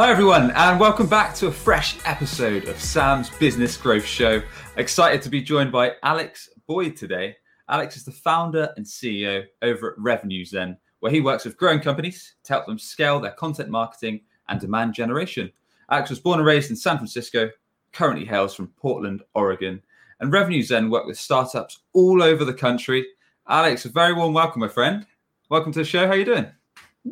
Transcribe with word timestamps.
Hi, 0.00 0.10
everyone, 0.10 0.50
and 0.52 0.80
welcome 0.80 1.06
back 1.06 1.34
to 1.34 1.48
a 1.48 1.52
fresh 1.52 1.98
episode 2.06 2.68
of 2.68 2.80
Sam's 2.80 3.28
Business 3.28 3.76
Growth 3.76 4.06
Show. 4.06 4.40
Excited 4.78 5.20
to 5.20 5.28
be 5.28 5.42
joined 5.42 5.70
by 5.70 5.92
Alex 6.02 6.48
Boyd 6.66 6.96
today. 6.96 7.36
Alex 7.68 7.98
is 7.98 8.06
the 8.06 8.10
founder 8.10 8.72
and 8.78 8.86
CEO 8.86 9.44
over 9.60 9.90
at 9.90 9.98
Revenue 9.98 10.42
Zen, 10.42 10.78
where 11.00 11.12
he 11.12 11.20
works 11.20 11.44
with 11.44 11.58
growing 11.58 11.80
companies 11.80 12.36
to 12.44 12.54
help 12.54 12.64
them 12.64 12.78
scale 12.78 13.20
their 13.20 13.32
content 13.32 13.68
marketing 13.68 14.22
and 14.48 14.58
demand 14.58 14.94
generation. 14.94 15.52
Alex 15.90 16.08
was 16.08 16.18
born 16.18 16.38
and 16.38 16.46
raised 16.46 16.70
in 16.70 16.76
San 16.76 16.96
Francisco, 16.96 17.50
currently 17.92 18.24
hails 18.24 18.54
from 18.54 18.68
Portland, 18.78 19.22
Oregon, 19.34 19.82
and 20.20 20.32
Revenue 20.32 20.62
Zen 20.62 20.88
work 20.88 21.04
with 21.04 21.18
startups 21.18 21.80
all 21.92 22.22
over 22.22 22.46
the 22.46 22.54
country. 22.54 23.06
Alex, 23.46 23.84
a 23.84 23.90
very 23.90 24.14
warm 24.14 24.32
welcome, 24.32 24.60
my 24.62 24.68
friend. 24.68 25.04
Welcome 25.50 25.72
to 25.72 25.80
the 25.80 25.84
show. 25.84 26.06
How 26.06 26.14
are 26.14 26.16
you 26.16 26.24
doing? 26.24 26.46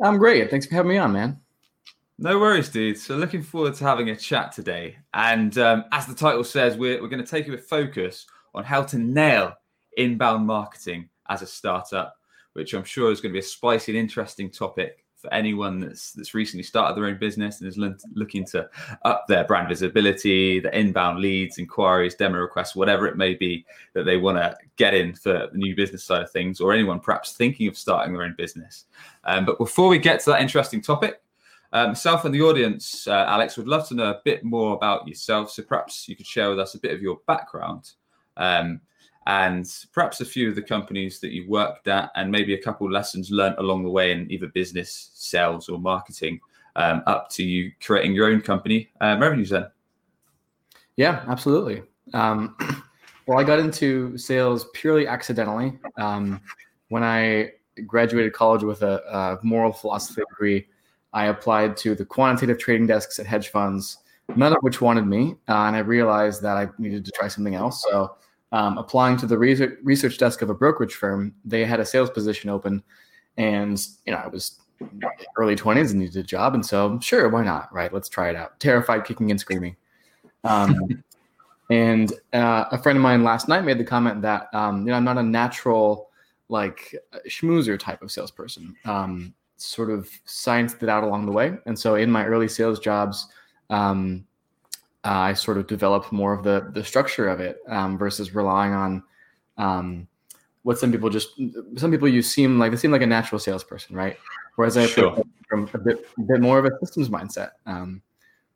I'm 0.02 0.16
great. 0.16 0.50
Thanks 0.50 0.64
for 0.64 0.74
having 0.74 0.92
me 0.92 0.96
on, 0.96 1.12
man. 1.12 1.38
No 2.20 2.38
worries, 2.38 2.68
dude. 2.68 2.98
So 2.98 3.16
looking 3.16 3.42
forward 3.42 3.74
to 3.74 3.84
having 3.84 4.10
a 4.10 4.16
chat 4.16 4.50
today. 4.50 4.96
And 5.14 5.56
um, 5.58 5.84
as 5.92 6.06
the 6.06 6.14
title 6.14 6.42
says, 6.42 6.76
we're, 6.76 7.00
we're 7.00 7.08
going 7.08 7.24
to 7.24 7.30
take 7.30 7.46
you 7.46 7.54
a 7.54 7.58
focus 7.58 8.26
on 8.54 8.64
how 8.64 8.82
to 8.82 8.98
nail 8.98 9.54
inbound 9.96 10.44
marketing 10.44 11.08
as 11.28 11.42
a 11.42 11.46
startup, 11.46 12.16
which 12.54 12.74
I'm 12.74 12.82
sure 12.82 13.12
is 13.12 13.20
going 13.20 13.30
to 13.30 13.34
be 13.34 13.38
a 13.38 13.42
spicy 13.42 13.92
and 13.92 14.00
interesting 14.00 14.50
topic 14.50 15.04
for 15.14 15.32
anyone 15.32 15.80
that's 15.80 16.12
that's 16.12 16.32
recently 16.34 16.62
started 16.62 16.96
their 16.96 17.08
own 17.08 17.18
business 17.18 17.60
and 17.60 17.68
is 17.68 17.78
l- 17.78 17.94
looking 18.14 18.44
to 18.46 18.68
up 19.04 19.26
their 19.26 19.44
brand 19.44 19.68
visibility, 19.68 20.60
the 20.60 20.76
inbound 20.76 21.18
leads, 21.20 21.58
inquiries, 21.58 22.14
demo 22.14 22.38
requests, 22.38 22.76
whatever 22.76 23.06
it 23.06 23.16
may 23.16 23.34
be 23.34 23.64
that 23.94 24.04
they 24.04 24.16
want 24.16 24.38
to 24.38 24.56
get 24.76 24.94
in 24.94 25.12
for 25.14 25.48
the 25.52 25.58
new 25.58 25.74
business 25.74 26.04
side 26.04 26.22
of 26.22 26.30
things, 26.30 26.60
or 26.60 26.72
anyone 26.72 27.00
perhaps 27.00 27.32
thinking 27.32 27.66
of 27.66 27.76
starting 27.76 28.12
their 28.12 28.22
own 28.22 28.34
business. 28.38 28.84
Um, 29.24 29.44
but 29.44 29.58
before 29.58 29.88
we 29.88 29.98
get 29.98 30.20
to 30.20 30.30
that 30.30 30.40
interesting 30.40 30.80
topic, 30.80 31.20
um, 31.72 31.88
myself 31.88 32.24
and 32.24 32.34
the 32.34 32.42
audience, 32.42 33.06
uh, 33.06 33.26
Alex, 33.28 33.56
would 33.56 33.68
love 33.68 33.86
to 33.88 33.94
know 33.94 34.10
a 34.10 34.20
bit 34.24 34.44
more 34.44 34.74
about 34.74 35.06
yourself. 35.06 35.50
So 35.50 35.62
perhaps 35.62 36.08
you 36.08 36.16
could 36.16 36.26
share 36.26 36.48
with 36.50 36.58
us 36.58 36.74
a 36.74 36.80
bit 36.80 36.92
of 36.92 37.02
your 37.02 37.18
background 37.26 37.90
um, 38.36 38.80
and 39.26 39.70
perhaps 39.92 40.20
a 40.20 40.24
few 40.24 40.48
of 40.48 40.54
the 40.54 40.62
companies 40.62 41.20
that 41.20 41.32
you've 41.32 41.48
worked 41.48 41.86
at 41.88 42.10
and 42.14 42.32
maybe 42.32 42.54
a 42.54 42.62
couple 42.62 42.90
lessons 42.90 43.30
learned 43.30 43.56
along 43.58 43.82
the 43.82 43.90
way 43.90 44.12
in 44.12 44.30
either 44.32 44.46
business, 44.48 45.10
sales, 45.14 45.68
or 45.68 45.78
marketing 45.78 46.40
um, 46.76 47.02
up 47.06 47.28
to 47.30 47.42
you 47.42 47.72
creating 47.82 48.14
your 48.14 48.28
own 48.28 48.40
company, 48.40 48.88
um, 49.00 49.20
Revenue 49.20 49.44
Zen. 49.44 49.66
Yeah, 50.96 51.24
absolutely. 51.28 51.82
Um, 52.14 52.56
well, 53.26 53.38
I 53.38 53.44
got 53.44 53.58
into 53.58 54.16
sales 54.16 54.66
purely 54.72 55.06
accidentally. 55.06 55.78
Um, 55.98 56.40
when 56.88 57.02
I 57.02 57.52
graduated 57.86 58.32
college 58.32 58.62
with 58.62 58.82
a, 58.82 59.02
a 59.12 59.38
moral 59.44 59.72
philosophy 59.72 60.22
degree, 60.30 60.66
I 61.12 61.26
applied 61.26 61.76
to 61.78 61.94
the 61.94 62.04
quantitative 62.04 62.58
trading 62.58 62.86
desks 62.86 63.18
at 63.18 63.26
hedge 63.26 63.48
funds, 63.48 63.98
none 64.36 64.52
of 64.52 64.58
which 64.60 64.80
wanted 64.80 65.06
me. 65.06 65.36
Uh, 65.48 65.64
and 65.64 65.76
I 65.76 65.80
realized 65.80 66.42
that 66.42 66.56
I 66.56 66.68
needed 66.78 67.04
to 67.04 67.10
try 67.12 67.28
something 67.28 67.54
else. 67.54 67.82
So, 67.88 68.16
um, 68.52 68.78
applying 68.78 69.16
to 69.18 69.26
the 69.26 69.36
research, 69.36 69.78
research 69.82 70.18
desk 70.18 70.42
of 70.42 70.50
a 70.50 70.54
brokerage 70.54 70.94
firm, 70.94 71.34
they 71.44 71.64
had 71.64 71.80
a 71.80 71.84
sales 71.84 72.10
position 72.10 72.50
open. 72.50 72.82
And, 73.36 73.84
you 74.06 74.12
know, 74.12 74.18
I 74.18 74.28
was 74.28 74.60
early 75.36 75.56
20s 75.56 75.90
and 75.90 76.00
needed 76.00 76.16
a 76.16 76.22
job. 76.22 76.54
And 76.54 76.64
so, 76.64 76.98
sure, 77.00 77.28
why 77.28 77.44
not? 77.44 77.72
Right. 77.72 77.92
Let's 77.92 78.08
try 78.08 78.30
it 78.30 78.36
out. 78.36 78.58
Terrified, 78.60 79.04
kicking 79.04 79.30
and 79.30 79.38
screaming. 79.38 79.76
Um, 80.44 81.02
and 81.70 82.12
uh, 82.32 82.64
a 82.70 82.78
friend 82.78 82.96
of 82.96 83.02
mine 83.02 83.22
last 83.22 83.48
night 83.48 83.64
made 83.64 83.78
the 83.78 83.84
comment 83.84 84.22
that, 84.22 84.52
um, 84.54 84.80
you 84.80 84.86
know, 84.86 84.94
I'm 84.94 85.04
not 85.04 85.18
a 85.18 85.22
natural, 85.22 86.08
like, 86.48 86.94
schmoozer 87.28 87.78
type 87.78 88.02
of 88.02 88.10
salesperson. 88.10 88.74
Um, 88.84 89.34
sort 89.58 89.90
of 89.90 90.08
scienced 90.26 90.82
it 90.82 90.88
out 90.88 91.04
along 91.04 91.26
the 91.26 91.32
way. 91.32 91.58
And 91.66 91.78
so 91.78 91.96
in 91.96 92.10
my 92.10 92.24
early 92.24 92.48
sales 92.48 92.78
jobs, 92.78 93.28
um, 93.70 94.24
uh, 95.04 95.10
I 95.10 95.32
sort 95.34 95.58
of 95.58 95.66
developed 95.66 96.12
more 96.12 96.32
of 96.32 96.42
the 96.42 96.70
the 96.72 96.84
structure 96.84 97.28
of 97.28 97.40
it 97.40 97.58
um, 97.68 97.98
versus 97.98 98.34
relying 98.34 98.72
on 98.72 99.02
um, 99.56 100.08
what 100.62 100.78
some 100.78 100.90
people 100.90 101.10
just 101.10 101.40
some 101.76 101.90
people 101.90 102.08
you 102.08 102.22
seem 102.22 102.58
like 102.58 102.70
they 102.70 102.76
seem 102.76 102.90
like 102.90 103.02
a 103.02 103.06
natural 103.06 103.38
salesperson, 103.38 103.94
right? 103.94 104.16
Whereas 104.56 104.76
I 104.76 104.86
sure. 104.86 105.22
from 105.48 105.70
a 105.72 105.78
bit 105.78 106.06
a 106.18 106.22
bit 106.22 106.40
more 106.40 106.58
of 106.58 106.64
a 106.64 106.70
systems 106.80 107.08
mindset. 107.08 107.52
Um, 107.66 108.02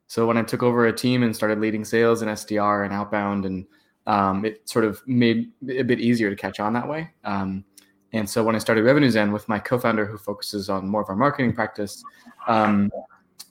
so 0.07 0.27
when 0.27 0.37
I 0.37 0.43
took 0.43 0.63
over 0.63 0.85
a 0.85 0.93
team 0.93 1.23
and 1.23 1.35
started 1.35 1.59
leading 1.59 1.85
sales 1.85 2.21
and 2.21 2.29
SDR 2.29 2.85
and 2.85 2.93
outbound, 2.93 3.45
and 3.45 3.65
um, 4.05 4.45
it 4.45 4.67
sort 4.69 4.85
of 4.85 5.01
made 5.07 5.51
it 5.65 5.79
a 5.79 5.83
bit 5.83 6.01
easier 6.01 6.29
to 6.29 6.35
catch 6.35 6.59
on 6.59 6.73
that 6.73 6.87
way. 6.87 7.09
Um, 7.23 7.63
and 8.13 8.29
so 8.29 8.43
when 8.43 8.55
I 8.55 8.59
started 8.59 8.83
Revenue 8.83 9.09
Zen 9.09 9.31
with 9.31 9.49
my 9.49 9.59
co-founder 9.59 10.05
who 10.05 10.17
focuses 10.17 10.69
on 10.69 10.87
more 10.87 11.01
of 11.01 11.09
our 11.09 11.15
marketing 11.15 11.53
practice, 11.53 12.03
um, 12.47 12.91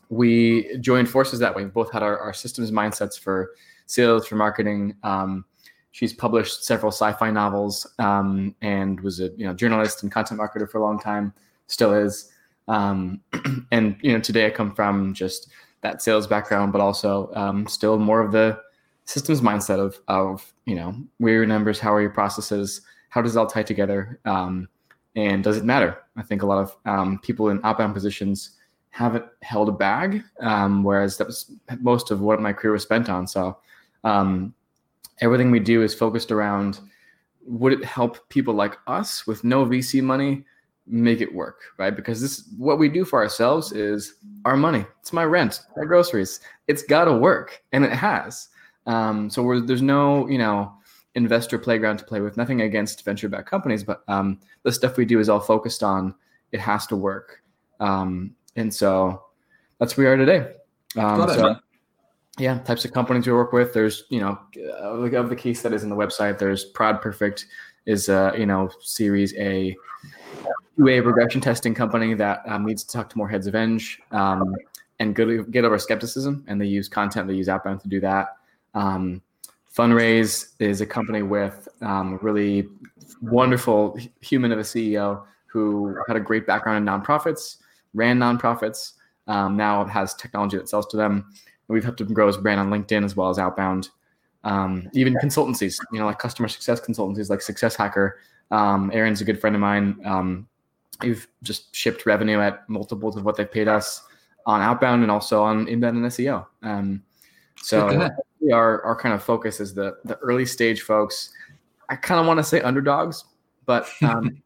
we 0.09 0.77
joined 0.79 1.09
forces 1.09 1.41
that 1.41 1.55
way. 1.55 1.65
We 1.65 1.71
both 1.71 1.93
had 1.93 2.03
our, 2.03 2.19
our 2.19 2.33
systems 2.33 2.71
mindsets 2.71 3.19
for 3.19 3.53
sales, 3.87 4.27
for 4.27 4.37
marketing. 4.37 4.95
Um, 5.03 5.45
she's 5.91 6.13
published 6.13 6.65
several 6.65 6.93
sci-fi 6.93 7.31
novels 7.31 7.87
um, 7.99 8.55
and 8.63 9.01
was 9.01 9.21
a 9.21 9.31
you 9.37 9.47
know 9.47 9.53
journalist 9.53 10.03
and 10.03 10.13
content 10.13 10.41
marketer 10.41 10.71
for 10.71 10.79
a 10.79 10.83
long 10.83 10.99
time, 10.99 11.33
still 11.67 11.93
is. 11.93 12.31
Um, 12.69 13.21
and 13.73 13.97
you 14.01 14.13
know 14.13 14.21
today 14.21 14.47
I 14.47 14.51
come 14.51 14.75
from 14.75 15.13
just 15.13 15.49
that 15.81 16.03
sales 16.03 16.29
background, 16.29 16.73
but 16.73 16.81
also 16.81 17.33
um, 17.35 17.67
still 17.67 17.99
more 17.99 18.21
of 18.21 18.31
the 18.31 18.61
systems 19.05 19.41
mindset 19.41 19.81
of 19.81 20.01
of 20.07 20.53
you 20.67 20.77
know 20.77 20.95
where 21.19 21.35
are 21.35 21.37
your 21.39 21.47
numbers, 21.47 21.81
how 21.81 21.93
are 21.93 22.01
your 22.01 22.11
processes, 22.11 22.83
how 23.13 23.21
does 23.21 23.37
it 23.37 23.39
all 23.39 23.47
tie 23.47 23.63
together? 23.63 24.19
Um, 24.25 24.71
and 25.17 25.45
does 25.45 25.59
it 25.59 25.65
matter? 25.65 25.99
I 26.17 26.23
think 26.23 26.43
a 26.43 26.47
lot 26.47 26.63
of 26.63 26.75
um, 26.87 27.19
people 27.19 27.51
in 27.51 27.61
outbound 27.63 27.93
positions 27.93 28.53
haven't 28.89 29.27
held 29.43 29.69
a 29.69 29.73
bag, 29.73 30.25
um, 30.41 30.83
whereas 30.83 31.19
that 31.19 31.27
was 31.27 31.53
most 31.81 32.11
of 32.11 32.23
what 32.23 32.41
my 32.41 32.55
career 32.55 32.73
was 32.73 32.85
spent 32.85 33.11
on. 33.11 33.27
So 33.27 33.59
um, 34.03 34.55
everything 35.21 35.51
we 35.51 35.61
do 35.61 35.83
is 35.83 35.95
focused 35.95 36.33
around 36.33 36.81
would 37.45 37.75
it 37.75 37.85
help 37.85 38.27
people 38.31 38.55
like 38.55 38.79
us 38.87 39.27
with 39.27 39.45
no 39.45 39.67
VC 39.67 40.03
money 40.03 40.47
make 40.87 41.21
it 41.21 41.35
work, 41.35 41.61
right? 41.77 41.95
Because 41.95 42.19
this 42.19 42.49
what 42.57 42.79
we 42.79 42.89
do 42.89 43.05
for 43.05 43.23
ourselves 43.23 43.73
is 43.73 44.15
our 44.47 44.57
money. 44.57 44.87
It's 45.03 45.13
my 45.13 45.25
rent, 45.25 45.61
my 45.77 45.85
groceries. 45.85 46.41
It's 46.67 46.83
got 46.83 47.05
to 47.05 47.13
work, 47.13 47.63
and 47.73 47.85
it 47.85 47.93
has. 47.93 48.49
Um, 48.87 49.29
so 49.29 49.61
there's 49.61 49.83
no, 49.83 50.27
you 50.29 50.39
know, 50.39 50.73
investor 51.15 51.59
playground 51.59 51.99
to 51.99 52.05
play 52.05 52.21
with. 52.21 52.37
Nothing 52.37 52.63
against 52.63 53.05
venture 53.05 53.29
backed 53.29 53.49
companies, 53.49 53.85
but 53.85 54.03
um, 54.09 54.41
the 54.63 54.73
stuff 54.73 54.97
we 54.97 55.05
do 55.05 55.21
is 55.21 55.29
all 55.29 55.41
focused 55.41 55.83
on 55.83 56.15
it 56.53 56.61
has 56.61 56.87
to 56.87 56.97
work. 56.97 57.43
Um, 57.81 58.35
and 58.57 58.73
so 58.73 59.25
that's 59.79 59.97
where 59.97 60.07
we 60.07 60.13
are 60.13 60.17
today. 60.17 60.55
Um, 60.97 61.23
it, 61.23 61.35
so, 61.35 61.43
man. 61.43 61.61
yeah, 62.39 62.59
types 62.61 62.85
of 62.85 62.93
companies 62.93 63.27
we 63.27 63.33
work 63.33 63.53
with. 63.53 63.73
There's, 63.73 64.05
you 64.11 64.21
know, 64.21 64.39
of 64.83 65.29
the 65.29 65.37
case 65.37 65.63
that 65.63 65.73
is 65.73 65.83
in 65.83 65.91
the 65.91 65.97
website, 65.97 66.39
there's 66.39 66.73
ProdPerfect 66.73 67.45
is, 67.87 68.09
a 68.09 68.35
you 68.39 68.47
know, 68.47 68.71
Series 68.81 69.35
A 69.35 69.77
QA 70.79 71.05
regression 71.05 71.41
testing 71.41 71.75
company 71.75 72.15
that 72.15 72.43
um, 72.47 72.65
needs 72.65 72.85
to 72.85 72.93
talk 72.93 73.11
to 73.11 73.19
more 73.19 73.29
heads 73.29 73.47
of 73.47 73.55
eng 73.55 73.81
um, 74.13 74.55
and 75.01 75.15
get, 75.15 75.51
get 75.51 75.65
over 75.65 75.79
skepticism. 75.79 76.45
And 76.47 76.61
they 76.61 76.67
use 76.67 76.89
content, 76.89 77.29
they 77.29 77.35
use 77.35 77.49
outbound 77.49 77.81
to 77.81 77.89
do 77.89 78.01
that. 78.01 78.37
Um, 78.75 79.21
Fundraise 79.75 80.53
is 80.59 80.81
a 80.81 80.87
company 80.87 81.23
with 81.23 81.67
um, 81.81 82.19
really 82.21 82.69
wonderful 83.23 83.97
human 84.21 84.53
of 84.53 84.59
a 84.59 84.63
CEO 84.63 85.25
who 85.47 85.97
had 86.07 86.17
a 86.17 86.21
great 86.21 86.47
background 86.47 86.87
in 86.87 86.95
nonprofits, 86.95 87.59
ran 87.95 88.19
nonprofits, 88.19 88.93
um, 89.29 89.57
now 89.57 89.85
has 89.85 90.15
technology 90.15 90.57
that 90.57 90.69
sells 90.69 90.87
to 90.89 90.97
them. 90.97 91.13
And 91.13 91.75
we've 91.75 91.85
helped 91.85 92.01
him 92.01 92.13
grow 92.13 92.27
his 92.27 92.37
brand 92.37 92.61
on 92.61 92.71
LinkedIn 92.71 93.05
as 93.05 93.17
well 93.17 93.31
as 93.31 93.39
outbound. 93.39 93.91
Um, 94.45 94.89
even 94.93 95.15
consultancies, 95.15 95.79
you 95.93 96.01
know, 96.01 96.07
like 96.07 96.19
customer 96.19 96.49
success 96.49 96.81
consultancies 96.81 97.31
like 97.31 97.41
Success 97.41 97.77
Hacker. 97.77 98.19
Um, 98.51 98.91
Aaron's 98.93 99.21
a 99.21 99.25
good 99.25 99.41
friend 99.41 99.55
of 99.55 99.61
mine. 99.61 100.01
Um, 100.05 100.49
we've 101.01 101.29
just 101.43 101.75
shipped 101.75 102.05
revenue 102.07 102.41
at 102.41 102.69
multiples 102.69 103.17
of 103.17 103.25
what 103.25 103.37
they've 103.37 103.51
paid 103.51 103.69
us 103.69 104.03
on 104.45 104.61
outbound 104.61 105.03
and 105.03 105.11
also 105.11 105.43
on 105.43 105.69
inbound 105.69 105.97
and 105.97 106.07
SEO. 106.07 106.45
Um, 106.63 107.03
so 107.57 108.11
our 108.53 108.83
our 108.83 108.97
kind 108.97 109.15
of 109.15 109.23
focus 109.23 109.61
is 109.61 109.75
the 109.75 109.97
the 110.05 110.17
early 110.19 110.47
stage 110.47 110.83
folks. 110.83 111.33
I 111.89 111.97
kind 111.97 112.21
of 112.21 112.27
want 112.27 112.39
to 112.39 112.45
say 112.45 112.61
underdogs, 112.61 113.25
but 113.67 113.89
um, 114.03 114.43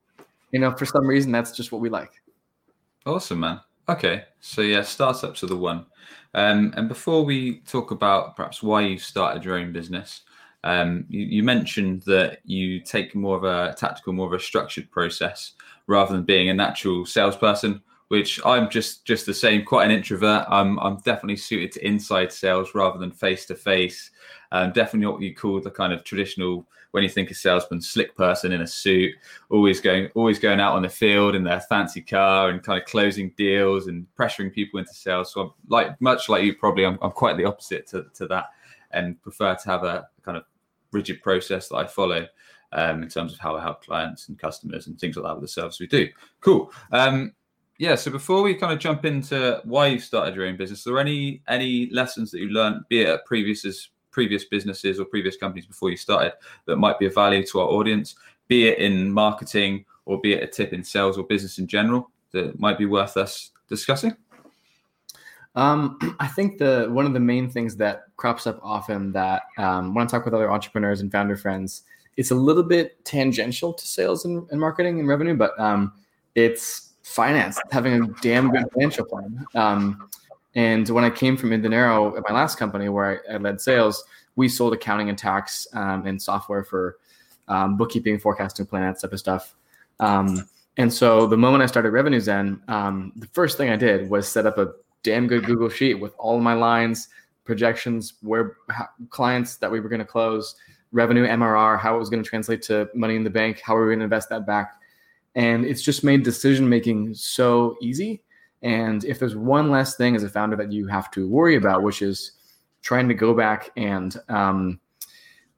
you 0.53 0.59
know, 0.59 0.73
for 0.73 0.87
some 0.87 1.07
reason, 1.07 1.33
that's 1.33 1.53
just 1.53 1.73
what 1.73 1.81
we 1.81 1.89
like. 1.89 2.13
Awesome, 3.05 3.41
man. 3.41 3.61
Okay, 3.89 4.25
so 4.41 4.63
yeah, 4.63 4.83
startups 4.83 5.45
are 5.45 5.47
the 5.47 5.57
one. 5.57 5.87
Um, 6.35 6.75
and 6.77 6.89
before 6.89 7.25
we 7.25 7.61
talk 7.61 7.93
about 7.93 8.37
perhaps 8.37 8.63
why 8.63 8.83
you 8.83 8.99
started 8.99 9.45
your 9.45 9.59
own 9.59 9.73
business, 9.73 10.23
Um, 10.65 11.05
you, 11.09 11.25
you, 11.25 11.43
mentioned 11.45 12.03
that 12.07 12.41
you 12.45 12.81
take 12.81 13.15
more 13.15 13.37
of 13.37 13.45
a 13.45 13.75
tactical, 13.75 14.13
more 14.13 14.27
of 14.27 14.33
a 14.33 14.43
structured 14.43 14.91
process 14.91 15.53
rather 15.87 16.13
than 16.13 16.25
being 16.25 16.49
a 16.51 16.55
natural 16.55 17.07
salesperson. 17.07 17.81
Which 18.09 18.41
I'm 18.47 18.71
just 18.71 19.05
just 19.05 19.27
the 19.27 19.35
same, 19.35 19.65
quite 19.65 19.87
an 19.87 19.91
introvert. 19.91 20.47
I'm 20.49 20.79
I'm 20.79 20.97
definitely 20.99 21.37
suited 21.37 21.73
to 21.73 21.87
inside 21.87 22.33
sales 22.33 22.75
rather 22.75 22.99
than 22.99 23.11
face 23.11 23.47
to 23.47 23.55
face. 23.55 24.11
Definitely 24.53 25.07
what 25.07 25.21
you 25.21 25.35
call 25.35 25.61
the 25.61 25.71
kind 25.71 25.93
of 25.93 26.05
traditional 26.05 26.67
when 26.93 27.03
you 27.03 27.11
think 27.11 27.31
a 27.31 27.35
salesman, 27.35 27.81
slick 27.81 28.17
person 28.17 28.53
in 28.53 28.63
a 28.63 28.67
suit, 28.67 29.13
always 29.51 29.81
going 29.81 30.09
always 30.15 30.39
going 30.39 30.61
out 30.61 30.75
on 30.75 30.83
the 30.83 30.89
field 30.89 31.35
in 31.35 31.45
their 31.45 31.61
fancy 31.61 32.01
car 32.01 32.49
and 32.49 32.63
kind 32.63 32.81
of 32.81 32.89
closing 32.89 33.35
deals 33.37 33.89
and 33.89 34.07
pressuring 34.19 34.51
people 34.51 34.79
into 34.79 34.95
sales. 34.95 35.33
So 35.33 35.41
I'm 35.43 35.51
like 35.69 36.01
much 36.01 36.29
like 36.29 36.45
you 36.45 36.55
probably 36.55 36.87
I'm, 36.87 36.99
I'm 37.03 37.11
quite 37.11 37.37
the 37.37 37.45
opposite 37.45 37.87
to, 37.89 38.07
to 38.15 38.27
that 38.29 38.47
and 38.93 39.21
prefer 39.21 39.55
to 39.55 39.69
have 39.69 39.83
a 39.83 40.09
kind 40.25 40.39
of 40.39 40.45
rigid 40.93 41.21
process 41.23 41.69
that 41.69 41.77
I 41.77 41.87
follow 41.87 42.27
um, 42.73 43.03
in 43.03 43.09
terms 43.11 43.35
of 43.35 43.41
how 43.41 43.57
I 43.57 43.63
help 43.63 43.85
clients 43.85 44.29
and 44.29 44.39
customers 44.39 44.87
and 44.87 44.99
things 44.99 45.17
like 45.17 45.25
that 45.25 45.35
with 45.35 45.43
the 45.43 45.49
service 45.49 45.79
we 45.79 45.89
do. 45.89 46.09
Cool. 46.41 46.73
Um, 46.93 47.35
yeah. 47.79 47.95
So 47.95 48.11
before 48.11 48.43
we 48.43 48.55
kind 48.55 48.73
of 48.73 48.79
jump 48.79 49.05
into 49.05 49.61
why 49.65 49.89
you 49.89 49.99
started 49.99 50.35
your 50.35 50.47
own 50.47 50.57
business, 50.57 50.87
are 50.87 50.91
there 50.91 51.01
any 51.01 51.43
any 51.49 51.91
lessons 51.91 52.31
that 52.31 52.41
you 52.41 52.49
learned, 52.49 52.85
be 52.89 53.03
it 53.03 53.09
at 53.09 53.25
previous 53.25 53.91
previous 54.11 54.45
businesses 54.47 54.99
or 54.99 55.05
previous 55.05 55.37
companies 55.37 55.67
before 55.67 55.91
you 55.91 55.97
started 55.97 56.33
that 56.65 56.77
might 56.77 56.99
be 56.99 57.05
of 57.05 57.15
value 57.15 57.45
to 57.47 57.61
our 57.61 57.69
audience, 57.69 58.15
be 58.49 58.67
it 58.67 58.79
in 58.79 59.13
marketing 59.13 59.85
or 60.07 60.19
be 60.21 60.33
it 60.33 60.43
a 60.43 60.47
tip 60.47 60.73
in 60.73 60.83
sales 60.83 61.19
or 61.19 61.25
business 61.25 61.59
in 61.59 61.67
general 61.67 62.11
that 62.33 62.59
might 62.59 62.79
be 62.79 62.87
worth 62.87 63.19
us 63.19 63.51
discussing? 63.69 64.17
Um, 65.55 65.99
I 66.21 66.29
think 66.29 66.59
the 66.59 66.87
one 66.91 67.05
of 67.05 67.13
the 67.13 67.21
main 67.21 67.51
things 67.51 67.77
that 67.77 68.05
crops 68.17 68.47
up 68.47 68.59
often 68.63 69.13
that 69.13 69.43
um, 69.59 69.95
when 69.95 70.07
I 70.07 70.09
talk 70.09 70.25
with 70.25 70.35
other 70.35 70.51
entrepreneurs 70.51 71.03
and 71.03 71.13
founder 71.13 71.37
friends, 71.37 71.83
it's 72.17 72.31
a 72.31 72.35
little 72.35 72.63
bit 72.63 73.05
tangential 73.05 73.75
to 73.75 73.87
sales 73.87 74.25
and, 74.25 74.49
and 74.51 74.59
marketing 74.59 74.99
and 74.99 75.09
revenue, 75.09 75.35
but 75.35 75.59
um, 75.61 75.93
it's 76.35 76.86
finance, 77.07 77.59
having 77.71 78.03
a 78.03 78.07
damn 78.21 78.51
good 78.51 78.65
financial 78.73 79.05
plan. 79.05 79.47
Um, 79.55 80.11
and 80.57 80.89
when 80.89 81.05
I 81.05 81.11
came 81.11 81.37
from 81.37 81.51
inDinero 81.51 82.17
at 82.17 82.25
my 82.29 82.35
last 82.35 82.59
company 82.59 82.89
where 82.89 83.23
I, 83.31 83.35
I 83.35 83.37
led 83.37 83.61
sales, 83.61 84.05
we 84.35 84.49
sold 84.49 84.75
accounting 84.75 85.09
and 85.09 85.17
tax 85.17 85.69
um, 85.73 86.05
and 86.07 86.21
software 86.21 86.65
for 86.65 86.97
um, 87.47 87.77
bookkeeping, 87.77 88.19
forecasting, 88.19 88.67
plan, 88.67 88.83
that 88.83 89.01
type 89.01 89.13
of 89.13 89.21
stuff. 89.21 89.55
Um, 90.01 90.49
and 90.79 90.93
so 90.93 91.27
the 91.27 91.37
moment 91.37 91.63
I 91.63 91.67
started 91.67 91.91
Revenue 91.91 92.21
Zen, 92.21 92.61
um, 92.67 93.13
the 93.17 93.29
first 93.29 93.57
thing 93.57 93.71
I 93.71 93.77
did 93.77 94.11
was 94.11 94.27
set 94.27 94.45
up 94.45 94.59
a 94.59 94.73
damn 95.05 95.29
good 95.29 95.45
Google 95.45 95.69
sheet 95.69 95.95
with 95.95 96.13
all 96.19 96.41
my 96.41 96.55
lines, 96.55 97.09
projections, 97.45 98.15
where 98.21 98.57
how, 98.69 98.89
clients 99.11 99.57
that 99.57 99.71
we 99.71 99.79
were 99.79 99.89
going 99.89 100.01
to 100.01 100.05
close, 100.05 100.57
revenue, 100.91 101.25
MRR, 101.25 101.79
how 101.79 101.95
it 101.95 101.99
was 102.01 102.11
going 102.11 102.23
to 102.23 102.29
translate 102.29 102.63
to 102.63 102.91
money 102.95 103.15
in 103.15 103.23
the 103.23 103.31
bank, 103.31 103.61
how 103.61 103.75
we 103.75 103.81
were 103.81 103.87
going 103.87 104.01
to 104.01 104.05
invest 104.05 104.29
that 104.31 104.45
back. 104.45 104.75
And 105.37 105.65
it's 105.65 105.83
just 105.83 106.03
made 106.03 106.25
decision 106.25 106.69
making 106.69 107.15
so 107.15 107.77
easy 107.81 108.25
and 108.63 109.05
if 109.05 109.19
there's 109.19 109.37
one 109.37 109.71
less 109.71 109.97
thing 109.97 110.17
as 110.17 110.23
a 110.23 110.29
founder 110.29 110.57
that 110.57 110.73
you 110.73 110.87
have 110.87 111.11
to 111.13 111.29
worry 111.29 111.57
about, 111.57 111.83
which 111.83 112.03
is 112.03 112.33
trying 112.83 113.09
to 113.09 113.15
go 113.15 113.35
back 113.35 113.71
and 113.77 114.17
um, 114.29 114.81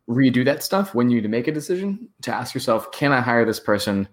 redo 0.09 0.45
that 0.45 0.63
stuff 0.63 0.95
when 0.95 1.09
you 1.09 1.17
need 1.17 1.23
to 1.23 1.29
make 1.29 1.49
a 1.49 1.53
decision, 1.53 2.09
to 2.23 2.35
ask 2.35 2.55
yourself, 2.55 2.91
can 2.93 3.13
I 3.13 3.21
hire 3.21 3.45
this 3.45 3.61
person? 3.61 4.09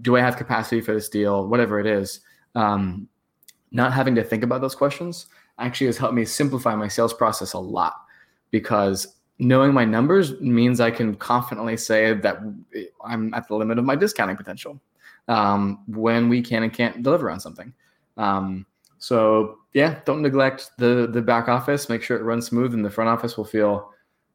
Do 0.00 0.16
I 0.16 0.20
have 0.20 0.36
capacity 0.36 0.80
for 0.80 0.94
this 0.94 1.08
deal? 1.08 1.46
Whatever 1.46 1.78
it 1.78 1.86
is. 1.86 2.20
Um, 2.54 3.08
not 3.70 3.92
having 3.92 4.14
to 4.16 4.24
think 4.24 4.42
about 4.42 4.60
those 4.60 4.74
questions 4.74 5.26
actually 5.58 5.86
has 5.86 5.96
helped 5.96 6.14
me 6.14 6.24
simplify 6.24 6.74
my 6.74 6.88
sales 6.88 7.14
process 7.14 7.52
a 7.52 7.58
lot 7.58 7.94
because 8.50 9.16
knowing 9.38 9.72
my 9.72 9.84
numbers 9.84 10.38
means 10.40 10.80
I 10.80 10.90
can 10.90 11.14
confidently 11.14 11.76
say 11.76 12.12
that 12.12 12.38
I'm 13.04 13.32
at 13.34 13.48
the 13.48 13.54
limit 13.54 13.78
of 13.78 13.84
my 13.84 13.96
discounting 13.96 14.36
potential 14.36 14.80
um, 15.28 15.82
when 15.86 16.28
we 16.28 16.42
can 16.42 16.62
and 16.62 16.72
can't 16.72 17.02
deliver 17.02 17.30
on 17.30 17.40
something. 17.40 17.72
Um, 18.16 18.66
so 18.98 19.58
yeah, 19.72 20.00
don't 20.04 20.22
neglect 20.22 20.70
the 20.78 21.08
the 21.10 21.22
back 21.22 21.48
office. 21.48 21.88
Make 21.88 22.02
sure 22.02 22.16
it 22.16 22.22
runs 22.22 22.46
smooth, 22.46 22.74
and 22.74 22.84
the 22.84 22.90
front 22.90 23.10
office 23.10 23.36
will 23.36 23.44
feel 23.44 23.90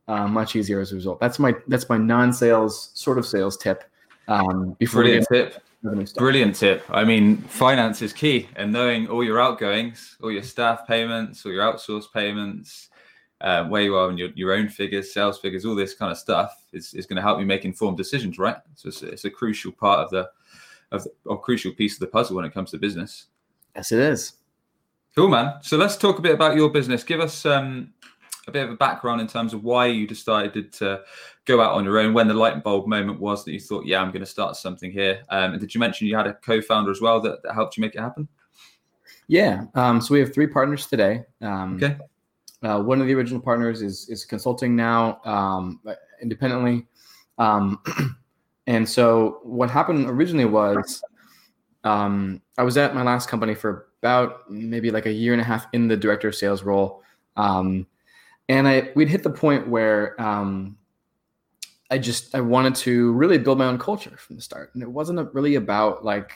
uh, 0.07 0.27
much 0.27 0.55
easier 0.55 0.79
as 0.79 0.91
a 0.91 0.95
result. 0.95 1.19
That's 1.19 1.39
my 1.39 1.55
that's 1.67 1.89
my 1.89 1.97
non-sales 1.97 2.91
sort 2.93 3.17
of 3.17 3.25
sales 3.25 3.57
tip. 3.57 3.83
Um, 4.27 4.75
before 4.79 5.03
Brilliant 5.03 5.27
tip. 5.31 5.63
Brilliant 6.17 6.55
tip. 6.55 6.83
I 6.89 7.05
mean, 7.05 7.37
finance 7.37 8.01
is 8.01 8.11
key, 8.11 8.49
and 8.55 8.73
knowing 8.73 9.07
all 9.07 9.23
your 9.23 9.39
outgoings, 9.39 10.17
all 10.21 10.31
your 10.31 10.43
staff 10.43 10.85
payments, 10.87 11.45
all 11.45 11.51
your 11.51 11.63
outsourced 11.63 12.11
payments, 12.13 12.89
uh, 13.41 13.65
where 13.65 13.83
you 13.83 13.95
are 13.95 14.09
in 14.09 14.17
your, 14.17 14.29
your 14.35 14.53
own 14.53 14.67
figures, 14.69 15.13
sales 15.13 15.39
figures, 15.39 15.65
all 15.65 15.75
this 15.75 15.93
kind 15.93 16.11
of 16.11 16.17
stuff 16.17 16.63
is, 16.73 16.93
is 16.93 17.05
going 17.05 17.15
to 17.15 17.21
help 17.21 17.39
you 17.39 17.45
make 17.45 17.63
informed 17.63 17.95
decisions, 17.95 18.39
right? 18.39 18.57
So 18.75 18.89
it's, 18.89 19.03
it's 19.03 19.25
a 19.25 19.29
crucial 19.29 19.71
part 19.71 19.99
of 19.99 20.09
the 20.09 20.29
of 20.91 21.07
or 21.25 21.39
crucial 21.39 21.73
piece 21.73 21.93
of 21.93 21.99
the 21.99 22.07
puzzle 22.07 22.35
when 22.35 22.45
it 22.45 22.53
comes 22.53 22.71
to 22.71 22.77
business. 22.77 23.27
Yes, 23.75 23.91
it 23.91 23.99
is. 23.99 24.33
Cool, 25.15 25.29
man. 25.29 25.55
So 25.61 25.77
let's 25.77 25.97
talk 25.97 26.19
a 26.19 26.21
bit 26.21 26.33
about 26.33 26.55
your 26.55 26.69
business. 26.69 27.03
Give 27.03 27.19
us 27.19 27.45
um, 27.45 27.93
a 28.47 28.51
bit 28.51 28.63
of 28.63 28.71
a 28.71 28.75
background 28.75 29.19
in 29.19 29.27
terms 29.27 29.53
of 29.53 29.63
why 29.63 29.87
you 29.87 30.07
decided 30.07 30.71
to 30.73 31.01
go 31.45 31.61
out 31.61 31.73
on 31.73 31.83
your 31.83 31.97
own, 31.97 32.13
when 32.13 32.27
the 32.27 32.33
light 32.33 32.63
bulb 32.63 32.87
moment 32.87 33.19
was 33.19 33.43
that 33.43 33.51
you 33.51 33.59
thought, 33.59 33.85
yeah, 33.85 34.01
I'm 34.01 34.11
going 34.11 34.21
to 34.21 34.27
start 34.27 34.55
something 34.55 34.91
here. 34.91 35.23
Um, 35.29 35.53
and 35.53 35.59
did 35.59 35.73
you 35.73 35.79
mention 35.79 36.07
you 36.07 36.15
had 36.15 36.27
a 36.27 36.33
co-founder 36.33 36.91
as 36.91 37.01
well 37.01 37.19
that, 37.21 37.41
that 37.43 37.53
helped 37.53 37.77
you 37.77 37.81
make 37.81 37.95
it 37.95 37.99
happen? 37.99 38.27
Yeah. 39.27 39.65
Um, 39.75 40.01
so 40.01 40.13
we 40.13 40.19
have 40.19 40.33
three 40.33 40.47
partners 40.47 40.87
today. 40.87 41.23
Um, 41.41 41.75
okay. 41.75 41.97
Uh, 42.63 42.81
one 42.81 43.01
of 43.01 43.07
the 43.07 43.13
original 43.13 43.39
partners 43.39 43.81
is 43.81 44.09
is 44.09 44.25
consulting 44.25 44.75
now 44.75 45.21
um, 45.25 45.79
independently. 46.21 46.87
And 48.67 48.87
so 48.87 49.39
what 49.43 49.69
happened 49.69 50.09
originally 50.09 50.45
was 50.45 51.01
um, 51.83 52.41
I 52.57 52.63
was 52.63 52.77
at 52.77 52.93
my 52.93 53.01
last 53.01 53.29
company 53.29 53.55
for 53.55 53.87
about 54.01 54.51
maybe 54.51 54.91
like 54.91 55.05
a 55.05 55.11
year 55.11 55.33
and 55.33 55.41
a 55.41 55.45
half 55.45 55.65
in 55.73 55.87
the 55.87 55.97
director 55.97 56.27
of 56.27 56.35
sales 56.35 56.63
role. 56.63 57.01
Um, 57.37 57.87
and 58.49 58.67
I 58.67 58.91
we'd 58.95 59.09
hit 59.09 59.23
the 59.23 59.29
point 59.29 59.67
where 59.67 60.19
um, 60.21 60.77
I 61.89 61.97
just 61.97 62.35
I 62.35 62.41
wanted 62.41 62.75
to 62.75 63.13
really 63.13 63.37
build 63.37 63.57
my 63.57 63.65
own 63.65 63.77
culture 63.77 64.15
from 64.17 64.35
the 64.35 64.41
start, 64.41 64.71
and 64.73 64.83
it 64.83 64.89
wasn't 64.89 65.33
really 65.33 65.55
about 65.55 66.03
like 66.03 66.31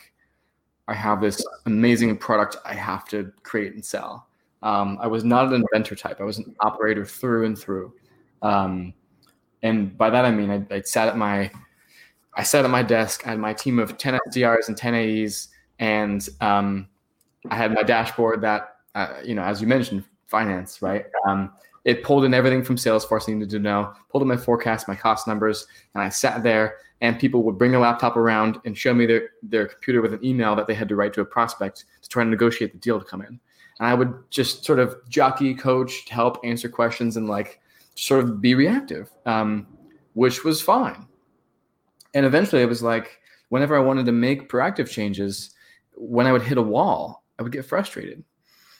I 0.87 0.93
have 0.93 1.21
this 1.21 1.45
amazing 1.65 2.17
product 2.17 2.57
I 2.65 2.73
have 2.73 3.05
to 3.09 3.31
create 3.43 3.73
and 3.73 3.83
sell. 3.83 4.27
Um, 4.63 4.97
I 5.01 5.07
was 5.07 5.23
not 5.23 5.47
an 5.47 5.53
inventor 5.55 5.95
type. 5.95 6.21
I 6.21 6.23
was 6.23 6.37
an 6.37 6.55
operator 6.59 7.05
through 7.05 7.45
and 7.45 7.57
through. 7.57 7.93
Um, 8.41 8.93
and 9.63 9.97
by 9.97 10.09
that 10.09 10.25
I 10.25 10.31
mean 10.31 10.49
I, 10.49 10.75
I 10.75 10.81
sat 10.81 11.07
at 11.07 11.17
my 11.17 11.51
I 12.35 12.43
sat 12.43 12.65
at 12.65 12.71
my 12.71 12.83
desk. 12.83 13.25
I 13.25 13.31
had 13.31 13.39
my 13.39 13.53
team 13.53 13.79
of 13.79 13.97
10 13.97 14.19
SDRs 14.29 14.67
and 14.67 14.77
10 14.77 14.95
AEs, 14.95 15.49
and 15.79 16.27
um, 16.39 16.87
I 17.49 17.55
had 17.55 17.73
my 17.73 17.83
dashboard 17.83 18.41
that, 18.41 18.75
uh, 18.95 19.15
you 19.23 19.35
know, 19.35 19.43
as 19.43 19.61
you 19.61 19.67
mentioned, 19.67 20.03
finance, 20.27 20.81
right? 20.81 21.05
Um, 21.27 21.51
it 21.83 22.03
pulled 22.03 22.23
in 22.23 22.33
everything 22.33 22.63
from 22.63 22.75
Salesforce 22.75 23.27
I 23.27 23.33
needed 23.33 23.49
to 23.49 23.59
know, 23.59 23.93
pulled 24.09 24.21
in 24.21 24.27
my 24.27 24.37
forecast, 24.37 24.87
my 24.87 24.95
cost 24.95 25.27
numbers, 25.27 25.67
and 25.93 26.03
I 26.03 26.09
sat 26.09 26.43
there 26.43 26.77
and 27.01 27.19
people 27.19 27.41
would 27.43 27.57
bring 27.57 27.73
a 27.73 27.79
laptop 27.79 28.15
around 28.15 28.59
and 28.63 28.77
show 28.77 28.93
me 28.93 29.07
their, 29.07 29.29
their 29.41 29.65
computer 29.65 30.01
with 30.01 30.13
an 30.13 30.23
email 30.23 30.55
that 30.55 30.67
they 30.67 30.75
had 30.75 30.87
to 30.89 30.95
write 30.95 31.13
to 31.13 31.21
a 31.21 31.25
prospect 31.25 31.85
to 32.03 32.09
try 32.09 32.21
and 32.21 32.29
negotiate 32.29 32.71
the 32.71 32.77
deal 32.77 32.99
to 32.99 33.05
come 33.05 33.21
in. 33.21 33.39
And 33.79 33.87
I 33.87 33.95
would 33.95 34.13
just 34.29 34.63
sort 34.63 34.77
of 34.77 34.97
jockey, 35.09 35.55
coach, 35.55 36.07
help 36.09 36.37
answer 36.43 36.69
questions 36.69 37.17
and 37.17 37.27
like 37.27 37.59
sort 37.95 38.23
of 38.23 38.39
be 38.39 38.53
reactive, 38.53 39.09
um, 39.25 39.65
which 40.13 40.43
was 40.43 40.61
fine 40.61 41.07
and 42.13 42.25
eventually 42.25 42.61
it 42.61 42.69
was 42.69 42.83
like 42.83 43.19
whenever 43.49 43.75
I 43.75 43.81
wanted 43.81 44.05
to 44.05 44.11
make 44.11 44.49
proactive 44.49 44.89
changes, 44.89 45.51
when 45.95 46.25
I 46.25 46.31
would 46.31 46.41
hit 46.41 46.57
a 46.57 46.61
wall, 46.61 47.23
I 47.37 47.43
would 47.43 47.51
get 47.51 47.65
frustrated 47.65 48.23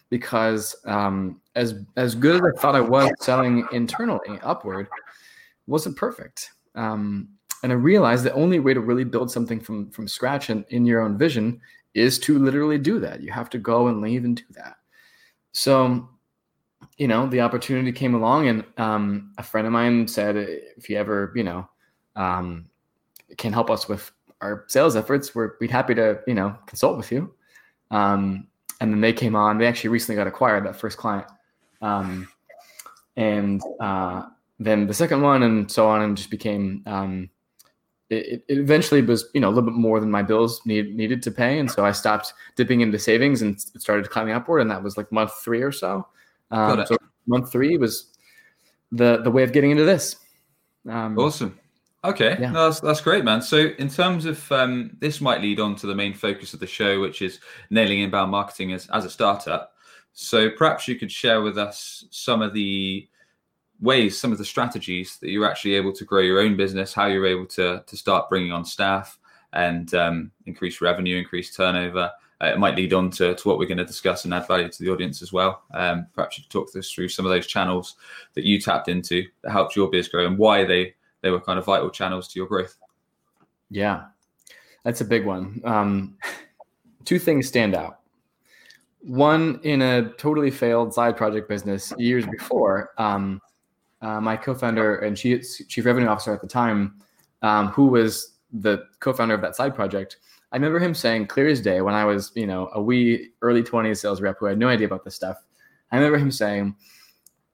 because 0.10 0.76
um, 0.86 1.42
as 1.56 1.76
as 1.98 2.16
good 2.16 2.36
as 2.36 2.42
I 2.42 2.60
thought 2.60 2.76
I 2.76 2.82
was 2.82 3.12
selling 3.20 3.68
internally 3.72 4.40
upward, 4.44 4.88
wasn't 5.68 5.98
perfect. 5.98 6.52
Um, 6.76 7.30
and 7.64 7.72
I 7.72 7.76
realized 7.76 8.24
the 8.24 8.34
only 8.34 8.60
way 8.60 8.74
to 8.74 8.82
really 8.82 9.04
build 9.04 9.32
something 9.32 9.60
from 9.60 9.90
from 9.92 10.08
scratch 10.08 10.50
and 10.50 10.66
in 10.70 10.86
your 10.86 11.02
own 11.02 11.18
vision 11.18 11.60
is 11.94 12.20
to 12.20 12.40
literally 12.40 12.78
do 12.78 13.00
that. 13.00 13.22
You 13.22 13.32
have 13.32 13.50
to 13.52 13.58
go 13.58 13.88
and 13.88 14.02
leave 14.02 14.24
and 14.24 14.38
do 14.38 14.44
that. 14.52 14.78
So, 15.54 16.10
you 16.98 17.08
know, 17.08 17.28
the 17.28 17.42
opportunity 17.42 17.92
came 17.92 18.16
along, 18.16 18.48
and 18.48 18.64
um, 18.78 19.34
a 19.38 19.44
friend 19.44 19.68
of 19.68 19.74
mine 19.74 20.08
said, 20.08 20.38
if 20.38 20.90
you 20.90 20.98
ever, 20.98 21.34
you 21.36 21.44
know, 21.44 21.70
um, 22.16 22.70
can 23.38 23.54
help 23.54 23.70
us 23.70 23.88
with 23.88 24.12
our 24.42 24.66
sales 24.68 24.96
efforts, 24.96 25.34
we're 25.36 25.54
we'd 25.60 25.72
happy 25.72 25.96
to 25.96 26.20
you 26.28 26.34
know 26.34 26.56
consult 26.66 26.98
with 26.98 27.12
you. 27.12 27.34
Um, 27.92 28.48
and 28.80 28.92
then 28.92 29.02
they 29.02 29.14
came 29.14 29.36
on. 29.36 29.58
They 29.58 29.68
actually 29.68 29.92
recently 29.92 30.18
got 30.18 30.28
acquired 30.28 30.66
that 30.66 30.76
first 30.76 30.98
client, 30.98 31.28
um, 31.82 32.28
and 33.16 33.62
uh, 33.80 34.24
then 34.60 34.88
the 34.88 34.94
second 34.94 35.22
one, 35.22 35.44
and 35.44 35.72
so 35.72 35.88
on, 35.88 36.02
and 36.02 36.18
just 36.18 36.32
became. 36.32 36.84
Um, 36.86 37.30
it, 38.10 38.44
it, 38.50 38.58
eventually 38.58 39.02
was 39.02 39.30
you 39.34 39.40
know 39.40 39.48
a 39.48 39.54
little 39.54 39.70
bit 39.70 39.76
more 39.76 40.00
than 40.00 40.12
my 40.12 40.22
bills 40.22 40.62
need, 40.66 40.96
needed 40.96 41.24
to 41.24 41.32
pay, 41.32 41.60
and 41.60 41.70
so 41.72 41.86
I 41.86 41.92
stopped 41.92 42.34
dipping 42.56 42.82
into 42.82 43.00
savings 43.00 43.42
and 43.42 43.60
started 43.62 44.10
climbing 44.10 44.34
upward, 44.34 44.62
and 44.62 44.72
that 44.72 44.84
was 44.84 44.98
like 44.98 45.12
month 45.12 45.32
three 45.44 45.62
or 45.62 45.72
so. 45.72 46.08
Um, 46.50 46.86
so 46.86 46.98
month 47.28 47.52
three 47.52 47.78
was 47.78 48.08
the 48.92 49.22
the 49.22 49.32
way 49.32 49.44
of 49.44 49.54
getting 49.54 49.72
into 49.72 49.86
this. 49.86 50.18
Um, 50.90 51.18
awesome. 51.18 51.58
Okay, 52.04 52.36
Yeah. 52.40 52.52
no, 52.52 52.66
that's 52.66 52.80
that's 52.80 53.02
great, 53.02 53.24
man. 53.24 53.42
So, 53.42 53.70
in 53.78 53.88
terms 53.88 54.26
of 54.26 54.52
um, 54.52 54.92
this, 55.00 55.22
might 55.22 55.42
lead 55.42 55.60
on 55.60 55.76
to 55.78 55.88
the 55.88 55.94
main 55.94 56.14
focus 56.14 56.54
of 56.54 56.60
the 56.60 56.68
show, 56.68 57.00
which 57.00 57.22
is 57.22 57.40
nailing 57.70 58.00
inbound 58.00 58.32
marketing 58.32 58.74
as 58.74 58.88
as 58.88 59.06
a 59.06 59.10
startup. 59.10 59.76
So, 60.14 60.50
perhaps 60.50 60.88
you 60.88 60.96
could 60.96 61.12
share 61.12 61.42
with 61.42 61.60
us 61.60 62.06
some 62.10 62.42
of 62.42 62.54
the 62.54 63.08
ways, 63.80 64.20
some 64.20 64.32
of 64.32 64.40
the 64.40 64.46
strategies 64.46 65.18
that 65.18 65.30
you're 65.30 65.50
actually 65.50 65.76
able 65.76 65.94
to 65.94 66.04
grow 66.06 66.22
your 66.22 66.40
own 66.42 66.58
business, 66.58 66.94
how 66.94 67.06
you're 67.06 67.28
able 67.28 67.46
to 67.48 67.84
to 67.86 67.98
start 67.98 68.30
bringing 68.30 68.52
on 68.52 68.66
staff 68.66 69.20
and 69.54 69.94
um, 69.94 70.32
increase 70.48 70.82
revenue, 70.82 71.18
increase 71.18 71.56
turnover. 71.56 72.12
Uh, 72.42 72.48
it 72.48 72.58
might 72.58 72.76
lead 72.76 72.94
on 72.94 73.12
to, 73.12 73.36
to 73.36 73.48
what 73.48 73.60
we're 73.60 73.68
going 73.68 73.78
to 73.78 73.86
discuss 73.86 74.26
and 74.26 74.34
add 74.34 74.48
value 74.48 74.68
to 74.68 74.82
the 74.84 74.90
audience 74.90 75.22
as 75.22 75.32
well. 75.32 75.62
Um, 75.76 76.08
perhaps 76.16 76.38
you 76.38 76.44
could 76.44 76.50
talk 76.50 76.76
us 76.76 76.92
through 76.92 77.10
some 77.10 77.24
of 77.26 77.32
those 77.32 77.46
channels 77.46 77.98
that 78.34 78.44
you 78.44 78.60
tapped 78.60 78.88
into 78.88 79.28
that 79.44 79.52
helped 79.52 79.76
your 79.76 79.92
biz 79.92 80.08
grow 80.08 80.26
and 80.26 80.40
why 80.40 80.64
they 80.66 80.96
they 81.22 81.30
were 81.30 81.40
kind 81.40 81.60
of 81.60 81.66
vital 81.66 81.90
channels 81.90 82.28
to 82.30 82.40
your 82.40 82.48
growth. 82.48 82.78
Yeah, 83.70 84.06
that's 84.84 85.02
a 85.02 85.06
big 85.06 85.26
one. 85.26 85.62
Um, 85.64 86.18
two 87.06 87.20
things 87.20 87.48
stand 87.48 87.76
out. 87.76 88.00
One, 89.02 89.60
in 89.64 89.82
a 89.82 90.10
totally 90.14 90.52
failed 90.52 90.94
side 90.94 91.18
project 91.18 91.50
business 91.50 91.92
years 91.98 92.26
before, 92.28 92.92
um, 92.98 93.42
uh, 94.02 94.22
my 94.22 94.36
co-founder 94.36 94.98
and 94.98 95.18
she, 95.18 95.40
chief 95.40 95.86
revenue 95.86 96.08
officer 96.08 96.34
at 96.34 96.42
the 96.42 96.48
time, 96.48 97.02
um, 97.42 97.68
who 97.70 97.88
was 97.88 98.36
the 98.52 98.84
co-founder 99.00 99.34
of 99.34 99.42
that 99.42 99.56
side 99.56 99.74
project, 99.74 100.18
I 100.52 100.58
remember 100.58 100.80
him 100.80 100.94
saying 100.94 101.28
clear 101.28 101.48
as 101.48 101.62
day 101.62 101.82
when 101.82 101.94
I 101.94 102.04
was, 102.04 102.32
you 102.36 102.46
know, 102.46 102.70
a 102.74 102.82
wee 102.82 103.30
early 103.42 103.64
20s 103.64 103.98
sales 103.98 104.22
rep 104.22 104.38
who 104.40 104.48
had 104.48 104.60
no 104.60 104.68
idea 104.68 104.86
about 104.86 105.06
this 105.06 105.16
stuff. 105.16 105.38
I 105.92 105.96
remember 105.96 106.18
him 106.18 106.32
saying, 106.32 106.76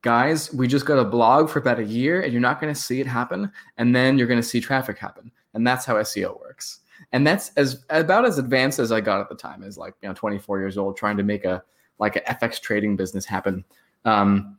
guys, 0.01 0.53
we 0.53 0.67
just 0.67 0.85
got 0.85 0.99
a 0.99 1.05
blog 1.05 1.49
for 1.49 1.59
about 1.59 1.79
a 1.79 1.83
year 1.83 2.21
and 2.21 2.31
you're 2.31 2.41
not 2.41 2.61
going 2.61 2.73
to 2.73 2.79
see 2.79 3.01
it 3.01 3.07
happen. 3.07 3.51
And 3.77 3.95
then 3.95 4.17
you're 4.17 4.27
going 4.27 4.41
to 4.41 4.47
see 4.47 4.61
traffic 4.61 4.97
happen. 4.97 5.31
And 5.53 5.65
that's 5.65 5.85
how 5.85 5.95
SEO 5.95 6.39
works. 6.39 6.79
And 7.11 7.25
that's 7.25 7.51
as 7.57 7.85
about 7.89 8.25
as 8.25 8.37
advanced 8.37 8.79
as 8.79 8.91
I 8.91 9.01
got 9.01 9.21
at 9.21 9.29
the 9.29 9.35
time, 9.35 9.63
as 9.63 9.77
like, 9.77 9.95
you 10.01 10.09
know, 10.09 10.13
24 10.13 10.59
years 10.59 10.77
old, 10.77 10.97
trying 10.97 11.17
to 11.17 11.23
make 11.23 11.45
a 11.45 11.63
like 11.99 12.15
an 12.15 12.23
FX 12.27 12.61
trading 12.61 12.95
business 12.95 13.25
happen. 13.25 13.63
Um, 14.05 14.57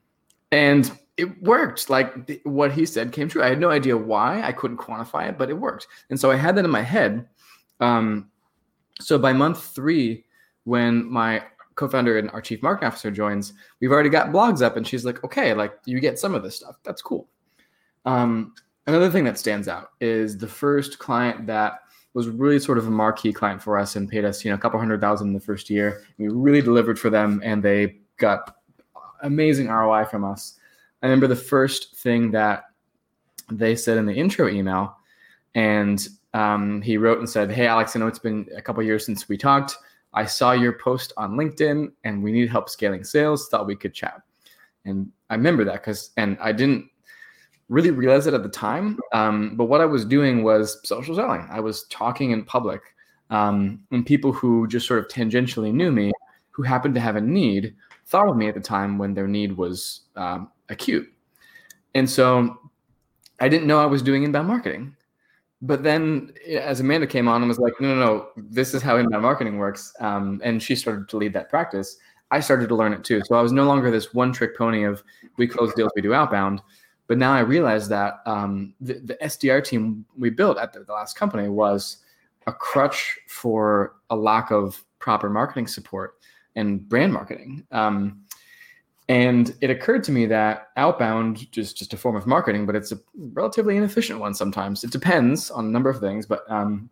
and 0.50 0.90
it 1.16 1.42
worked. 1.42 1.90
Like 1.90 2.26
th- 2.26 2.40
what 2.45 2.73
he 2.73 2.87
said 2.87 3.12
came 3.12 3.28
true. 3.28 3.42
I 3.42 3.49
had 3.49 3.61
no 3.61 3.71
idea 3.71 3.97
why. 3.97 4.42
I 4.42 4.52
couldn't 4.52 4.78
quantify 4.78 5.28
it, 5.28 5.38
but 5.38 5.50
it 5.50 5.54
worked. 5.54 5.87
And 6.11 6.18
so 6.18 6.30
I 6.30 6.37
had 6.37 6.57
that 6.57 6.64
in 6.64 6.71
my 6.71 6.83
head. 6.83 7.28
Um, 7.80 8.30
so 9.00 9.18
by 9.18 9.33
month 9.33 9.62
three, 9.75 10.25
when 10.64 11.11
my 11.11 11.42
co-founder 11.78 12.18
and 12.18 12.30
our 12.32 12.42
chief 12.42 12.62
marketing 12.62 12.88
officer 12.88 13.11
joins, 13.11 13.54
we've 13.80 13.92
already 13.92 14.11
got 14.11 14.28
blogs 14.28 14.61
up, 14.61 14.76
and 14.76 14.87
she's 14.87 15.04
like, 15.04 15.25
"Okay, 15.25 15.54
like 15.54 15.73
you 15.87 16.00
get 16.00 16.18
some 16.18 16.35
of 16.35 16.42
this 16.42 16.56
stuff. 16.56 16.76
That's 16.85 17.00
cool." 17.00 17.28
Um, 18.04 18.54
another 18.87 19.11
thing 19.11 19.25
that 19.25 19.38
stands 19.38 19.68
out 19.68 19.92
is 20.00 20.37
the 20.37 20.49
first 20.49 20.99
client 20.99 21.47
that 21.47 21.80
was 22.14 22.28
really 22.28 22.58
sort 22.58 22.78
of 22.78 22.87
a 22.87 22.90
marquee 22.90 23.32
client 23.32 23.62
for 23.62 23.78
us 23.78 23.94
and 23.97 24.08
paid 24.08 24.25
us, 24.25 24.44
you 24.44 24.50
know, 24.50 24.56
a 24.56 24.58
couple 24.58 24.78
hundred 24.78 25.00
thousand 25.00 25.28
in 25.28 25.35
the 25.35 25.40
first 25.40 25.70
year. 25.70 26.02
We 26.18 26.28
really 26.28 26.62
delivered 26.62 26.99
for 26.99 27.11
them, 27.11 27.40
and 27.44 27.62
they 27.62 27.99
got 28.16 28.56
amazing 29.23 29.68
ROI 29.68 30.06
from 30.06 30.25
us. 30.25 30.58
I 31.02 31.06
remember 31.06 31.28
the 31.28 31.37
first 31.37 31.97
thing 31.97 32.32
that 32.32 32.64
they 33.52 33.76
said 33.76 33.99
in 33.99 34.06
the 34.06 34.14
intro 34.14 34.49
email, 34.49 34.97
and 35.54 36.06
um, 36.35 36.82
he 36.82 36.99
wrote 36.99 37.18
and 37.18 37.30
said, 37.30 37.52
"Hey, 37.52 37.68
Alex, 37.68 37.94
I 37.94 38.00
know 38.00 38.08
it's 38.08 38.18
been 38.18 38.49
a 38.56 38.62
couple 38.62 38.82
years 38.82 39.06
since 39.06 39.28
we 39.28 39.38
talked. 39.38 39.76
I 40.15 40.25
saw 40.25 40.53
your 40.53 40.73
post 40.73 41.12
on 41.17 41.37
LinkedIn, 41.37 41.93
and 42.05 42.23
we 42.23 42.33
need 42.33 42.49
help 42.49 42.69
scaling 42.69 43.05
sales. 43.05 43.49
Thought 43.49 43.67
we 43.67 43.77
could 43.77 43.95
chat." 43.95 44.23
And 44.85 45.11
I 45.31 45.35
remember 45.35 45.65
that 45.65 45.75
because, 45.75 46.11
and 46.17 46.38
I 46.41 46.53
didn't 46.53 46.88
really 47.69 47.91
realize 47.91 48.27
it 48.27 48.35
at 48.35 48.43
the 48.43 48.49
time. 48.49 48.99
Um, 49.12 49.57
but 49.57 49.67
what 49.67 49.81
I 49.81 49.85
was 49.85 50.05
doing 50.05 50.43
was 50.43 50.81
social 50.85 51.15
selling. 51.15 51.47
I 51.50 51.61
was 51.61 51.85
talking 51.85 52.31
in 52.31 52.45
public, 52.45 52.81
um, 53.31 53.85
and 53.91 54.07
people 54.07 54.33
who 54.33 54.67
just 54.67 54.87
sort 54.87 55.00
of 55.00 55.09
tangentially 55.09 55.73
knew 55.73 55.93
me, 55.93 56.12
who 56.50 56.62
happened 56.62 56.95
to 56.95 57.00
have 57.00 57.17
a 57.17 57.21
need, 57.21 57.75
thought 58.07 58.29
of 58.29 58.37
me 58.37 58.49
at 58.49 58.55
the 58.55 58.61
time 58.61 58.99
when 58.99 59.15
their 59.15 59.29
need 59.29 59.57
was 59.57 60.03
um, 60.17 60.50
acute. 60.71 61.07
And 61.95 62.09
so 62.09 62.57
I 63.41 63.49
didn't 63.49 63.67
know 63.67 63.81
I 63.81 63.87
was 63.87 64.03
doing 64.03 64.25
inbound 64.25 64.49
marketing. 64.49 64.97
But 65.61 65.83
then, 65.83 66.33
as 66.49 66.81
Amanda 66.81 67.07
came 67.07 67.27
on 67.27 67.43
and 67.43 67.49
was 67.49 67.59
like, 67.59 67.73
"No, 67.81 67.95
no, 67.95 68.00
no, 68.00 68.29
this 68.37 68.75
is 68.75 68.83
how 68.83 68.97
inbound 68.97 69.23
marketing 69.23 69.59
works," 69.59 69.93
um, 69.99 70.41
and 70.45 70.62
she 70.62 70.77
started 70.77 71.09
to 71.09 71.17
lead 71.17 71.33
that 71.33 71.50
practice, 71.50 71.99
I 72.31 72.41
started 72.41 72.69
to 72.69 72.77
learn 72.77 72.93
it 72.93 73.05
too. 73.05 73.23
So 73.25 73.37
I 73.37 73.43
was 73.43 73.53
no 73.53 73.65
longer 73.65 73.91
this 73.91 74.12
one-trick 74.12 74.57
pony 74.57 74.85
of 74.85 75.03
we 75.37 75.47
close 75.47 75.73
deals, 75.75 75.93
we 75.97 76.03
do 76.03 76.15
outbound. 76.15 76.61
But 77.07 77.17
now 77.17 77.33
I 77.33 77.41
realize 77.41 77.88
that 77.88 78.21
um, 78.27 78.75
the, 78.81 78.95
the 78.95 79.15
SDR 79.23 79.65
team 79.65 80.05
we 80.17 80.29
built 80.29 80.59
at 80.59 80.73
the, 80.73 80.81
the 80.81 80.93
last 80.93 81.17
company 81.17 81.49
was 81.49 81.99
a 82.47 82.53
crutch 82.53 83.19
for 83.29 83.95
a 84.11 84.17
lack 84.17 84.50
of 84.50 84.85
proper 84.99 85.31
marketing 85.31 85.67
support 85.67 86.17
and 86.55 86.87
brand 86.87 87.12
marketing. 87.12 87.67
Um, 87.73 88.25
and 89.09 89.57
it 89.61 89.71
occurred 89.71 90.05
to 90.05 90.12
me 90.12 90.27
that 90.27 90.69
outbound 90.77 91.50
just 91.50 91.77
just 91.77 91.95
a 91.95 91.97
form 91.97 92.17
of 92.17 92.27
marketing, 92.27 92.67
but 92.67 92.77
it's 92.77 92.93
a 92.93 92.99
relatively 93.33 93.77
inefficient 93.77 94.21
one 94.21 94.35
sometimes. 94.35 94.85
It 94.85 94.91
depends 94.91 95.50
on 95.50 95.67
a 95.67 95.69
number 95.69 95.88
of 95.88 96.00
things, 96.00 96.27
but 96.27 96.49
um, 96.50 96.91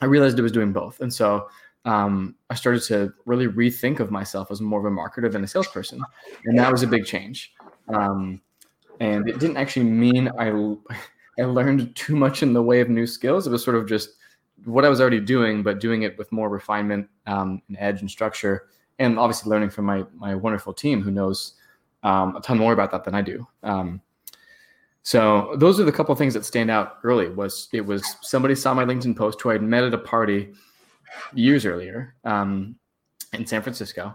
I 0.00 0.06
realized 0.06 0.38
it 0.38 0.42
was 0.42 0.52
doing 0.52 0.72
both, 0.72 1.00
and 1.00 1.12
so 1.12 1.48
um, 1.84 2.34
I 2.50 2.54
started 2.54 2.82
to 2.84 3.12
really 3.26 3.46
rethink 3.46 4.00
of 4.00 4.10
myself 4.10 4.50
as 4.50 4.60
more 4.60 4.80
of 4.80 4.86
a 4.86 4.90
marketer 4.90 5.30
than 5.30 5.44
a 5.44 5.48
salesperson, 5.48 6.02
and 6.44 6.58
that 6.58 6.70
was 6.70 6.82
a 6.82 6.86
big 6.86 7.04
change. 7.04 7.52
Um, 7.88 8.40
and 9.00 9.28
it 9.28 9.38
didn't 9.38 9.56
actually 9.56 9.86
mean 9.86 10.30
I 10.38 10.50
I 11.38 11.44
learned 11.44 11.94
too 11.94 12.16
much 12.16 12.42
in 12.42 12.52
the 12.52 12.62
way 12.62 12.80
of 12.80 12.88
new 12.88 13.06
skills. 13.06 13.46
It 13.46 13.50
was 13.50 13.64
sort 13.64 13.76
of 13.76 13.88
just 13.88 14.10
what 14.64 14.84
I 14.84 14.88
was 14.88 15.00
already 15.00 15.20
doing, 15.20 15.62
but 15.62 15.80
doing 15.80 16.02
it 16.02 16.18
with 16.18 16.30
more 16.32 16.48
refinement 16.48 17.08
um, 17.26 17.62
and 17.68 17.76
edge 17.80 18.00
and 18.00 18.10
structure 18.10 18.68
and 19.02 19.18
obviously 19.18 19.50
learning 19.50 19.70
from 19.70 19.84
my 19.84 20.04
my 20.14 20.34
wonderful 20.34 20.72
team 20.72 21.02
who 21.02 21.10
knows 21.10 21.54
um, 22.02 22.36
a 22.36 22.40
ton 22.40 22.58
more 22.58 22.72
about 22.72 22.90
that 22.92 23.04
than 23.04 23.14
I 23.14 23.22
do. 23.22 23.46
Um, 23.62 24.00
so 25.02 25.54
those 25.56 25.80
are 25.80 25.84
the 25.84 25.92
couple 25.92 26.12
of 26.12 26.18
things 26.18 26.34
that 26.34 26.44
stand 26.44 26.70
out 26.70 26.98
early. 27.02 27.28
Was 27.28 27.68
it 27.72 27.84
was 27.84 28.02
somebody 28.22 28.54
saw 28.54 28.72
my 28.72 28.84
LinkedIn 28.84 29.16
post 29.16 29.40
who 29.40 29.50
I'd 29.50 29.62
met 29.62 29.84
at 29.84 29.94
a 29.94 29.98
party 29.98 30.52
years 31.34 31.66
earlier 31.66 32.14
um, 32.24 32.76
in 33.32 33.46
San 33.46 33.62
Francisco, 33.62 34.14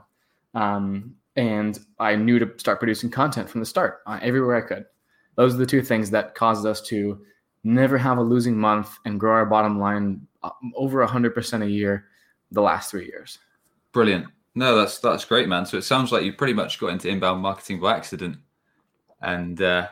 um, 0.53 1.15
and 1.35 1.79
I 1.99 2.15
knew 2.15 2.39
to 2.39 2.49
start 2.57 2.79
producing 2.79 3.11
content 3.11 3.49
from 3.49 3.59
the 3.59 3.65
start 3.65 3.99
uh, 4.07 4.19
everywhere 4.21 4.55
I 4.55 4.61
could. 4.61 4.85
Those 5.35 5.53
are 5.53 5.57
the 5.57 5.65
two 5.65 5.81
things 5.81 6.09
that 6.11 6.33
caused 6.33 6.65
us 6.65 6.81
to 6.83 7.21
never 7.63 7.97
have 7.97 8.17
a 8.17 8.21
losing 8.23 8.57
month 8.57 8.97
and 9.05 9.19
grow 9.19 9.33
our 9.33 9.45
bottom 9.45 9.79
line 9.79 10.25
uh, 10.41 10.51
over 10.75 11.05
hundred 11.05 11.35
percent 11.35 11.63
a 11.63 11.69
year 11.69 12.05
the 12.51 12.61
last 12.61 12.89
three 12.89 13.05
years. 13.05 13.39
Brilliant. 13.91 14.27
No, 14.57 14.75
that's 14.75 14.97
that's 14.97 15.23
great, 15.23 15.47
man. 15.47 15.67
So 15.67 15.77
it 15.77 15.83
sounds 15.83 16.11
like 16.11 16.23
you 16.23 16.33
pretty 16.33 16.53
much 16.53 16.79
got 16.79 16.87
into 16.87 17.07
inbound 17.07 17.43
marketing 17.43 17.79
by 17.79 17.95
accident, 17.95 18.37
and 19.21 19.61
uh, 19.61 19.87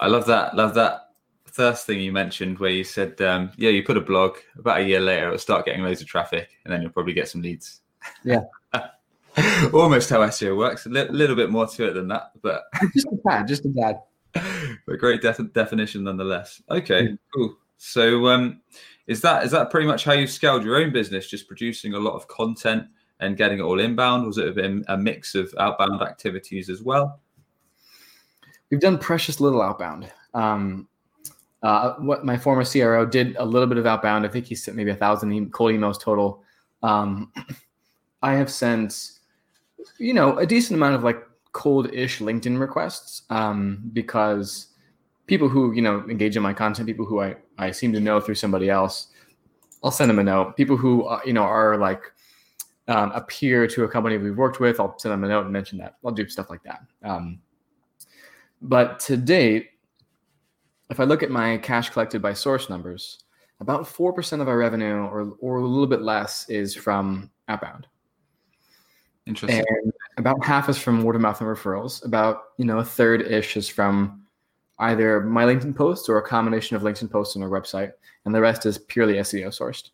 I 0.00 0.06
love 0.06 0.24
that. 0.24 0.56
Love 0.56 0.72
that 0.74 1.10
first 1.44 1.84
thing 1.84 2.00
you 2.00 2.10
mentioned 2.10 2.58
where 2.58 2.70
you 2.70 2.82
said, 2.82 3.20
um, 3.20 3.52
"Yeah, 3.58 3.68
you 3.68 3.82
put 3.82 3.98
a 3.98 4.00
blog. 4.00 4.38
About 4.58 4.80
a 4.80 4.84
year 4.84 5.00
later, 5.00 5.26
it'll 5.26 5.38
start 5.38 5.66
getting 5.66 5.82
loads 5.82 6.00
of 6.00 6.06
traffic, 6.06 6.48
and 6.64 6.72
then 6.72 6.80
you'll 6.80 6.92
probably 6.92 7.12
get 7.12 7.28
some 7.28 7.42
leads." 7.42 7.82
Yeah. 8.24 8.40
Almost 9.74 10.08
how 10.08 10.20
SEO 10.20 10.56
works. 10.56 10.86
A 10.86 10.88
li- 10.88 11.08
little 11.10 11.36
bit 11.36 11.50
more 11.50 11.66
to 11.66 11.88
it 11.88 11.92
than 11.92 12.08
that, 12.08 12.30
but 12.40 12.62
just 12.94 13.08
a 13.08 13.18
tad, 13.28 13.46
just 13.46 13.66
a 13.66 13.72
tad. 13.74 14.00
but 14.86 14.98
great 14.98 15.20
def- 15.20 15.52
definition 15.52 16.04
nonetheless. 16.04 16.62
Okay, 16.70 17.18
cool. 17.34 17.54
So, 17.76 18.28
um, 18.28 18.62
is 19.06 19.20
that 19.20 19.44
is 19.44 19.50
that 19.50 19.68
pretty 19.68 19.86
much 19.86 20.04
how 20.04 20.14
you 20.14 20.26
scaled 20.26 20.64
your 20.64 20.76
own 20.76 20.90
business? 20.90 21.28
Just 21.28 21.48
producing 21.48 21.92
a 21.92 21.98
lot 21.98 22.14
of 22.14 22.26
content 22.28 22.86
and 23.24 23.36
getting 23.36 23.58
it 23.58 23.62
all 23.62 23.80
inbound? 23.80 24.26
Was 24.26 24.38
it 24.38 24.56
a, 24.88 24.96
mix 24.96 25.34
of 25.34 25.54
outbound 25.58 26.02
activities 26.02 26.68
as 26.68 26.82
well? 26.82 27.20
We've 28.70 28.80
done 28.80 28.98
precious 28.98 29.40
little 29.40 29.62
outbound. 29.62 30.10
Um, 30.34 30.88
uh, 31.62 31.94
what 31.94 32.24
my 32.24 32.36
former 32.36 32.64
CRO 32.64 33.06
did 33.06 33.36
a 33.36 33.44
little 33.44 33.66
bit 33.66 33.78
of 33.78 33.86
outbound. 33.86 34.26
I 34.26 34.28
think 34.28 34.46
he 34.46 34.54
sent 34.54 34.76
maybe 34.76 34.90
a 34.90 34.96
thousand 34.96 35.52
cold 35.52 35.72
emails 35.72 36.00
total. 36.00 36.42
Um, 36.82 37.32
I 38.22 38.34
have 38.34 38.50
sent, 38.50 39.12
you 39.98 40.14
know, 40.14 40.38
a 40.38 40.46
decent 40.46 40.76
amount 40.76 40.94
of 40.94 41.04
like 41.04 41.22
cold-ish 41.52 42.18
LinkedIn 42.18 42.58
requests 42.58 43.22
um, 43.30 43.90
because 43.92 44.68
people 45.26 45.48
who 45.48 45.72
you 45.72 45.82
know 45.82 46.04
engage 46.08 46.36
in 46.36 46.42
my 46.42 46.52
content, 46.52 46.86
people 46.86 47.06
who 47.06 47.20
I 47.20 47.36
I 47.56 47.70
seem 47.70 47.92
to 47.94 48.00
know 48.00 48.20
through 48.20 48.34
somebody 48.34 48.68
else, 48.68 49.08
I'll 49.82 49.90
send 49.90 50.10
them 50.10 50.18
a 50.18 50.24
note. 50.24 50.56
People 50.56 50.76
who 50.76 51.04
uh, 51.04 51.20
you 51.24 51.32
know 51.32 51.44
are 51.44 51.78
like 51.78 52.02
um, 52.88 53.12
a 53.12 53.20
peer 53.22 53.66
to 53.66 53.84
a 53.84 53.88
company 53.88 54.18
we've 54.18 54.36
worked 54.36 54.60
with, 54.60 54.78
I'll 54.78 54.98
send 54.98 55.12
them 55.12 55.24
a 55.24 55.28
note 55.28 55.44
and 55.44 55.52
mention 55.52 55.78
that. 55.78 55.96
I'll 56.04 56.12
do 56.12 56.28
stuff 56.28 56.50
like 56.50 56.62
that. 56.64 56.80
Um, 57.02 57.40
but 58.60 59.00
to 59.00 59.16
date, 59.16 59.70
if 60.90 61.00
I 61.00 61.04
look 61.04 61.22
at 61.22 61.30
my 61.30 61.58
cash 61.58 61.90
collected 61.90 62.20
by 62.20 62.34
source 62.34 62.68
numbers, 62.68 63.24
about 63.60 63.86
four 63.86 64.12
percent 64.12 64.42
of 64.42 64.48
our 64.48 64.58
revenue, 64.58 64.96
or 64.96 65.34
or 65.40 65.56
a 65.58 65.66
little 65.66 65.86
bit 65.86 66.02
less, 66.02 66.48
is 66.48 66.74
from 66.74 67.30
outbound. 67.48 67.86
Interesting. 69.26 69.64
And 69.66 69.92
about 70.18 70.44
half 70.44 70.68
is 70.68 70.78
from 70.78 71.02
word 71.02 71.16
of 71.16 71.22
mouth 71.22 71.40
and 71.40 71.48
referrals. 71.48 72.04
About 72.04 72.42
you 72.58 72.64
know 72.64 72.78
a 72.78 72.84
third 72.84 73.22
ish 73.22 73.56
is 73.56 73.68
from 73.68 74.22
either 74.78 75.20
my 75.20 75.44
LinkedIn 75.44 75.74
posts 75.74 76.08
or 76.08 76.18
a 76.18 76.26
combination 76.26 76.76
of 76.76 76.82
LinkedIn 76.82 77.10
posts 77.10 77.34
and 77.34 77.44
our 77.44 77.50
website, 77.50 77.92
and 78.24 78.34
the 78.34 78.40
rest 78.40 78.66
is 78.66 78.78
purely 78.78 79.14
SEO 79.14 79.48
sourced. 79.48 79.90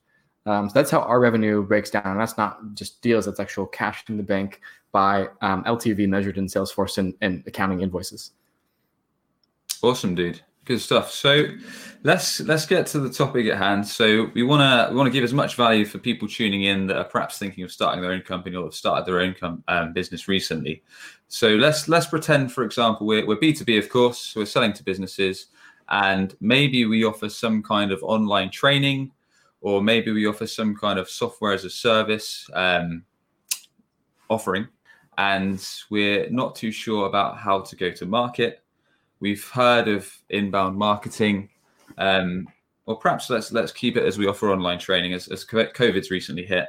Um, 0.46 0.68
so 0.68 0.74
that's 0.74 0.90
how 0.90 1.00
our 1.00 1.20
revenue 1.20 1.62
breaks 1.62 1.90
down. 1.90 2.02
And 2.04 2.20
That's 2.20 2.38
not 2.38 2.74
just 2.74 3.02
deals; 3.02 3.26
that's 3.26 3.40
actual 3.40 3.66
cash 3.66 4.04
in 4.08 4.16
the 4.16 4.22
bank 4.22 4.60
by 4.92 5.28
um, 5.42 5.62
LTV 5.64 6.08
measured 6.08 6.38
in 6.38 6.46
Salesforce 6.46 6.98
and, 6.98 7.14
and 7.20 7.42
accounting 7.46 7.80
invoices. 7.80 8.32
Awesome, 9.82 10.14
dude. 10.14 10.40
Good 10.66 10.80
stuff. 10.80 11.10
So 11.10 11.46
let's 12.02 12.40
let's 12.40 12.66
get 12.66 12.86
to 12.88 13.00
the 13.00 13.10
topic 13.10 13.46
at 13.46 13.56
hand. 13.56 13.86
So 13.86 14.30
we 14.34 14.42
want 14.42 14.60
to 14.60 14.92
we 14.92 14.96
want 14.96 15.06
to 15.06 15.10
give 15.10 15.24
as 15.24 15.32
much 15.32 15.56
value 15.56 15.84
for 15.84 15.98
people 15.98 16.28
tuning 16.28 16.64
in 16.64 16.86
that 16.88 16.96
are 16.96 17.04
perhaps 17.04 17.38
thinking 17.38 17.64
of 17.64 17.72
starting 17.72 18.02
their 18.02 18.12
own 18.12 18.20
company 18.20 18.56
or 18.56 18.64
have 18.64 18.74
started 18.74 19.06
their 19.06 19.20
own 19.20 19.34
com- 19.38 19.64
um, 19.68 19.92
business 19.92 20.28
recently. 20.28 20.82
So 21.28 21.48
let's 21.56 21.88
let's 21.88 22.06
pretend, 22.06 22.52
for 22.52 22.62
example, 22.62 23.06
we're 23.06 23.26
we're 23.26 23.38
B 23.38 23.52
two 23.52 23.64
B, 23.64 23.78
of 23.78 23.88
course. 23.88 24.34
We're 24.36 24.44
selling 24.44 24.74
to 24.74 24.84
businesses, 24.84 25.46
and 25.88 26.36
maybe 26.40 26.84
we 26.84 27.04
offer 27.04 27.30
some 27.30 27.62
kind 27.62 27.90
of 27.90 28.02
online 28.02 28.50
training, 28.50 29.12
or 29.60 29.82
maybe 29.82 30.10
we 30.10 30.26
offer 30.26 30.46
some 30.46 30.74
kind 30.74 30.98
of 30.98 31.08
software 31.08 31.52
as 31.52 31.64
a 31.64 31.70
service 31.70 32.48
um, 32.54 33.04
offering, 34.28 34.66
and 35.18 35.66
we're 35.90 36.28
not 36.30 36.54
too 36.54 36.72
sure 36.72 37.06
about 37.06 37.36
how 37.36 37.60
to 37.60 37.76
go 37.76 37.90
to 37.90 38.06
market 38.06 38.62
We've 39.20 39.46
heard 39.50 39.86
of 39.86 40.10
inbound 40.30 40.78
marketing, 40.78 41.50
um, 41.98 42.48
or 42.86 42.96
perhaps 42.96 43.28
let's 43.28 43.52
let's 43.52 43.70
keep 43.70 43.98
it 43.98 44.04
as 44.06 44.16
we 44.16 44.26
offer 44.26 44.50
online 44.50 44.78
training. 44.78 45.12
As, 45.12 45.28
as 45.28 45.44
COVID's 45.44 46.10
recently 46.10 46.46
hit, 46.46 46.68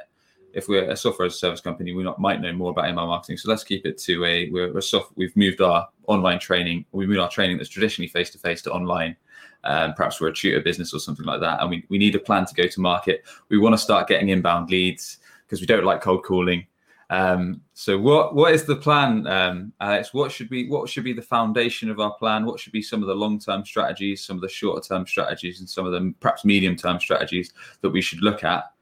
if 0.52 0.68
we're 0.68 0.90
a 0.90 0.96
software 0.96 1.24
as 1.24 1.34
a 1.34 1.38
service 1.38 1.62
company, 1.62 1.94
we 1.94 2.02
not, 2.02 2.20
might 2.20 2.42
know 2.42 2.52
more 2.52 2.70
about 2.70 2.90
inbound 2.90 3.08
marketing. 3.08 3.38
So 3.38 3.48
let's 3.48 3.64
keep 3.64 3.86
it 3.86 3.96
to 4.02 4.24
a 4.26 4.50
we're 4.50 4.76
a 4.76 4.82
soft. 4.82 5.12
We've 5.16 5.34
moved 5.34 5.62
our 5.62 5.88
online 6.08 6.38
training. 6.38 6.84
We 6.92 7.06
moved 7.06 7.20
our 7.20 7.30
training 7.30 7.56
that's 7.56 7.70
traditionally 7.70 8.08
face 8.08 8.28
to 8.30 8.38
face 8.38 8.60
to 8.62 8.70
online. 8.70 9.16
Um, 9.64 9.94
perhaps 9.94 10.20
we're 10.20 10.28
a 10.28 10.34
tutor 10.34 10.60
business 10.60 10.92
or 10.92 10.98
something 10.98 11.26
like 11.26 11.40
that, 11.40 11.60
and 11.60 11.70
we, 11.70 11.84
we 11.88 11.98
need 11.98 12.14
a 12.14 12.20
plan 12.20 12.46
to 12.46 12.54
go 12.54 12.66
to 12.66 12.80
market. 12.80 13.24
We 13.48 13.58
want 13.58 13.74
to 13.74 13.78
start 13.78 14.08
getting 14.08 14.30
inbound 14.30 14.70
leads 14.70 15.18
because 15.46 15.60
we 15.60 15.66
don't 15.66 15.84
like 15.84 16.00
cold 16.00 16.24
calling. 16.24 16.66
Um, 17.10 17.60
so 17.74 17.98
what 17.98 18.34
what 18.34 18.54
is 18.54 18.64
the 18.64 18.76
plan, 18.76 19.26
um, 19.26 19.72
Alex? 19.80 20.14
What 20.14 20.32
should 20.32 20.48
be 20.48 20.68
what 20.68 20.88
should 20.88 21.04
be 21.04 21.12
the 21.12 21.22
foundation 21.22 21.90
of 21.90 22.00
our 22.00 22.14
plan? 22.14 22.46
What 22.46 22.58
should 22.58 22.72
be 22.72 22.82
some 22.82 23.02
of 23.02 23.08
the 23.08 23.14
long 23.14 23.38
term 23.38 23.64
strategies, 23.64 24.24
some 24.24 24.36
of 24.36 24.42
the 24.42 24.48
shorter 24.48 24.86
term 24.86 25.06
strategies, 25.06 25.60
and 25.60 25.68
some 25.68 25.84
of 25.84 25.92
the 25.92 26.14
perhaps 26.20 26.44
medium 26.44 26.74
term 26.74 26.98
strategies 26.98 27.52
that 27.82 27.90
we 27.90 28.00
should 28.00 28.22
look 28.22 28.44
at 28.44 28.72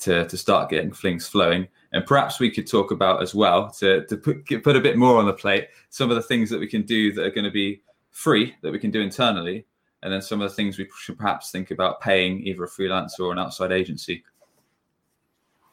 to 0.00 0.26
to 0.28 0.36
start 0.36 0.70
getting 0.70 0.92
things 0.92 1.26
flowing? 1.26 1.66
And 1.92 2.04
perhaps 2.04 2.38
we 2.38 2.50
could 2.50 2.66
talk 2.66 2.90
about 2.90 3.22
as 3.22 3.34
well 3.34 3.70
to 3.78 4.04
to 4.06 4.16
put 4.16 4.44
put 4.62 4.76
a 4.76 4.80
bit 4.80 4.98
more 4.98 5.18
on 5.18 5.26
the 5.26 5.32
plate 5.32 5.68
some 5.88 6.10
of 6.10 6.16
the 6.16 6.22
things 6.22 6.50
that 6.50 6.60
we 6.60 6.66
can 6.66 6.82
do 6.82 7.12
that 7.12 7.24
are 7.24 7.30
going 7.30 7.44
to 7.44 7.50
be 7.50 7.80
free 8.10 8.54
that 8.62 8.72
we 8.72 8.78
can 8.78 8.90
do 8.90 9.00
internally, 9.00 9.64
and 10.02 10.12
then 10.12 10.22
some 10.22 10.40
of 10.40 10.48
the 10.48 10.54
things 10.54 10.78
we 10.78 10.88
should 10.98 11.18
perhaps 11.18 11.50
think 11.50 11.70
about 11.70 12.00
paying 12.00 12.46
either 12.46 12.64
a 12.64 12.68
freelancer 12.68 13.20
or 13.20 13.32
an 13.32 13.38
outside 13.38 13.72
agency. 13.72 14.24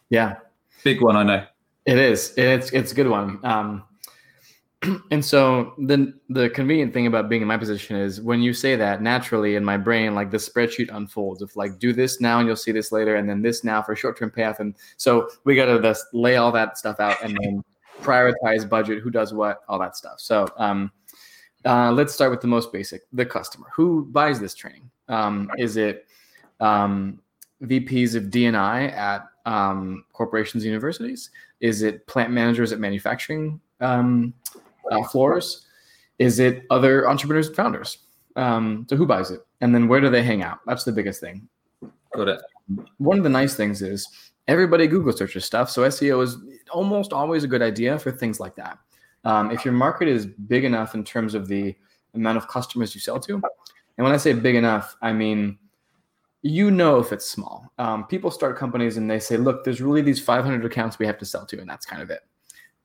Yeah, 0.09 0.35
big 0.83 1.01
one, 1.01 1.15
I 1.15 1.23
know. 1.23 1.45
It 1.85 1.97
is. 1.97 2.33
It's 2.37 2.71
it's 2.71 2.91
a 2.91 2.95
good 2.95 3.07
one. 3.07 3.39
Um, 3.43 3.83
and 5.11 5.23
so 5.23 5.73
the 5.77 6.13
the 6.29 6.49
convenient 6.49 6.93
thing 6.93 7.07
about 7.07 7.29
being 7.29 7.41
in 7.41 7.47
my 7.47 7.57
position 7.57 7.95
is 7.95 8.21
when 8.21 8.41
you 8.41 8.53
say 8.53 8.75
that 8.75 9.01
naturally 9.01 9.55
in 9.55 9.63
my 9.63 9.77
brain, 9.77 10.15
like 10.15 10.31
the 10.31 10.37
spreadsheet 10.37 10.95
unfolds 10.95 11.41
of 11.41 11.55
like 11.55 11.79
do 11.79 11.93
this 11.93 12.19
now 12.19 12.39
and 12.39 12.47
you'll 12.47 12.55
see 12.55 12.71
this 12.71 12.91
later, 12.91 13.15
and 13.15 13.29
then 13.29 13.41
this 13.41 13.63
now 13.63 13.81
for 13.81 13.95
short 13.95 14.17
term 14.17 14.31
payoff. 14.31 14.59
And 14.59 14.75
so 14.97 15.29
we 15.43 15.55
got 15.55 15.65
to 15.65 15.81
just 15.81 16.05
lay 16.13 16.37
all 16.37 16.51
that 16.51 16.77
stuff 16.77 16.99
out 16.99 17.23
and 17.23 17.37
then 17.41 17.63
prioritize 18.01 18.67
budget, 18.67 19.01
who 19.01 19.09
does 19.09 19.33
what, 19.33 19.59
all 19.67 19.79
that 19.79 19.95
stuff. 19.95 20.19
So 20.19 20.47
um, 20.57 20.91
uh, 21.65 21.91
let's 21.91 22.13
start 22.13 22.31
with 22.31 22.41
the 22.41 22.47
most 22.47 22.71
basic: 22.71 23.03
the 23.13 23.25
customer. 23.25 23.67
Who 23.73 24.05
buys 24.05 24.39
this 24.39 24.53
training? 24.53 24.89
Um, 25.07 25.49
is 25.57 25.77
it 25.77 26.07
um, 26.59 27.19
VPs 27.63 28.15
of 28.15 28.25
DNI 28.25 28.91
at 28.93 29.27
um, 29.45 30.05
corporations, 30.13 30.65
universities? 30.65 31.29
Is 31.59 31.81
it 31.81 32.05
plant 32.07 32.31
managers 32.31 32.71
at 32.71 32.79
manufacturing 32.79 33.59
um, 33.81 34.33
uh, 34.91 35.03
floors? 35.03 35.65
Is 36.19 36.39
it 36.39 36.63
other 36.69 37.09
entrepreneurs 37.09 37.47
and 37.47 37.55
founders? 37.55 37.99
Um, 38.35 38.85
so 38.89 38.95
who 38.95 39.05
buys 39.05 39.31
it? 39.31 39.41
And 39.61 39.73
then 39.73 39.87
where 39.87 40.01
do 40.01 40.09
they 40.09 40.23
hang 40.23 40.43
out? 40.43 40.59
That's 40.65 40.83
the 40.83 40.91
biggest 40.91 41.21
thing. 41.21 41.47
Got 42.15 42.27
it. 42.27 42.41
One 42.97 43.17
of 43.17 43.23
the 43.23 43.29
nice 43.29 43.55
things 43.55 43.81
is 43.81 44.07
everybody 44.47 44.87
Google 44.87 45.13
searches 45.13 45.45
stuff. 45.45 45.69
So 45.69 45.81
SEO 45.83 46.23
is 46.23 46.37
almost 46.71 47.13
always 47.13 47.43
a 47.43 47.47
good 47.47 47.61
idea 47.61 47.97
for 47.99 48.11
things 48.11 48.39
like 48.39 48.55
that. 48.55 48.77
Um, 49.25 49.51
if 49.51 49.65
your 49.65 49.73
market 49.73 50.07
is 50.07 50.25
big 50.25 50.63
enough 50.63 50.95
in 50.95 51.03
terms 51.03 51.33
of 51.33 51.47
the 51.47 51.75
amount 52.13 52.37
of 52.37 52.47
customers 52.47 52.95
you 52.95 53.01
sell 53.01 53.19
to, 53.19 53.33
and 53.33 54.03
when 54.03 54.11
I 54.11 54.17
say 54.17 54.33
big 54.33 54.55
enough, 54.55 54.95
I 55.01 55.11
mean 55.11 55.57
you 56.45 56.69
know 56.69 56.99
if 56.99 57.11
it's 57.11 57.25
small. 57.25 57.65
Um, 57.79 58.05
people 58.05 58.29
start 58.29 58.55
companies 58.55 58.97
and 58.97 59.09
they 59.09 59.19
say, 59.19 59.35
look, 59.35 59.63
there's 59.63 59.81
really 59.81 60.03
these 60.03 60.21
500 60.21 60.63
accounts 60.63 60.99
we 60.99 61.07
have 61.07 61.17
to 61.17 61.25
sell 61.25 61.43
to, 61.47 61.59
and 61.59 61.67
that's 61.67 61.87
kind 61.87 62.03
of 62.03 62.11
it. 62.11 62.19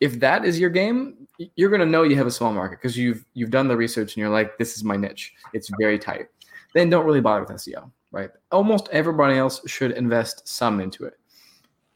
If 0.00 0.18
that 0.20 0.46
is 0.46 0.59
your 0.59 0.70
game, 0.70 1.29
you're 1.57 1.68
going 1.68 1.81
to 1.81 1.87
know 1.87 2.03
you 2.03 2.16
have 2.16 2.26
a 2.26 2.31
small 2.31 2.55
market 2.55 2.79
because 2.81 2.96
you've 2.96 3.26
you've 3.35 3.50
done 3.50 3.68
the 3.68 3.76
research 3.76 4.14
and 4.14 4.16
you're 4.16 4.31
like, 4.31 4.57
this 4.57 4.76
is 4.76 4.83
my 4.83 4.96
niche. 4.96 5.35
It's 5.53 5.70
very 5.79 5.98
tight. 5.98 6.29
Then 6.74 6.88
don't 6.88 7.05
really 7.05 7.20
bother 7.20 7.42
with 7.42 7.50
SEO, 7.50 7.90
right? 8.12 8.31
Almost 8.50 8.88
everybody 8.92 9.37
else 9.37 9.61
should 9.68 9.90
invest 9.90 10.48
some 10.48 10.81
into 10.81 11.05
it, 11.05 11.18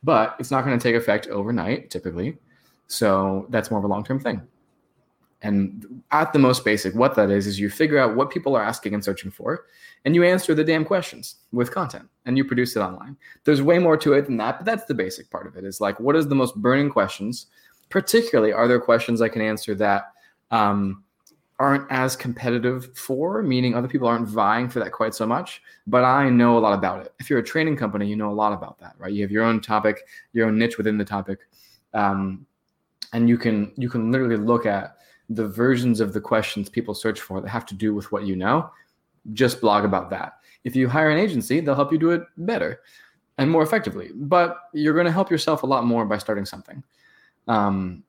but 0.03 0.37
it's 0.39 0.51
not 0.51 0.67
going 0.67 0.79
to 0.79 0.83
take 0.83 0.97
effect 0.97 1.29
overnight, 1.29 1.91
typically. 1.91 2.37
So 2.87 3.47
that's 3.51 3.71
more 3.71 3.79
of 3.79 3.85
a 3.85 3.89
long 3.89 4.05
term 4.05 4.21
thing. 4.21 4.43
And 5.43 6.03
at 6.11 6.33
the 6.33 6.39
most 6.39 6.65
basic, 6.65 6.95
what 6.95 7.15
that 7.17 7.31
is, 7.31 7.47
is 7.47 7.61
you 7.61 7.69
figure 7.69 7.99
out 7.99 8.17
what 8.17 8.31
people 8.31 8.57
are 8.57 8.63
asking 8.63 8.95
and 8.95 9.05
searching 9.05 9.31
for, 9.31 9.67
and 10.07 10.15
you 10.15 10.25
answer 10.25 10.55
the 10.55 10.65
damn 10.65 10.87
questions 10.87 11.37
with 11.53 11.71
content 11.71 12.09
and 12.25 12.39
you 12.39 12.45
produce 12.47 12.77
it 12.77 12.81
online. 12.81 13.15
There's 13.45 13.61
way 13.61 13.79
more 13.79 13.99
to 13.99 14.15
it 14.15 14.25
than 14.25 14.39
that, 14.39 14.59
but 14.59 14.65
that's 14.65 14.87
the 14.87 14.95
basic 14.95 15.31
part 15.31 15.47
of 15.47 15.57
it 15.57 15.65
is 15.65 15.83
like, 15.83 16.01
what 16.01 16.17
is 16.17 16.29
the 16.29 16.35
most 16.35 16.57
burning 16.57 16.89
questions? 16.89 17.47
Particularly, 17.91 18.55
are 18.55 18.67
there 18.67 18.81
questions 18.81 19.21
I 19.21 19.29
can 19.29 19.43
answer 19.43 19.75
that 19.75 20.13
um, 20.51 21.05
aren't 21.59 21.91
as 21.91 22.17
competitive 22.17 22.97
for, 22.97 23.43
meaning 23.43 23.75
other 23.75 23.89
people 23.89 24.09
aren't 24.09 24.27
vying 24.27 24.71
for 24.71 24.81
that 24.81 24.93
quite 24.93 25.15
so 25.15 25.27
much, 25.27 25.63
but 25.87 26.05
I 26.05 26.31
know 26.31 26.57
a 26.57 26.61
lot 26.61 26.73
about 26.73 27.05
it. 27.05 27.13
If 27.21 27.29
you're 27.29 27.39
a 27.39 27.45
training 27.45 27.77
company, 27.77 28.09
you 28.09 28.17
know 28.17 28.31
a 28.31 28.33
lot 28.33 28.55
about 28.55 28.79
that, 28.81 28.95
right? 28.99 29.13
You 29.13 29.21
have 29.23 29.31
your 29.31 29.45
own 29.45 29.61
topic, 29.61 30.01
your 30.33 30.49
own 30.49 30.59
niche 30.59 30.79
within 30.79 30.97
the 30.97 31.05
topic. 31.05 31.41
Um, 31.93 32.47
and 33.15 33.29
you 33.29 33.39
can 33.39 33.73
you 33.77 33.89
can 33.89 34.13
literally 34.13 34.37
look 34.37 34.67
at 34.67 34.97
the 35.31 35.49
versions 35.49 36.01
of 36.01 36.13
the 36.13 36.21
questions 36.21 36.69
people 36.69 36.95
search 36.95 37.21
for 37.21 37.41
that 37.41 37.49
have 37.49 37.65
to 37.65 37.75
do 37.75 37.95
with 37.95 38.13
what 38.13 38.25
you 38.25 38.37
know, 38.37 38.71
just 39.33 39.63
blog 39.63 39.87
about 39.87 40.11
that. 40.11 40.35
If 40.65 40.77
you 40.77 40.87
hire 40.89 41.09
an 41.09 41.17
agency, 41.17 41.61
they'll 41.61 41.75
help 41.75 41.93
you 41.93 41.99
do 41.99 42.11
it 42.11 42.23
better 42.37 42.81
and 43.39 43.51
more 43.51 43.63
effectively. 43.63 44.11
But 44.15 44.59
you're 44.75 44.93
going 44.93 45.07
to 45.07 45.13
help 45.13 45.31
yourself 45.31 45.63
a 45.63 45.67
lot 45.67 45.87
more 45.87 46.05
by 46.05 46.19
starting 46.19 46.45
something. 46.45 46.83
Um, 47.49 48.03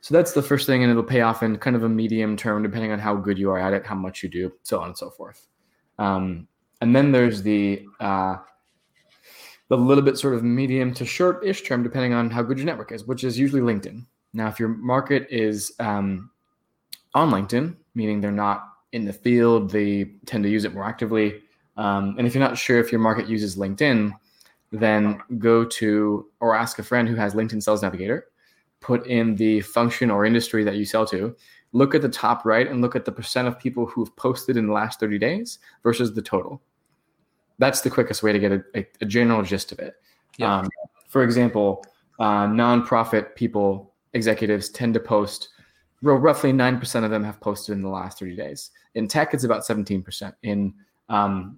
so 0.00 0.14
that's 0.14 0.32
the 0.32 0.42
first 0.42 0.66
thing, 0.66 0.82
and 0.82 0.90
it'll 0.90 1.02
pay 1.02 1.22
off 1.22 1.42
in 1.42 1.56
kind 1.56 1.74
of 1.74 1.84
a 1.84 1.88
medium 1.88 2.36
term, 2.36 2.62
depending 2.62 2.92
on 2.92 2.98
how 2.98 3.14
good 3.16 3.38
you 3.38 3.50
are 3.50 3.58
at 3.58 3.72
it, 3.72 3.86
how 3.86 3.94
much 3.94 4.22
you 4.22 4.28
do, 4.28 4.52
so 4.62 4.80
on 4.80 4.88
and 4.88 4.98
so 4.98 5.10
forth. 5.10 5.46
Um, 5.98 6.46
and 6.80 6.94
then 6.94 7.12
there's 7.12 7.42
the 7.42 7.84
uh, 8.00 8.36
the 9.68 9.76
little 9.76 10.04
bit 10.04 10.16
sort 10.16 10.34
of 10.34 10.42
medium 10.42 10.94
to 10.94 11.04
short-ish 11.04 11.62
term, 11.62 11.82
depending 11.82 12.14
on 12.14 12.30
how 12.30 12.42
good 12.42 12.58
your 12.58 12.66
network 12.66 12.92
is, 12.92 13.04
which 13.04 13.24
is 13.24 13.38
usually 13.38 13.60
LinkedIn. 13.60 14.04
Now, 14.32 14.48
if 14.48 14.58
your 14.60 14.68
market 14.68 15.26
is 15.30 15.72
um, 15.78 16.30
on 17.14 17.30
LinkedIn, 17.30 17.76
meaning 17.94 18.20
they're 18.20 18.30
not 18.30 18.64
in 18.92 19.04
the 19.04 19.12
field, 19.12 19.70
they 19.70 20.04
tend 20.26 20.44
to 20.44 20.50
use 20.50 20.64
it 20.64 20.74
more 20.74 20.84
actively. 20.84 21.40
Um, 21.76 22.14
and 22.18 22.26
if 22.26 22.34
you're 22.34 22.44
not 22.44 22.58
sure 22.58 22.78
if 22.78 22.90
your 22.90 23.00
market 23.00 23.28
uses 23.28 23.56
LinkedIn, 23.56 24.12
then 24.72 25.20
go 25.38 25.64
to 25.64 26.26
or 26.40 26.54
ask 26.54 26.78
a 26.78 26.82
friend 26.82 27.08
who 27.08 27.14
has 27.14 27.34
LinkedIn 27.34 27.62
Sales 27.62 27.82
Navigator, 27.82 28.26
put 28.80 29.06
in 29.06 29.34
the 29.36 29.60
function 29.62 30.10
or 30.10 30.24
industry 30.24 30.64
that 30.64 30.76
you 30.76 30.84
sell 30.84 31.06
to, 31.06 31.34
look 31.72 31.94
at 31.94 32.02
the 32.02 32.08
top 32.08 32.44
right 32.44 32.68
and 32.68 32.80
look 32.80 32.96
at 32.96 33.04
the 33.04 33.12
percent 33.12 33.48
of 33.48 33.58
people 33.58 33.86
who've 33.86 34.14
posted 34.16 34.56
in 34.56 34.66
the 34.66 34.72
last 34.72 35.00
30 35.00 35.18
days 35.18 35.58
versus 35.82 36.14
the 36.14 36.22
total. 36.22 36.62
That's 37.58 37.80
the 37.80 37.90
quickest 37.90 38.22
way 38.22 38.32
to 38.32 38.38
get 38.38 38.52
a, 38.52 38.64
a, 38.74 38.86
a 39.00 39.04
general 39.04 39.42
gist 39.42 39.72
of 39.72 39.78
it. 39.78 39.94
Yeah. 40.36 40.60
Um, 40.60 40.68
for 41.08 41.22
example, 41.22 41.84
uh, 42.18 42.46
nonprofit 42.46 43.34
people, 43.34 43.94
executives 44.14 44.70
tend 44.70 44.94
to 44.94 45.00
post 45.00 45.50
roughly 46.02 46.52
9% 46.52 47.04
of 47.04 47.10
them 47.10 47.24
have 47.24 47.40
posted 47.40 47.72
in 47.72 47.82
the 47.82 47.88
last 47.88 48.18
30 48.18 48.36
days. 48.36 48.70
In 48.94 49.08
tech, 49.08 49.34
it's 49.34 49.44
about 49.44 49.62
17%. 49.62 50.32
In 50.42 50.74
um, 51.08 51.56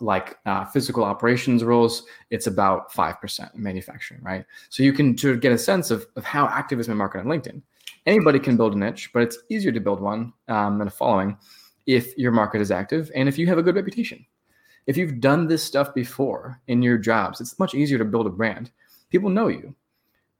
like 0.00 0.38
uh, 0.46 0.64
physical 0.64 1.04
operations 1.04 1.64
roles, 1.64 2.04
it's 2.30 2.46
about 2.46 2.92
5% 2.92 3.54
in 3.54 3.62
manufacturing, 3.62 4.22
right? 4.22 4.44
So 4.68 4.82
you 4.82 4.92
can 4.92 5.16
to 5.16 5.36
get 5.36 5.52
a 5.52 5.58
sense 5.58 5.90
of, 5.90 6.06
of 6.16 6.24
how 6.24 6.46
active 6.48 6.80
is 6.80 6.88
my 6.88 6.94
market 6.94 7.20
on 7.20 7.26
LinkedIn. 7.26 7.62
Anybody 8.06 8.38
can 8.38 8.56
build 8.56 8.74
a 8.74 8.78
niche, 8.78 9.10
but 9.12 9.22
it's 9.22 9.38
easier 9.48 9.72
to 9.72 9.80
build 9.80 10.00
one 10.00 10.32
um, 10.48 10.78
than 10.78 10.88
a 10.88 10.90
following 10.90 11.36
if 11.86 12.16
your 12.18 12.32
market 12.32 12.60
is 12.60 12.70
active 12.70 13.10
and 13.14 13.28
if 13.28 13.38
you 13.38 13.46
have 13.46 13.58
a 13.58 13.62
good 13.62 13.74
reputation. 13.74 14.24
If 14.86 14.96
you've 14.96 15.20
done 15.20 15.48
this 15.48 15.64
stuff 15.64 15.94
before 15.94 16.60
in 16.68 16.82
your 16.82 16.98
jobs, 16.98 17.40
it's 17.40 17.58
much 17.58 17.74
easier 17.74 17.98
to 17.98 18.04
build 18.04 18.26
a 18.26 18.30
brand. 18.30 18.70
People 19.10 19.30
know 19.30 19.48
you. 19.48 19.74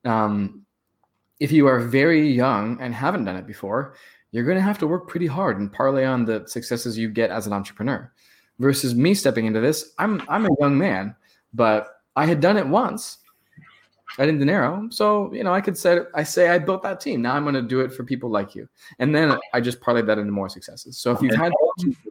Um, 0.04 0.65
if 1.40 1.52
you 1.52 1.66
are 1.66 1.80
very 1.80 2.28
young 2.28 2.80
and 2.80 2.94
haven't 2.94 3.24
done 3.24 3.36
it 3.36 3.46
before, 3.46 3.94
you're 4.32 4.44
going 4.44 4.56
to 4.56 4.62
have 4.62 4.78
to 4.78 4.86
work 4.86 5.08
pretty 5.08 5.26
hard 5.26 5.58
and 5.58 5.72
parlay 5.72 6.04
on 6.04 6.24
the 6.24 6.44
successes 6.46 6.98
you 6.98 7.08
get 7.08 7.30
as 7.30 7.46
an 7.46 7.52
entrepreneur. 7.52 8.10
Versus 8.58 8.94
me 8.94 9.12
stepping 9.12 9.44
into 9.44 9.60
this, 9.60 9.92
I'm 9.98 10.22
I'm 10.28 10.46
a 10.46 10.56
young 10.58 10.78
man, 10.78 11.14
but 11.52 12.00
I 12.16 12.24
had 12.24 12.40
done 12.40 12.56
it 12.56 12.66
once 12.66 13.18
at 14.18 14.26
Dinero. 14.26 14.88
So, 14.90 15.32
you 15.32 15.44
know, 15.44 15.52
I 15.52 15.60
could 15.60 15.76
say 15.76 16.00
I 16.14 16.22
say 16.22 16.48
I 16.48 16.58
built 16.58 16.82
that 16.82 17.00
team. 17.00 17.20
Now 17.20 17.34
I'm 17.34 17.44
going 17.44 17.54
to 17.54 17.62
do 17.62 17.80
it 17.80 17.92
for 17.92 18.02
people 18.02 18.30
like 18.30 18.54
you. 18.54 18.68
And 18.98 19.14
then 19.14 19.36
I 19.52 19.60
just 19.60 19.80
parlay 19.80 20.02
that 20.02 20.18
into 20.18 20.32
more 20.32 20.48
successes. 20.48 20.96
So 20.96 21.12
if 21.12 21.20
you've 21.20 21.34
had 21.34 21.52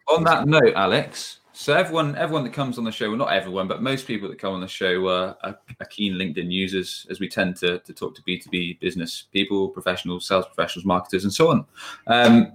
on 0.07 0.23
that 0.25 0.47
note, 0.47 0.73
Alex, 0.75 1.39
so 1.55 1.73
everyone, 1.73 2.17
everyone 2.17 2.43
that 2.43 2.51
comes 2.51 2.77
on 2.77 2.83
the 2.83 2.91
show, 2.91 3.07
well, 3.07 3.17
not 3.17 3.31
everyone, 3.31 3.67
but 3.67 3.81
most 3.81 4.05
people 4.05 4.27
that 4.27 4.37
come 4.37 4.53
on 4.53 4.59
the 4.59 4.67
show 4.67 5.07
are, 5.07 5.37
are, 5.41 5.57
are 5.79 5.85
keen 5.89 6.13
LinkedIn 6.13 6.51
users, 6.51 7.07
as 7.09 7.21
we 7.21 7.29
tend 7.29 7.55
to, 7.57 7.79
to 7.79 7.93
talk 7.93 8.13
to 8.15 8.21
B 8.23 8.37
two 8.37 8.49
B 8.49 8.77
business 8.81 9.23
people, 9.31 9.69
professionals, 9.69 10.27
sales 10.27 10.45
professionals, 10.45 10.85
marketers, 10.85 11.23
and 11.23 11.33
so 11.33 11.49
on. 11.49 11.65
Um, 12.07 12.51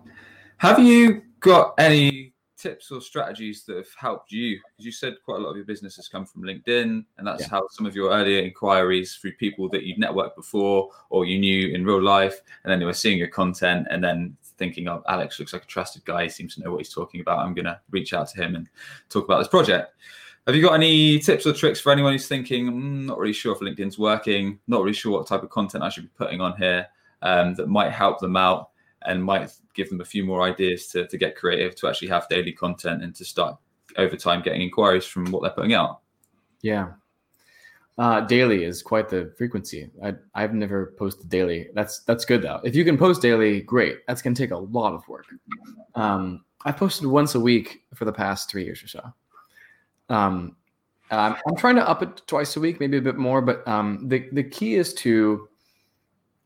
have 0.58 0.78
you 0.78 1.22
got 1.40 1.74
any 1.78 2.34
tips 2.58 2.90
or 2.90 3.00
strategies 3.00 3.64
that 3.64 3.76
have 3.76 3.88
helped 3.96 4.30
you? 4.32 4.58
Because 4.58 4.84
you 4.84 4.92
said 4.92 5.14
quite 5.24 5.38
a 5.38 5.42
lot 5.42 5.50
of 5.50 5.56
your 5.56 5.64
business 5.64 5.96
has 5.96 6.06
come 6.06 6.26
from 6.26 6.42
LinkedIn, 6.42 7.02
and 7.16 7.26
that's 7.26 7.44
yeah. 7.44 7.48
how 7.48 7.66
some 7.70 7.86
of 7.86 7.96
your 7.96 8.10
earlier 8.10 8.40
inquiries 8.42 9.16
through 9.16 9.32
people 9.36 9.70
that 9.70 9.84
you've 9.84 9.98
networked 9.98 10.36
before 10.36 10.90
or 11.08 11.24
you 11.24 11.38
knew 11.38 11.74
in 11.74 11.86
real 11.86 12.02
life, 12.02 12.42
and 12.62 12.70
then 12.70 12.78
they 12.78 12.84
were 12.84 12.92
seeing 12.92 13.16
your 13.16 13.28
content, 13.28 13.86
and 13.90 14.04
then 14.04 14.36
thinking, 14.60 14.86
"Oh, 14.86 15.02
Alex 15.08 15.40
looks 15.40 15.52
like 15.52 15.64
a 15.64 15.66
trusted 15.66 16.04
guy. 16.04 16.22
He 16.24 16.28
seems 16.28 16.54
to 16.54 16.62
know 16.62 16.70
what 16.70 16.78
he's 16.78 16.94
talking 16.94 17.20
about. 17.20 17.40
I'm 17.40 17.54
going 17.54 17.64
to 17.64 17.80
reach 17.90 18.14
out 18.14 18.28
to 18.28 18.40
him 18.40 18.54
and 18.54 18.68
talk 19.08 19.24
about 19.24 19.38
this 19.38 19.48
project." 19.48 19.92
Have 20.46 20.54
you 20.54 20.62
got 20.62 20.74
any 20.74 21.18
tips 21.18 21.46
or 21.46 21.52
tricks 21.52 21.80
for 21.80 21.92
anyone 21.92 22.12
who's 22.12 22.26
thinking, 22.26 22.66
mm, 22.66 23.06
not 23.06 23.18
really 23.18 23.32
sure 23.32 23.52
if 23.52 23.60
LinkedIn's 23.60 23.98
working, 23.98 24.58
not 24.68 24.82
really 24.82 24.94
sure 24.94 25.12
what 25.12 25.26
type 25.26 25.42
of 25.42 25.50
content 25.50 25.84
I 25.84 25.90
should 25.90 26.04
be 26.04 26.10
putting 26.16 26.40
on 26.40 26.56
here 26.56 26.86
um, 27.22 27.54
that 27.54 27.68
might 27.68 27.92
help 27.92 28.20
them 28.20 28.36
out 28.36 28.70
and 29.02 29.22
might 29.22 29.50
give 29.74 29.88
them 29.90 30.00
a 30.00 30.04
few 30.04 30.24
more 30.24 30.42
ideas 30.42 30.86
to, 30.88 31.06
to 31.06 31.18
get 31.18 31.36
creative, 31.36 31.74
to 31.76 31.88
actually 31.88 32.08
have 32.08 32.28
daily 32.28 32.52
content 32.52 33.02
and 33.02 33.14
to 33.16 33.24
start 33.24 33.58
over 33.96 34.16
time 34.16 34.42
getting 34.42 34.62
inquiries 34.62 35.04
from 35.04 35.26
what 35.30 35.42
they're 35.42 35.50
putting 35.50 35.74
out? 35.74 36.00
Yeah. 36.62 36.92
Uh, 38.00 38.22
daily 38.22 38.64
is 38.64 38.82
quite 38.82 39.10
the 39.10 39.30
frequency. 39.36 39.90
I, 40.02 40.14
I've 40.34 40.54
never 40.54 40.94
posted 40.98 41.28
daily. 41.28 41.68
That's 41.74 41.98
that's 42.04 42.24
good 42.24 42.40
though. 42.40 42.58
If 42.64 42.74
you 42.74 42.82
can 42.82 42.96
post 42.96 43.20
daily, 43.20 43.60
great. 43.60 43.98
That's 44.06 44.22
gonna 44.22 44.34
take 44.34 44.52
a 44.52 44.56
lot 44.56 44.94
of 44.94 45.06
work. 45.06 45.26
Um, 45.94 46.42
I 46.64 46.72
posted 46.72 47.06
once 47.06 47.34
a 47.34 47.40
week 47.40 47.82
for 47.94 48.06
the 48.06 48.12
past 48.12 48.50
three 48.50 48.64
years 48.64 48.82
or 48.82 48.88
so. 48.88 49.12
Um, 50.08 50.56
I'm 51.10 51.56
trying 51.58 51.74
to 51.74 51.86
up 51.86 52.02
it 52.02 52.22
twice 52.26 52.56
a 52.56 52.60
week, 52.60 52.80
maybe 52.80 52.96
a 52.96 53.02
bit 53.02 53.18
more. 53.18 53.42
But 53.42 53.68
um, 53.68 54.08
the 54.08 54.30
the 54.32 54.44
key 54.44 54.76
is 54.76 54.94
to 54.94 55.46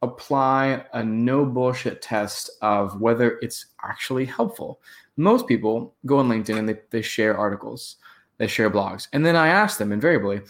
apply 0.03 0.85
a 0.93 1.05
no 1.05 1.47
bullshit 1.47 2.03
test 2.03 2.51
of 2.63 3.01
whether 3.01 3.39
it's 3.43 3.67
actually 3.85 4.25
helpful. 4.25 4.81
Most 5.17 5.47
people 5.47 5.95
go 6.05 6.19
on 6.19 6.29
LinkedIn 6.29 6.59
and 6.59 6.69
they, 6.69 6.81
they 6.91 7.01
share 7.01 7.39
articles, 7.39 7.97
they 8.39 8.49
share 8.49 8.73
blogs. 8.73 9.07
And 9.13 9.25
then 9.25 9.37
I 9.37 9.47
ask 9.47 9.79
them 9.79 9.93
invariably, 9.93 10.41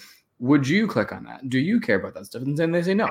would 0.45 0.69
you 0.69 0.87
click 0.87 1.11
on 1.11 1.25
that? 1.25 1.49
Do 1.49 1.59
you 1.59 1.81
care 1.81 1.97
about 1.97 2.13
that 2.15 2.27
stuff? 2.27 2.43
And 2.43 2.57
then 2.57 2.71
they 2.71 2.83
say 2.83 2.93
no. 2.93 3.07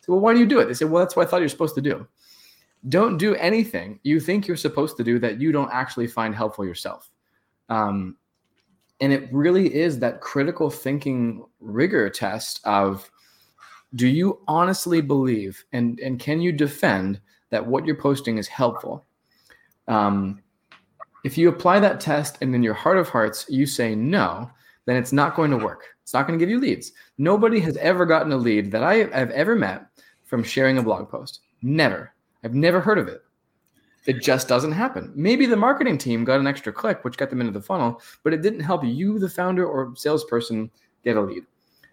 So, 0.00 0.12
well, 0.12 0.20
why 0.20 0.34
do 0.34 0.40
you 0.40 0.46
do 0.46 0.58
it? 0.58 0.66
They 0.66 0.74
say, 0.74 0.84
well, 0.84 1.00
that's 1.00 1.14
what 1.14 1.24
I 1.26 1.30
thought 1.30 1.38
you're 1.38 1.48
supposed 1.48 1.76
to 1.76 1.80
do. 1.80 2.06
Don't 2.88 3.18
do 3.18 3.36
anything 3.36 4.00
you 4.02 4.18
think 4.18 4.48
you're 4.48 4.56
supposed 4.56 4.96
to 4.96 5.04
do 5.04 5.20
that 5.20 5.40
you 5.40 5.52
don't 5.52 5.72
actually 5.72 6.08
find 6.08 6.34
helpful 6.34 6.64
yourself. 6.66 7.08
Um, 7.68 8.16
and 9.00 9.12
it 9.12 9.32
really 9.32 9.72
is 9.72 10.00
that 10.00 10.20
critical 10.20 10.70
thinking 10.70 11.44
rigor 11.60 12.10
test 12.10 12.60
of 12.64 13.08
do 13.94 14.08
you 14.08 14.40
honestly 14.48 15.00
believe 15.00 15.64
and 15.72 16.00
and 16.00 16.18
can 16.18 16.40
you 16.40 16.52
defend 16.52 17.20
that 17.50 17.66
what 17.66 17.84
you're 17.84 17.96
posting 17.96 18.38
is 18.38 18.48
helpful 18.48 19.04
um, 19.88 20.40
if 21.24 21.36
you 21.36 21.48
apply 21.48 21.78
that 21.80 22.00
test 22.00 22.38
and 22.40 22.54
in 22.54 22.62
your 22.62 22.74
heart 22.74 22.96
of 22.96 23.08
hearts 23.08 23.44
you 23.48 23.66
say 23.66 23.94
no 23.94 24.50
then 24.86 24.96
it's 24.96 25.12
not 25.12 25.36
going 25.36 25.50
to 25.50 25.56
work. 25.56 25.84
It's 26.02 26.14
not 26.14 26.26
going 26.26 26.38
to 26.38 26.42
give 26.42 26.50
you 26.50 26.60
leads. 26.60 26.92
Nobody 27.18 27.60
has 27.60 27.76
ever 27.76 28.04
gotten 28.04 28.32
a 28.32 28.36
lead 28.36 28.70
that 28.72 28.82
i 28.82 28.96
have 28.96 29.30
ever 29.30 29.54
met 29.54 29.86
from 30.24 30.42
sharing 30.42 30.78
a 30.78 30.82
blog 30.82 31.08
post. 31.08 31.40
Never. 31.62 32.12
I've 32.44 32.54
never 32.54 32.80
heard 32.80 32.98
of 32.98 33.08
it. 33.08 33.22
It 34.06 34.20
just 34.20 34.48
doesn't 34.48 34.72
happen. 34.72 35.12
Maybe 35.14 35.46
the 35.46 35.56
marketing 35.56 35.96
team 35.96 36.24
got 36.24 36.40
an 36.40 36.46
extra 36.46 36.72
click 36.72 37.04
which 37.04 37.16
got 37.16 37.30
them 37.30 37.40
into 37.40 37.52
the 37.52 37.60
funnel 37.60 38.00
but 38.24 38.32
it 38.32 38.42
didn't 38.42 38.60
help 38.60 38.84
you 38.84 39.18
the 39.18 39.28
founder 39.28 39.64
or 39.64 39.94
salesperson 39.94 40.70
get 41.04 41.16
a 41.16 41.20
lead. 41.20 41.44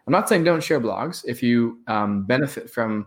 I'm 0.07 0.11
not 0.11 0.27
saying 0.27 0.43
don't 0.43 0.63
share 0.63 0.81
blogs. 0.81 1.23
If 1.27 1.43
you 1.43 1.79
um, 1.85 2.23
benefit 2.23 2.69
from 2.69 3.05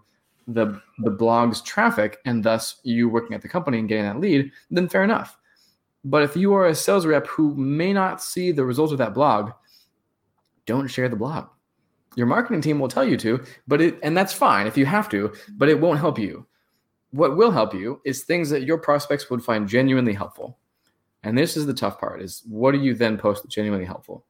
the 0.48 0.80
the 0.98 1.10
blog's 1.10 1.60
traffic 1.62 2.18
and 2.24 2.44
thus 2.44 2.76
you 2.84 3.08
working 3.08 3.34
at 3.34 3.42
the 3.42 3.48
company 3.48 3.78
and 3.78 3.88
getting 3.88 4.04
that 4.04 4.20
lead, 4.20 4.52
then 4.70 4.88
fair 4.88 5.02
enough. 5.02 5.36
But 6.04 6.22
if 6.22 6.36
you 6.36 6.52
are 6.54 6.66
a 6.66 6.74
sales 6.74 7.06
rep 7.06 7.26
who 7.26 7.54
may 7.54 7.92
not 7.92 8.22
see 8.22 8.52
the 8.52 8.64
results 8.64 8.92
of 8.92 8.98
that 8.98 9.14
blog, 9.14 9.50
don't 10.66 10.88
share 10.88 11.08
the 11.08 11.16
blog. 11.16 11.48
Your 12.14 12.26
marketing 12.26 12.60
team 12.60 12.78
will 12.78 12.88
tell 12.88 13.04
you 13.04 13.16
to, 13.18 13.42
but 13.66 13.80
it 13.80 13.98
and 14.02 14.16
that's 14.16 14.32
fine 14.32 14.66
if 14.66 14.76
you 14.76 14.86
have 14.86 15.08
to, 15.10 15.32
but 15.56 15.68
it 15.68 15.80
won't 15.80 15.98
help 15.98 16.18
you. 16.18 16.46
What 17.10 17.36
will 17.36 17.50
help 17.50 17.74
you 17.74 18.00
is 18.04 18.22
things 18.22 18.50
that 18.50 18.64
your 18.64 18.78
prospects 18.78 19.30
would 19.30 19.44
find 19.44 19.68
genuinely 19.68 20.12
helpful. 20.12 20.58
And 21.22 21.36
this 21.36 21.56
is 21.56 21.66
the 21.66 21.74
tough 21.74 22.00
part 22.00 22.20
is 22.20 22.42
what 22.48 22.72
do 22.72 22.80
you 22.80 22.94
then 22.94 23.16
post 23.16 23.42
that's 23.42 23.54
genuinely 23.54 23.86
helpful? 23.86 24.24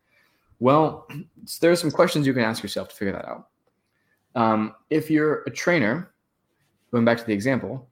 Well, 0.60 1.08
there 1.60 1.72
are 1.72 1.76
some 1.76 1.90
questions 1.90 2.26
you 2.26 2.34
can 2.34 2.44
ask 2.44 2.62
yourself 2.62 2.88
to 2.90 2.94
figure 2.94 3.12
that 3.12 3.26
out. 3.26 3.48
Um, 4.34 4.74
if 4.90 5.10
you're 5.10 5.42
a 5.46 5.50
trainer, 5.50 6.12
going 6.90 7.04
back 7.04 7.18
to 7.18 7.24
the 7.24 7.32
example, 7.32 7.88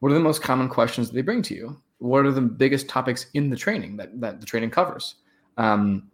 what 0.00 0.10
are 0.10 0.14
the 0.14 0.20
most 0.20 0.42
common 0.42 0.68
questions 0.68 1.08
that 1.08 1.14
they 1.14 1.22
bring 1.22 1.42
to 1.42 1.54
you? 1.54 1.80
What 1.98 2.24
are 2.24 2.32
the 2.32 2.40
biggest 2.40 2.88
topics 2.88 3.26
in 3.34 3.50
the 3.50 3.56
training 3.56 3.96
that, 3.96 4.20
that 4.20 4.40
the 4.40 4.46
training 4.46 4.70
covers? 4.70 5.16
Um, 5.56 6.10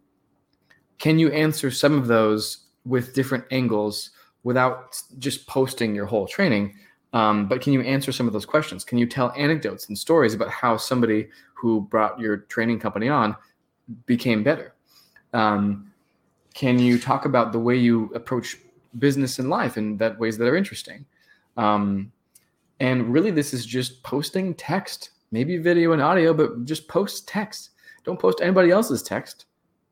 can 0.98 1.18
you 1.18 1.30
answer 1.30 1.70
some 1.70 1.98
of 1.98 2.06
those 2.06 2.58
with 2.84 3.14
different 3.14 3.44
angles 3.50 4.10
without 4.44 5.00
just 5.18 5.46
posting 5.46 5.94
your 5.94 6.06
whole 6.06 6.26
training? 6.26 6.74
Um, 7.12 7.48
but 7.48 7.60
can 7.60 7.72
you 7.72 7.80
answer 7.82 8.12
some 8.12 8.26
of 8.26 8.32
those 8.32 8.46
questions? 8.46 8.84
Can 8.84 8.98
you 8.98 9.06
tell 9.06 9.32
anecdotes 9.36 9.88
and 9.88 9.98
stories 9.98 10.34
about 10.34 10.50
how 10.50 10.76
somebody 10.76 11.28
who 11.54 11.82
brought 11.82 12.18
your 12.20 12.38
training 12.38 12.78
company 12.78 13.08
on 13.08 13.34
became 14.06 14.42
better? 14.42 14.74
Um, 15.32 15.92
can 16.56 16.78
you 16.78 16.98
talk 16.98 17.26
about 17.26 17.52
the 17.52 17.58
way 17.58 17.76
you 17.76 18.10
approach 18.14 18.56
business 18.98 19.38
and 19.38 19.50
life 19.50 19.76
in 19.76 19.98
that 19.98 20.18
ways 20.18 20.38
that 20.38 20.48
are 20.48 20.56
interesting 20.56 21.04
um, 21.56 22.10
and 22.80 23.12
really 23.12 23.30
this 23.30 23.52
is 23.52 23.66
just 23.66 24.02
posting 24.02 24.54
text 24.54 25.10
maybe 25.30 25.58
video 25.58 25.92
and 25.92 26.00
audio 26.00 26.32
but 26.32 26.64
just 26.64 26.88
post 26.88 27.28
text 27.28 27.70
don't 28.04 28.18
post 28.18 28.40
anybody 28.40 28.70
else's 28.70 29.02
text 29.02 29.46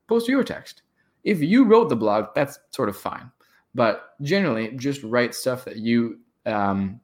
post 0.07 0.27
your 0.27 0.43
text 0.43 0.81
if 1.25 1.41
you 1.41 1.65
wrote 1.65 1.89
the 1.89 1.95
blog 1.95 2.27
that's 2.33 2.59
sort 2.71 2.87
of 2.87 2.95
fine 2.95 3.29
but 3.73 4.13
generally 4.21 4.71
just 4.77 5.03
write 5.03 5.35
stuff 5.35 5.65
that 5.65 5.75
you 5.75 6.19
um, 6.45 6.99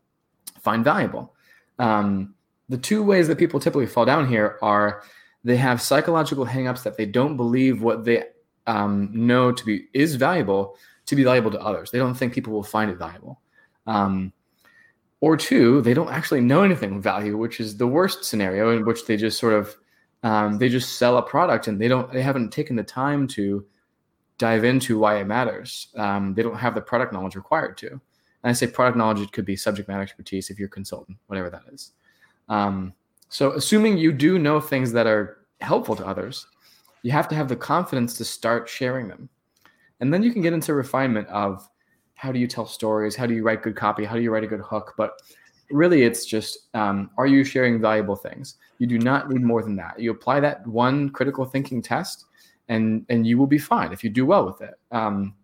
find 0.62 0.86
valuable 0.86 1.36
um, 1.80 2.34
the 2.70 2.78
two 2.78 3.04
ways 3.04 3.28
that 3.28 3.38
people 3.38 3.60
typically 3.60 3.86
fall 3.86 4.06
down 4.06 4.26
here 4.28 4.58
are 4.62 5.04
they 5.44 5.58
have 5.58 5.82
psychological 5.82 6.46
hangups 6.46 6.84
that 6.84 6.96
they 6.96 7.06
don't 7.06 7.36
believe 7.36 7.82
what 7.82 8.06
they 8.06 8.24
um, 8.68 9.10
know 9.12 9.52
to 9.52 9.66
be 9.66 9.88
is 9.94 10.16
valuable 10.16 10.78
to 11.06 11.16
be 11.16 11.24
valuable 11.24 11.52
to 11.52 11.60
others. 11.60 11.92
They 11.92 11.98
don't 11.98 12.14
think 12.14 12.34
people 12.34 12.54
will 12.54 12.64
find 12.64 12.90
it 12.92 12.98
valuable. 12.98 13.42
Um, 13.88 14.32
or 15.20 15.36
two, 15.38 15.82
they 15.82 15.94
don't 15.94 16.12
actually 16.12 16.42
know 16.42 16.64
anything 16.64 16.96
of 16.96 17.04
value, 17.04 17.38
which 17.38 17.60
is 17.60 17.78
the 17.78 17.88
worst 17.88 18.24
scenario 18.24 18.76
in 18.76 18.86
which 18.86 19.06
they 19.06 19.18
just 19.18 19.40
sort 19.40 19.54
of 19.54 19.76
um, 20.24 20.58
they 20.60 20.70
just 20.70 20.98
sell 20.98 21.18
a 21.18 21.22
product 21.22 21.68
and 21.68 21.82
they 21.82 21.88
don't 21.88 22.12
they 22.12 22.22
haven't 22.22 22.52
taken 22.52 22.76
the 22.76 22.84
time 22.84 23.28
to 23.28 23.66
dive 24.42 24.64
into 24.64 24.98
why 24.98 25.20
it 25.20 25.28
matters. 25.28 25.90
Um, 25.96 26.34
they 26.34 26.42
don't 26.42 26.58
have 26.58 26.74
the 26.74 26.82
product 26.82 27.14
knowledge 27.14 27.36
required 27.36 27.78
to. 27.78 27.90
And 27.92 28.50
I 28.50 28.54
say 28.54 28.66
product 28.66 28.98
knowledge, 28.98 29.22
it 29.22 29.32
could 29.32 29.46
be 29.46 29.56
subject 29.56 29.88
matter 29.88 30.02
expertise 30.02 30.50
if 30.50 30.58
you're 30.58 30.66
a 30.68 30.72
consultant, 30.72 31.20
whatever 31.28 31.52
that 31.52 31.62
is. 31.72 31.92
Um, 32.50 32.92
so 33.30 33.52
assuming 33.52 34.00
you 34.00 34.12
do 34.12 34.40
know 34.40 34.60
things 34.60 34.92
that 34.94 35.06
are 35.06 35.46
helpful 35.60 35.96
to 35.96 36.06
others, 36.06 36.48
you 37.04 37.12
have 37.12 37.28
to 37.28 37.36
have 37.36 37.50
the 37.50 37.56
confidence 37.56 38.18
to 38.18 38.26
start 38.26 38.68
sharing 38.68 39.08
them. 39.08 39.30
And 40.00 40.12
then 40.12 40.24
you 40.24 40.34
can 40.34 40.42
get 40.42 40.54
into 40.54 40.74
refinement 40.74 41.28
of 41.28 41.70
how 42.16 42.32
do 42.32 42.40
you 42.40 42.48
tell 42.48 42.66
stories? 42.66 43.16
How 43.16 43.28
do 43.28 43.36
you 43.36 43.44
write 43.44 43.62
good 43.62 43.76
copy? 43.76 44.06
How 44.06 44.16
do 44.16 44.22
you 44.22 44.32
write 44.32 44.44
a 44.44 44.48
good 44.48 44.62
hook? 44.62 44.96
But 44.98 45.22
really, 45.70 46.02
it's 46.02 46.26
just 46.26 46.74
um, 46.74 47.12
are 47.20 47.28
you 47.28 47.44
sharing 47.44 47.80
valuable 47.80 48.16
things? 48.16 48.56
You 48.80 48.88
do 48.88 48.98
not 48.98 49.30
need 49.30 49.44
more 49.44 49.62
than 49.62 49.76
that. 49.76 50.00
You 50.00 50.10
apply 50.10 50.40
that 50.40 50.66
one 50.66 51.12
critical 51.12 51.46
thinking 51.46 51.80
test, 51.84 52.26
and 52.72 53.06
and 53.10 53.28
you 53.28 53.38
will 53.38 53.48
be 53.48 53.58
fine 53.58 53.92
if 53.92 54.04
you 54.04 54.10
do 54.10 54.26
well 54.26 54.46
with 54.46 54.62
it. 54.62 54.74
Um, 54.92 55.36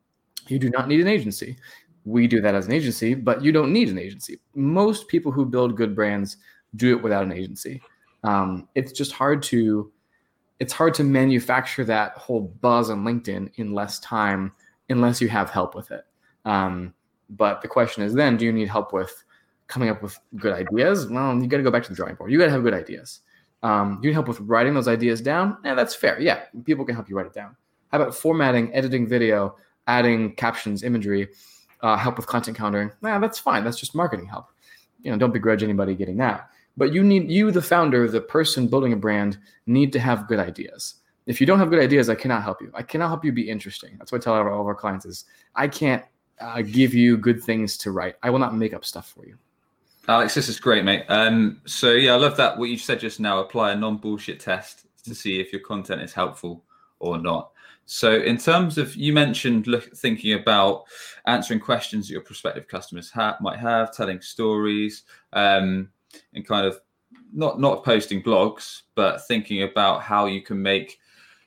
you 0.48 0.58
do 0.58 0.70
not 0.70 0.88
need 0.88 1.02
an 1.02 1.08
agency. 1.08 1.58
We 2.06 2.26
do 2.28 2.40
that 2.42 2.56
as 2.56 2.68
an 2.68 2.74
agency, 2.74 3.14
but 3.14 3.44
you 3.44 3.52
don't 3.52 3.74
need 3.74 3.90
an 3.90 4.00
agency. 4.00 4.40
Most 4.56 5.08
people 5.10 5.32
who 5.32 5.46
build 5.46 5.76
good 5.76 5.94
brands 5.94 6.38
do 6.76 6.96
it 6.96 7.04
without 7.04 7.24
an 7.24 7.34
agency. 7.34 7.82
Um, 8.24 8.70
it's 8.76 8.94
just 8.94 9.12
hard 9.12 9.44
to 9.44 9.92
it's 10.60 10.74
hard 10.74 10.94
to 10.96 11.04
manufacture 11.04 11.84
that 11.86 12.18
whole 12.18 12.56
buzz 12.62 12.90
on 12.90 13.04
LinkedIn 13.04 13.52
in 13.56 13.74
less 13.74 14.00
time 14.00 14.54
unless 14.90 15.22
you 15.22 15.28
have 15.28 15.50
help 15.50 15.76
with 15.76 15.92
it. 15.92 16.06
Um, 16.46 16.94
but 17.30 17.62
the 17.62 17.68
question 17.68 18.04
is 18.04 18.14
then, 18.14 18.38
do 18.38 18.46
you 18.46 18.54
need 18.54 18.70
help 18.70 18.94
with 18.94 19.24
coming 19.68 19.90
up 19.90 20.02
with 20.02 20.18
good 20.38 20.54
ideas, 20.54 21.08
well, 21.08 21.38
you 21.38 21.48
got 21.48 21.58
to 21.58 21.64
go 21.64 21.72
back 21.72 21.84
to 21.84 21.90
the 21.90 21.96
drawing 21.96 22.16
board. 22.16 22.32
You 22.32 22.40
got 22.40 22.46
to 22.46 22.52
have 22.52 22.64
good 22.64 22.74
ideas. 22.74 23.22
Um, 23.64 24.00
you 24.02 24.10
can 24.10 24.14
help 24.14 24.28
with 24.28 24.40
writing 24.42 24.74
those 24.74 24.88
ideas 24.88 25.22
down. 25.22 25.58
Yeah, 25.64 25.74
that's 25.74 25.96
fair. 25.96 26.20
Yeah, 26.20 26.44
people 26.66 26.86
can 26.86 26.96
help 26.96 27.10
you 27.10 27.18
write 27.18 27.26
it 27.26 27.34
down. 27.34 27.56
How 27.92 28.00
about 28.00 28.16
formatting, 28.16 28.74
editing 28.74 29.08
video, 29.08 29.56
adding 29.88 30.36
captions, 30.36 30.84
imagery, 30.84 31.30
uh, 31.82 31.98
help 31.98 32.18
with 32.18 32.28
content 32.28 32.58
countering? 32.58 32.92
Nah, 33.02 33.20
that's 33.20 33.40
fine. 33.40 33.64
That's 33.64 33.80
just 33.80 33.96
marketing 33.96 34.28
help. 34.28 34.48
You 35.02 35.12
know, 35.12 35.18
don't 35.18 35.34
begrudge 35.34 35.64
anybody 35.64 35.96
getting 35.96 36.18
that. 36.18 36.50
But 36.76 36.94
you 36.94 37.04
need 37.04 37.32
you, 37.32 37.50
the 37.52 37.62
founder, 37.62 38.08
the 38.08 38.22
person 38.22 38.68
building 38.68 38.94
a 38.94 38.98
brand, 38.98 39.40
need 39.66 39.92
to 39.94 40.00
have 40.00 40.28
good 40.28 40.40
ideas. 40.40 40.96
If 41.26 41.42
you 41.42 41.48
don't 41.48 41.60
have 41.60 41.70
good 41.70 41.80
ideas, 41.80 42.10
I 42.10 42.16
cannot 42.16 42.44
help 42.44 42.62
you. 42.62 42.72
I 42.74 42.84
cannot 42.84 43.08
help 43.08 43.26
you 43.26 43.32
be 43.32 43.50
interesting. 43.50 43.96
That's 43.98 44.12
what 44.12 44.22
I 44.22 44.24
tell 44.24 44.36
all 44.36 44.62
of 44.62 44.68
our 44.68 44.76
clients 44.76 45.06
is 45.06 45.26
I 45.56 45.68
can't 45.68 46.04
uh, 46.40 46.62
give 46.62 46.94
you 46.94 47.18
good 47.18 47.44
things 47.44 47.78
to 47.80 47.92
write. 47.92 48.16
I 48.22 48.30
will 48.30 48.40
not 48.40 48.56
make 48.56 48.74
up 48.74 48.86
stuff 48.86 49.10
for 49.10 49.26
you. 49.26 49.38
Alex, 50.10 50.34
this 50.34 50.48
is 50.48 50.60
great, 50.60 50.86
mate. 50.86 51.04
Um, 51.10 51.62
so 51.66 51.92
yeah, 51.92 52.14
I 52.14 52.16
love 52.16 52.38
that 52.38 52.58
what 52.58 52.70
you 52.70 52.78
said 52.78 53.00
just 53.00 53.20
now. 53.20 53.40
Apply 53.40 53.74
a 53.74 53.76
non-bullshit 53.76 54.40
test 54.40 54.86
to 55.04 55.14
see 55.14 55.40
if 55.40 55.52
your 55.52 55.62
content 55.62 56.02
is 56.02 56.14
helpful 56.14 56.64
or 57.00 57.18
not. 57.18 57.52
So, 57.86 58.14
in 58.14 58.38
terms 58.38 58.78
of 58.78 58.96
you 58.96 59.12
mentioned 59.12 59.68
look, 59.68 59.96
thinking 59.96 60.34
about 60.34 60.84
answering 61.26 61.60
questions 61.60 62.08
that 62.08 62.14
your 62.14 62.22
prospective 62.22 62.68
customers 62.68 63.12
ha- 63.12 63.38
might 63.42 63.60
have, 63.60 63.94
telling 63.94 64.22
stories, 64.22 65.04
um, 65.34 65.90
and 66.34 66.48
kind 66.48 66.66
of 66.66 66.80
not 67.34 67.60
not 67.60 67.84
posting 67.84 68.24
blogs, 68.24 68.84
but 68.96 69.28
thinking 69.28 69.64
about 69.64 70.02
how 70.02 70.26
you 70.26 70.42
can 70.42 70.62
make 70.62 71.00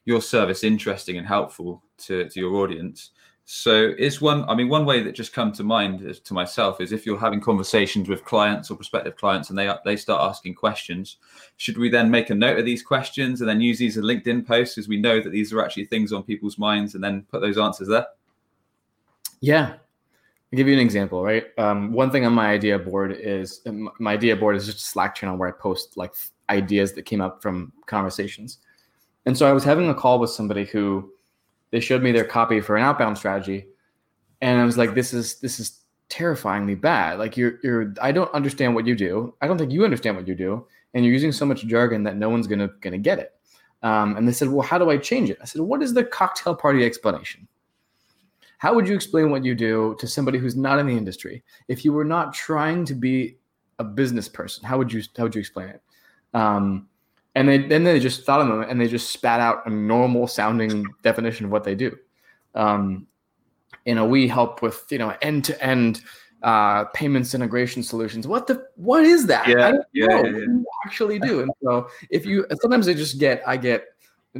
your 0.04 0.20
service 0.20 0.64
interesting 0.64 1.16
and 1.16 1.26
helpful 1.26 1.82
to, 1.98 2.28
to 2.28 2.40
your 2.40 2.56
audience. 2.56 3.10
So 3.52 3.94
it's 3.98 4.20
one, 4.20 4.48
I 4.48 4.54
mean, 4.54 4.68
one 4.68 4.86
way 4.86 5.02
that 5.02 5.12
just 5.12 5.32
come 5.32 5.50
to 5.54 5.64
mind 5.64 6.02
is, 6.02 6.20
to 6.20 6.34
myself 6.34 6.80
is 6.80 6.92
if 6.92 7.04
you're 7.04 7.18
having 7.18 7.40
conversations 7.40 8.08
with 8.08 8.24
clients 8.24 8.70
or 8.70 8.76
prospective 8.76 9.16
clients 9.16 9.50
and 9.50 9.58
they 9.58 9.68
they 9.84 9.96
start 9.96 10.22
asking 10.22 10.54
questions, 10.54 11.16
should 11.56 11.76
we 11.76 11.88
then 11.88 12.12
make 12.12 12.30
a 12.30 12.34
note 12.36 12.60
of 12.60 12.64
these 12.64 12.80
questions 12.80 13.40
and 13.40 13.50
then 13.50 13.60
use 13.60 13.76
these 13.76 13.98
as 13.98 14.04
LinkedIn 14.04 14.46
posts 14.46 14.78
as 14.78 14.86
we 14.86 15.00
know 15.00 15.20
that 15.20 15.30
these 15.30 15.52
are 15.52 15.60
actually 15.64 15.86
things 15.86 16.12
on 16.12 16.22
people's 16.22 16.58
minds 16.58 16.94
and 16.94 17.02
then 17.02 17.26
put 17.28 17.40
those 17.40 17.58
answers 17.58 17.88
there? 17.88 18.06
Yeah. 19.40 19.70
I'll 19.72 20.56
give 20.56 20.68
you 20.68 20.74
an 20.74 20.78
example, 20.78 21.24
right? 21.24 21.46
Um, 21.58 21.92
one 21.92 22.12
thing 22.12 22.24
on 22.24 22.32
my 22.32 22.50
idea 22.52 22.78
board 22.78 23.16
is 23.18 23.62
um, 23.66 23.90
my 23.98 24.12
idea 24.12 24.36
board 24.36 24.54
is 24.54 24.66
just 24.66 24.78
a 24.78 24.82
Slack 24.82 25.16
channel 25.16 25.36
where 25.36 25.48
I 25.48 25.52
post 25.60 25.96
like 25.96 26.14
ideas 26.50 26.92
that 26.92 27.02
came 27.02 27.20
up 27.20 27.42
from 27.42 27.72
conversations. 27.86 28.58
And 29.26 29.36
so 29.36 29.48
I 29.48 29.52
was 29.52 29.64
having 29.64 29.88
a 29.88 29.94
call 29.94 30.20
with 30.20 30.30
somebody 30.30 30.66
who 30.66 31.10
they 31.70 31.80
showed 31.80 32.02
me 32.02 32.12
their 32.12 32.24
copy 32.24 32.60
for 32.60 32.76
an 32.76 32.82
outbound 32.82 33.18
strategy, 33.18 33.66
and 34.40 34.60
I 34.60 34.64
was 34.64 34.78
like, 34.78 34.94
"This 34.94 35.12
is 35.12 35.40
this 35.40 35.60
is 35.60 35.80
terrifyingly 36.08 36.74
bad. 36.74 37.18
Like 37.18 37.36
you're 37.36 37.58
you're 37.62 37.94
I 38.00 38.12
don't 38.12 38.32
understand 38.32 38.74
what 38.74 38.86
you 38.86 38.94
do. 38.94 39.34
I 39.40 39.46
don't 39.46 39.58
think 39.58 39.72
you 39.72 39.84
understand 39.84 40.16
what 40.16 40.28
you 40.28 40.34
do, 40.34 40.66
and 40.94 41.04
you're 41.04 41.14
using 41.14 41.32
so 41.32 41.46
much 41.46 41.66
jargon 41.66 42.02
that 42.04 42.16
no 42.16 42.28
one's 42.28 42.46
gonna 42.46 42.70
gonna 42.80 42.98
get 42.98 43.18
it." 43.18 43.32
Um, 43.82 44.16
and 44.16 44.28
they 44.28 44.32
said, 44.32 44.48
"Well, 44.48 44.66
how 44.66 44.78
do 44.78 44.90
I 44.90 44.98
change 44.98 45.30
it?" 45.30 45.38
I 45.40 45.44
said, 45.44 45.62
"What 45.62 45.82
is 45.82 45.94
the 45.94 46.04
cocktail 46.04 46.54
party 46.54 46.84
explanation?" 46.84 47.48
How 48.60 48.74
would 48.74 48.86
you 48.86 48.94
explain 48.94 49.30
what 49.30 49.42
you 49.42 49.54
do 49.54 49.96
to 49.98 50.06
somebody 50.06 50.36
who's 50.36 50.54
not 50.54 50.78
in 50.78 50.86
the 50.86 50.92
industry? 50.94 51.42
If 51.68 51.82
you 51.82 51.94
were 51.94 52.04
not 52.04 52.34
trying 52.34 52.84
to 52.84 52.94
be 52.94 53.38
a 53.78 53.84
business 53.84 54.28
person, 54.28 54.66
how 54.66 54.76
would 54.76 54.92
you 54.92 55.02
how 55.16 55.22
would 55.22 55.34
you 55.34 55.40
explain 55.40 55.70
it? 55.70 55.82
Um, 56.34 56.89
and 57.34 57.48
they 57.48 57.58
then 57.58 57.84
they 57.84 58.00
just 58.00 58.24
thought 58.24 58.40
of 58.40 58.48
them 58.48 58.62
and 58.62 58.80
they 58.80 58.88
just 58.88 59.10
spat 59.10 59.40
out 59.40 59.66
a 59.66 59.70
normal 59.70 60.26
sounding 60.26 60.84
definition 61.02 61.46
of 61.46 61.52
what 61.52 61.64
they 61.64 61.74
do. 61.74 61.96
Um, 62.54 63.06
you 63.84 63.94
know, 63.94 64.04
we 64.04 64.28
help 64.28 64.62
with 64.62 64.84
you 64.90 64.98
know 64.98 65.14
end 65.22 65.44
to 65.46 65.64
end 65.64 66.02
payments 66.94 67.34
integration 67.34 67.82
solutions. 67.82 68.26
What 68.26 68.46
the 68.46 68.66
what 68.76 69.04
is 69.04 69.26
that? 69.26 69.46
Yeah, 69.46 69.72
yeah, 69.92 70.06
know 70.06 70.24
yeah, 70.24 70.26
yeah. 70.26 70.46
actually 70.86 71.18
do. 71.18 71.40
And 71.40 71.50
so 71.62 71.88
if 72.10 72.26
you 72.26 72.46
sometimes 72.60 72.88
I 72.88 72.94
just 72.94 73.18
get 73.18 73.42
I 73.46 73.56
get 73.56 73.84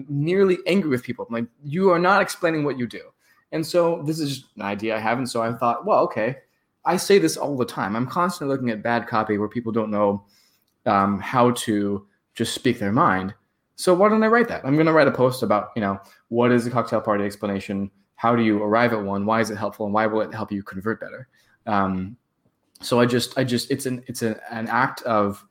nearly 0.08 0.58
angry 0.66 0.90
with 0.90 1.02
people. 1.02 1.26
I'm 1.28 1.34
like, 1.34 1.48
you 1.64 1.90
are 1.90 1.98
not 1.98 2.22
explaining 2.22 2.64
what 2.64 2.78
you 2.78 2.86
do. 2.86 3.00
And 3.52 3.66
so 3.66 4.02
this 4.04 4.20
is 4.20 4.44
an 4.56 4.62
idea 4.62 4.96
I 4.96 5.00
have. 5.00 5.18
And 5.18 5.28
so 5.28 5.42
I 5.42 5.52
thought, 5.52 5.84
well, 5.84 6.00
okay. 6.04 6.36
I 6.84 6.96
say 6.96 7.18
this 7.18 7.36
all 7.36 7.56
the 7.56 7.64
time. 7.64 7.94
I'm 7.94 8.06
constantly 8.06 8.54
looking 8.54 8.70
at 8.70 8.82
bad 8.82 9.06
copy 9.06 9.36
where 9.36 9.48
people 9.48 9.72
don't 9.72 9.90
know 9.90 10.24
um, 10.86 11.20
how 11.20 11.50
to 11.50 12.06
just 12.40 12.54
speak 12.54 12.78
their 12.78 12.90
mind. 12.90 13.34
So 13.76 13.92
why 13.92 14.08
don't 14.08 14.22
I 14.22 14.28
write 14.28 14.48
that? 14.48 14.64
I'm 14.64 14.74
going 14.74 14.86
to 14.86 14.94
write 14.94 15.08
a 15.08 15.12
post 15.12 15.42
about, 15.42 15.72
you 15.76 15.82
know, 15.82 16.00
what 16.28 16.50
is 16.50 16.66
a 16.66 16.70
cocktail 16.70 17.02
party 17.02 17.22
explanation? 17.22 17.90
How 18.14 18.34
do 18.34 18.42
you 18.42 18.62
arrive 18.62 18.94
at 18.94 19.02
one? 19.02 19.26
Why 19.26 19.42
is 19.42 19.50
it 19.50 19.58
helpful? 19.58 19.84
And 19.84 19.92
why 19.92 20.06
will 20.06 20.22
it 20.22 20.32
help 20.32 20.50
you 20.50 20.62
convert 20.62 21.00
better? 21.00 21.28
Um, 21.66 22.16
so 22.80 22.98
I 22.98 23.04
just, 23.04 23.36
I 23.36 23.44
just, 23.44 23.70
it's 23.70 23.84
an, 23.84 24.02
it's 24.06 24.22
an, 24.22 24.36
an 24.50 24.68
act 24.68 25.02
of 25.02 25.46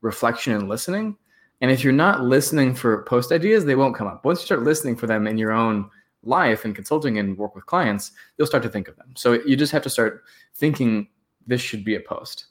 reflection 0.00 0.52
and 0.54 0.68
listening. 0.68 1.16
And 1.60 1.70
if 1.70 1.84
you're 1.84 1.92
not 1.92 2.24
listening 2.24 2.74
for 2.74 3.04
post 3.04 3.30
ideas, 3.30 3.64
they 3.64 3.76
won't 3.76 3.94
come 3.94 4.08
up. 4.08 4.24
Once 4.24 4.40
you 4.40 4.46
start 4.46 4.64
listening 4.64 4.96
for 4.96 5.06
them 5.06 5.28
in 5.28 5.38
your 5.38 5.52
own 5.52 5.88
life 6.24 6.64
and 6.64 6.74
consulting 6.74 7.20
and 7.20 7.38
work 7.38 7.54
with 7.54 7.66
clients, 7.66 8.10
you'll 8.36 8.48
start 8.48 8.64
to 8.64 8.68
think 8.68 8.88
of 8.88 8.96
them. 8.96 9.12
So 9.16 9.34
you 9.46 9.54
just 9.56 9.70
have 9.70 9.84
to 9.84 9.90
start 9.90 10.24
thinking 10.56 11.06
this 11.46 11.60
should 11.60 11.84
be 11.84 11.94
a 11.94 12.00
post. 12.00 12.46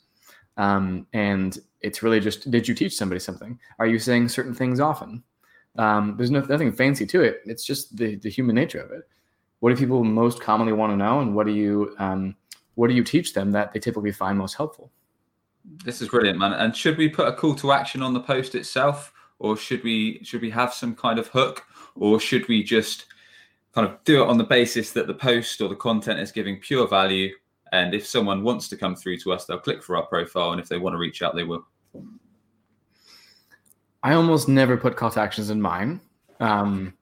Um, 0.57 1.07
and 1.13 1.57
it's 1.81 2.03
really 2.03 2.19
just 2.19 2.49
did 2.51 2.67
you 2.67 2.75
teach 2.75 2.95
somebody 2.95 3.19
something? 3.19 3.59
Are 3.79 3.87
you 3.87 3.99
saying 3.99 4.29
certain 4.29 4.53
things 4.53 4.79
often? 4.79 5.23
Um, 5.77 6.15
there's 6.17 6.31
no, 6.31 6.41
nothing 6.41 6.71
fancy 6.71 7.05
to 7.07 7.21
it. 7.21 7.41
It's 7.45 7.63
just 7.63 7.95
the, 7.95 8.15
the 8.15 8.29
human 8.29 8.55
nature 8.55 8.81
of 8.81 8.91
it. 8.91 9.07
What 9.59 9.69
do 9.69 9.75
people 9.75 10.03
most 10.03 10.41
commonly 10.41 10.73
want 10.73 10.91
to 10.91 10.97
know, 10.97 11.19
and 11.19 11.35
what 11.35 11.45
do 11.45 11.53
you 11.53 11.95
um, 11.99 12.35
what 12.75 12.87
do 12.87 12.93
you 12.93 13.03
teach 13.03 13.33
them 13.33 13.51
that 13.51 13.71
they 13.71 13.79
typically 13.79 14.11
find 14.11 14.37
most 14.37 14.55
helpful? 14.55 14.91
This 15.85 16.01
is 16.01 16.09
brilliant, 16.09 16.39
man. 16.39 16.53
And 16.53 16.75
should 16.75 16.97
we 16.97 17.07
put 17.07 17.27
a 17.27 17.33
call 17.33 17.53
to 17.55 17.71
action 17.71 18.01
on 18.01 18.13
the 18.13 18.19
post 18.19 18.55
itself, 18.55 19.13
or 19.39 19.55
should 19.55 19.83
we 19.83 20.23
should 20.23 20.41
we 20.41 20.49
have 20.49 20.73
some 20.73 20.95
kind 20.95 21.19
of 21.19 21.27
hook, 21.27 21.63
or 21.95 22.19
should 22.19 22.47
we 22.47 22.63
just 22.63 23.05
kind 23.73 23.87
of 23.87 24.03
do 24.03 24.23
it 24.23 24.27
on 24.27 24.37
the 24.37 24.43
basis 24.43 24.91
that 24.91 25.07
the 25.07 25.13
post 25.13 25.61
or 25.61 25.69
the 25.69 25.75
content 25.75 26.19
is 26.19 26.31
giving 26.31 26.59
pure 26.59 26.87
value 26.87 27.33
and 27.71 27.93
if 27.93 28.05
someone 28.05 28.43
wants 28.43 28.67
to 28.69 28.77
come 28.77 28.95
through 28.95 29.17
to 29.19 29.31
us, 29.31 29.45
they'll 29.45 29.59
click 29.59 29.81
for 29.81 29.95
our 29.95 30.05
profile. 30.05 30.51
And 30.51 30.59
if 30.59 30.67
they 30.67 30.77
want 30.77 30.93
to 30.93 30.97
reach 30.97 31.21
out, 31.21 31.35
they 31.35 31.43
will. 31.43 31.65
I 34.03 34.13
almost 34.13 34.49
never 34.49 34.77
put 34.77 34.97
call 34.97 35.11
to 35.11 35.21
actions 35.21 35.49
in 35.49 35.61
mine. 35.61 36.01
Um, 36.39 36.93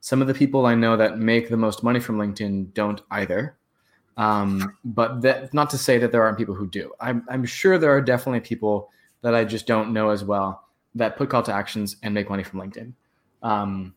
some 0.00 0.20
of 0.20 0.28
the 0.28 0.34
people 0.34 0.66
I 0.66 0.74
know 0.74 0.96
that 0.96 1.18
make 1.18 1.48
the 1.48 1.56
most 1.56 1.82
money 1.82 2.00
from 2.00 2.18
LinkedIn 2.18 2.74
don't 2.74 3.00
either. 3.10 3.56
Um, 4.16 4.76
but 4.84 5.22
that 5.22 5.54
not 5.54 5.70
to 5.70 5.78
say 5.78 5.96
that 5.98 6.12
there 6.12 6.22
aren't 6.22 6.36
people 6.36 6.54
who 6.54 6.66
do. 6.66 6.92
I'm, 7.00 7.24
I'm 7.30 7.46
sure 7.46 7.78
there 7.78 7.94
are 7.96 8.00
definitely 8.02 8.40
people 8.40 8.90
that 9.22 9.34
I 9.34 9.44
just 9.44 9.66
don't 9.66 9.92
know 9.92 10.10
as 10.10 10.24
well 10.24 10.64
that 10.94 11.16
put 11.16 11.30
call 11.30 11.42
to 11.44 11.52
actions 11.52 11.96
and 12.02 12.12
make 12.12 12.28
money 12.28 12.42
from 12.42 12.60
LinkedIn. 12.60 12.92
Um, 13.42 13.94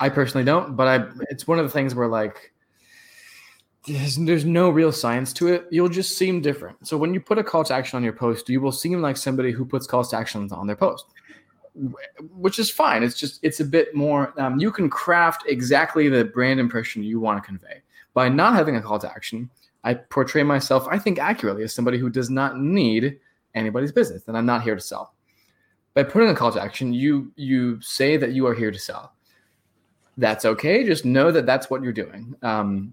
I 0.00 0.08
personally 0.08 0.44
don't, 0.44 0.76
but 0.76 0.86
I 0.86 1.08
it's 1.28 1.48
one 1.48 1.58
of 1.58 1.64
the 1.64 1.70
things 1.70 1.94
where 1.94 2.06
like 2.06 2.52
there's, 3.86 4.16
there's 4.16 4.44
no 4.44 4.70
real 4.70 4.92
science 4.92 5.32
to 5.34 5.48
it. 5.48 5.66
You'll 5.70 5.88
just 5.88 6.18
seem 6.18 6.42
different. 6.42 6.86
So 6.86 6.96
when 6.96 7.14
you 7.14 7.20
put 7.20 7.38
a 7.38 7.44
call 7.44 7.64
to 7.64 7.74
action 7.74 7.96
on 7.96 8.04
your 8.04 8.12
post, 8.12 8.48
you 8.48 8.60
will 8.60 8.72
seem 8.72 9.00
like 9.00 9.16
somebody 9.16 9.52
who 9.52 9.64
puts 9.64 9.86
calls 9.86 10.10
to 10.10 10.16
actions 10.16 10.52
on 10.52 10.66
their 10.66 10.76
post, 10.76 11.06
which 12.34 12.58
is 12.58 12.70
fine. 12.70 13.02
It's 13.02 13.18
just 13.18 13.40
it's 13.42 13.60
a 13.60 13.64
bit 13.64 13.94
more. 13.94 14.34
Um, 14.40 14.60
you 14.60 14.70
can 14.70 14.90
craft 14.90 15.44
exactly 15.46 16.08
the 16.08 16.24
brand 16.24 16.60
impression 16.60 17.02
you 17.02 17.20
want 17.20 17.42
to 17.42 17.46
convey 17.46 17.80
by 18.12 18.28
not 18.28 18.54
having 18.54 18.76
a 18.76 18.82
call 18.82 18.98
to 18.98 19.10
action. 19.10 19.48
I 19.82 19.94
portray 19.94 20.42
myself, 20.42 20.86
I 20.90 20.98
think, 20.98 21.18
accurately 21.18 21.62
as 21.62 21.74
somebody 21.74 21.96
who 21.96 22.10
does 22.10 22.28
not 22.28 22.58
need 22.58 23.18
anybody's 23.54 23.92
business, 23.92 24.28
and 24.28 24.36
I'm 24.36 24.44
not 24.44 24.62
here 24.62 24.74
to 24.74 24.80
sell. 24.80 25.14
By 25.94 26.02
putting 26.02 26.28
a 26.28 26.34
call 26.34 26.52
to 26.52 26.62
action, 26.62 26.92
you 26.92 27.32
you 27.36 27.80
say 27.80 28.18
that 28.18 28.32
you 28.32 28.46
are 28.46 28.54
here 28.54 28.70
to 28.70 28.78
sell. 28.78 29.14
That's 30.18 30.44
okay. 30.44 30.84
Just 30.84 31.06
know 31.06 31.32
that 31.32 31.46
that's 31.46 31.70
what 31.70 31.82
you're 31.82 31.92
doing. 31.92 32.34
Um, 32.42 32.92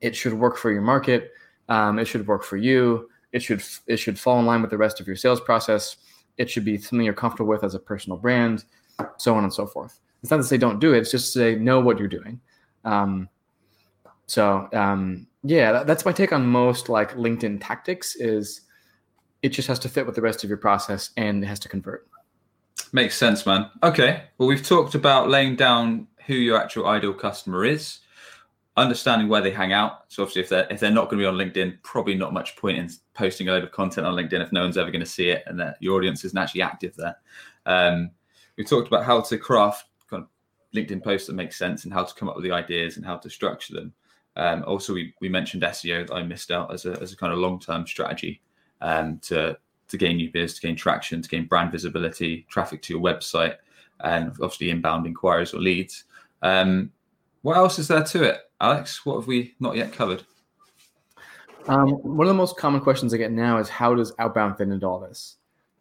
it 0.00 0.14
should 0.14 0.34
work 0.34 0.56
for 0.56 0.70
your 0.70 0.82
market. 0.82 1.32
Um, 1.68 1.98
it 1.98 2.06
should 2.06 2.26
work 2.26 2.44
for 2.44 2.56
you. 2.56 3.08
It 3.32 3.42
should 3.42 3.62
it 3.86 3.96
should 3.96 4.18
fall 4.18 4.38
in 4.38 4.46
line 4.46 4.60
with 4.60 4.70
the 4.70 4.78
rest 4.78 5.00
of 5.00 5.06
your 5.06 5.16
sales 5.16 5.40
process. 5.40 5.96
It 6.36 6.50
should 6.50 6.64
be 6.64 6.78
something 6.78 7.04
you're 7.04 7.14
comfortable 7.14 7.48
with 7.48 7.64
as 7.64 7.74
a 7.74 7.78
personal 7.78 8.18
brand, 8.18 8.64
so 9.16 9.34
on 9.34 9.44
and 9.44 9.52
so 9.52 9.66
forth. 9.66 10.00
It's 10.22 10.30
not 10.30 10.38
to 10.38 10.44
say 10.44 10.56
don't 10.56 10.80
do 10.80 10.94
it. 10.94 10.98
It's 10.98 11.10
just 11.10 11.32
to 11.32 11.38
say 11.38 11.54
know 11.56 11.80
what 11.80 11.98
you're 11.98 12.08
doing. 12.08 12.40
Um, 12.84 13.28
so 14.26 14.68
um, 14.72 15.26
yeah, 15.42 15.72
that, 15.72 15.86
that's 15.86 16.04
my 16.04 16.12
take 16.12 16.32
on 16.32 16.46
most 16.46 16.88
like 16.88 17.14
LinkedIn 17.14 17.58
tactics. 17.60 18.16
Is 18.16 18.62
it 19.44 19.52
just 19.52 19.68
has 19.68 19.78
to 19.78 19.90
fit 19.90 20.06
with 20.06 20.14
the 20.14 20.22
rest 20.22 20.42
of 20.42 20.48
your 20.48 20.56
process 20.56 21.10
and 21.18 21.44
it 21.44 21.46
has 21.46 21.60
to 21.60 21.68
convert. 21.68 22.08
Makes 22.92 23.18
sense, 23.18 23.44
man. 23.44 23.70
Okay. 23.82 24.22
Well, 24.38 24.48
we've 24.48 24.66
talked 24.66 24.94
about 24.94 25.28
laying 25.28 25.54
down 25.54 26.08
who 26.26 26.32
your 26.32 26.58
actual 26.58 26.86
ideal 26.86 27.12
customer 27.12 27.62
is 27.62 27.98
understanding 28.76 29.28
where 29.28 29.40
they 29.40 29.50
hang 29.50 29.72
out. 29.72 30.04
So 30.08 30.22
obviously, 30.22 30.42
if 30.42 30.48
they're 30.48 30.66
if 30.70 30.80
they're 30.80 30.90
not 30.90 31.08
going 31.08 31.22
to 31.22 31.22
be 31.22 31.26
on 31.26 31.36
LinkedIn, 31.36 31.82
probably 31.82 32.14
not 32.14 32.32
much 32.32 32.56
point 32.56 32.78
in 32.78 32.90
posting 33.14 33.48
a 33.48 33.52
load 33.52 33.64
of 33.64 33.72
content 33.72 34.06
on 34.06 34.14
LinkedIn 34.14 34.42
if 34.42 34.52
no 34.52 34.62
one's 34.62 34.78
ever 34.78 34.90
going 34.90 35.04
to 35.04 35.06
see 35.06 35.30
it 35.30 35.42
and 35.46 35.58
that 35.60 35.76
your 35.80 35.96
audience 35.96 36.24
isn't 36.24 36.38
actually 36.38 36.62
active 36.62 36.94
there. 36.96 37.16
Um, 37.66 38.10
we 38.56 38.64
talked 38.64 38.88
about 38.88 39.04
how 39.04 39.20
to 39.20 39.38
craft 39.38 39.86
kind 40.08 40.22
of 40.22 40.28
LinkedIn 40.74 41.02
posts 41.02 41.26
that 41.26 41.34
make 41.34 41.52
sense 41.52 41.84
and 41.84 41.92
how 41.92 42.04
to 42.04 42.14
come 42.14 42.28
up 42.28 42.36
with 42.36 42.44
the 42.44 42.52
ideas 42.52 42.96
and 42.96 43.06
how 43.06 43.16
to 43.16 43.30
structure 43.30 43.74
them. 43.74 43.92
Um, 44.36 44.64
also, 44.66 44.94
we, 44.94 45.14
we 45.20 45.28
mentioned 45.28 45.62
SEO 45.62 46.08
that 46.08 46.14
I 46.14 46.22
missed 46.22 46.50
out 46.50 46.72
as 46.72 46.86
a, 46.86 47.00
as 47.00 47.12
a 47.12 47.16
kind 47.16 47.32
of 47.32 47.38
long 47.38 47.60
term 47.60 47.86
strategy. 47.86 48.40
um, 48.80 49.18
to 49.20 49.56
to 49.86 49.98
gain 49.98 50.16
new 50.16 50.30
biz, 50.32 50.54
to 50.54 50.62
gain 50.62 50.76
traction, 50.76 51.20
to 51.20 51.28
gain 51.28 51.46
brand 51.46 51.70
visibility, 51.70 52.46
traffic 52.48 52.80
to 52.82 52.94
your 52.94 53.02
website, 53.02 53.56
and 54.00 54.28
obviously 54.42 54.70
inbound 54.70 55.06
inquiries 55.06 55.52
or 55.52 55.60
leads. 55.60 56.04
Um, 56.42 56.90
what 57.44 57.58
else 57.58 57.78
is 57.78 57.88
there 57.88 58.02
to 58.02 58.22
it, 58.22 58.40
Alex? 58.58 59.04
What 59.04 59.16
have 59.16 59.26
we 59.26 59.54
not 59.60 59.76
yet 59.76 59.92
covered? 59.92 60.24
Um, 61.68 61.90
one 61.90 62.26
of 62.26 62.28
the 62.28 62.38
most 62.38 62.56
common 62.56 62.80
questions 62.80 63.12
I 63.12 63.18
get 63.18 63.32
now 63.32 63.58
is 63.58 63.68
how 63.68 63.94
does 63.94 64.14
outbound 64.18 64.56
fit 64.56 64.68
into 64.68 64.86
all 64.86 64.98
this? 64.98 65.36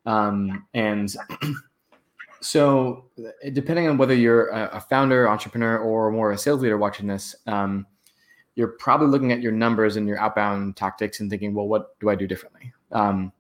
Um, 0.06 0.67
and 0.73 1.15
so, 2.41 3.06
depending 3.54 3.88
on 3.88 3.97
whether 3.97 4.13
you're 4.13 4.49
a, 4.49 4.82
founder, 4.89 5.30
entrepreneur, 5.30 5.78
or 5.78 6.12
more 6.12 6.32
of 6.32 6.36
a 6.36 6.38
sales 6.38 6.62
leader 6.62 6.78
watching 6.78 7.08
this, 7.08 7.34
um, 7.47 7.88
you're 8.56 8.76
probably 8.80 9.08
looking 9.08 9.32
at 9.32 9.41
your 9.41 9.54
numbers 9.54 9.95
and 9.95 10.06
your 10.06 10.19
outbound 10.19 10.76
tactics 10.76 11.21
and 11.21 11.30
thinking, 11.30 11.54
well, 11.54 11.69
what 11.69 11.97
do 12.02 12.10
I 12.10 12.15
do 12.15 12.28
differently? 12.28 12.73
Um, 12.91 13.32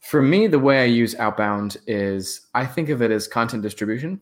for 0.00 0.20
me, 0.20 0.48
the 0.48 0.58
way 0.58 0.82
I 0.82 0.86
use 0.86 1.14
outbound 1.14 1.78
is 1.86 2.42
I 2.52 2.66
think 2.66 2.90
of 2.90 3.00
it 3.00 3.10
as 3.10 3.26
content 3.26 3.62
distribution, 3.62 4.20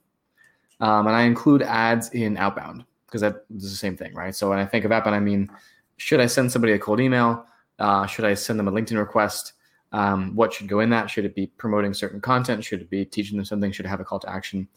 um, 0.78 1.08
and 1.08 1.16
I 1.16 1.22
include 1.22 1.62
ads 1.62 2.10
in 2.10 2.36
outbound 2.36 2.84
because 3.06 3.20
that 3.20 3.44
is 3.54 3.70
the 3.70 3.76
same 3.76 3.96
thing, 3.96 4.14
right? 4.14 4.34
So 4.34 4.48
when 4.50 4.58
I 4.58 4.66
think 4.66 4.84
of 4.84 4.92
outbound, 4.92 5.16
I 5.16 5.20
mean, 5.20 5.50
should 5.96 6.20
I 6.20 6.26
send 6.26 6.52
somebody 6.52 6.72
a 6.72 6.78
cold 6.78 7.00
email? 7.00 7.46
Uh, 7.78 8.06
should 8.06 8.24
I 8.24 8.34
send 8.34 8.58
them 8.58 8.68
a 8.68 8.72
LinkedIn 8.72 8.98
request? 8.98 9.52
Um, 9.92 10.34
what 10.34 10.52
should 10.52 10.68
go 10.68 10.80
in 10.80 10.90
that? 10.90 11.08
Should 11.08 11.24
it 11.24 11.34
be 11.34 11.46
promoting 11.46 11.94
certain 11.94 12.20
content? 12.20 12.64
Should 12.64 12.80
it 12.80 12.90
be 12.90 13.04
teaching 13.04 13.36
them 13.36 13.44
something? 13.44 13.72
Should 13.72 13.86
it 13.86 13.88
have 13.88 14.00
a 14.00 14.04
call 14.04 14.18
to 14.20 14.30
action? 14.30 14.68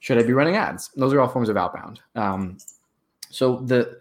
Should 0.00 0.18
I 0.18 0.22
be 0.22 0.32
running 0.32 0.56
ads? 0.56 0.90
Those 0.96 1.12
are 1.12 1.20
all 1.20 1.28
forms 1.28 1.48
of 1.48 1.56
outbound. 1.56 2.00
Um, 2.14 2.58
so 3.30 3.56
the 3.60 3.98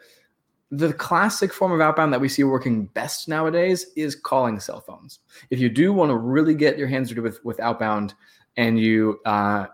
the 0.72 0.94
classic 0.94 1.52
form 1.52 1.74
of 1.74 1.82
outbound 1.82 2.14
that 2.14 2.22
we 2.22 2.30
see 2.30 2.46
working 2.46 2.86
best 2.86 3.28
nowadays 3.28 3.88
is 3.98 4.16
calling 4.16 4.58
cell 4.60 4.80
phones. 4.80 5.20
If 5.50 5.60
you 5.60 5.68
do 5.68 5.92
want 5.92 6.12
to 6.12 6.16
really 6.16 6.56
get 6.56 6.78
your 6.78 6.88
hands 6.88 7.10
dirty 7.10 7.20
with, 7.20 7.44
with 7.44 7.60
outbound 7.60 8.14
and 8.56 8.80
you 8.80 9.20
uh, 9.26 9.68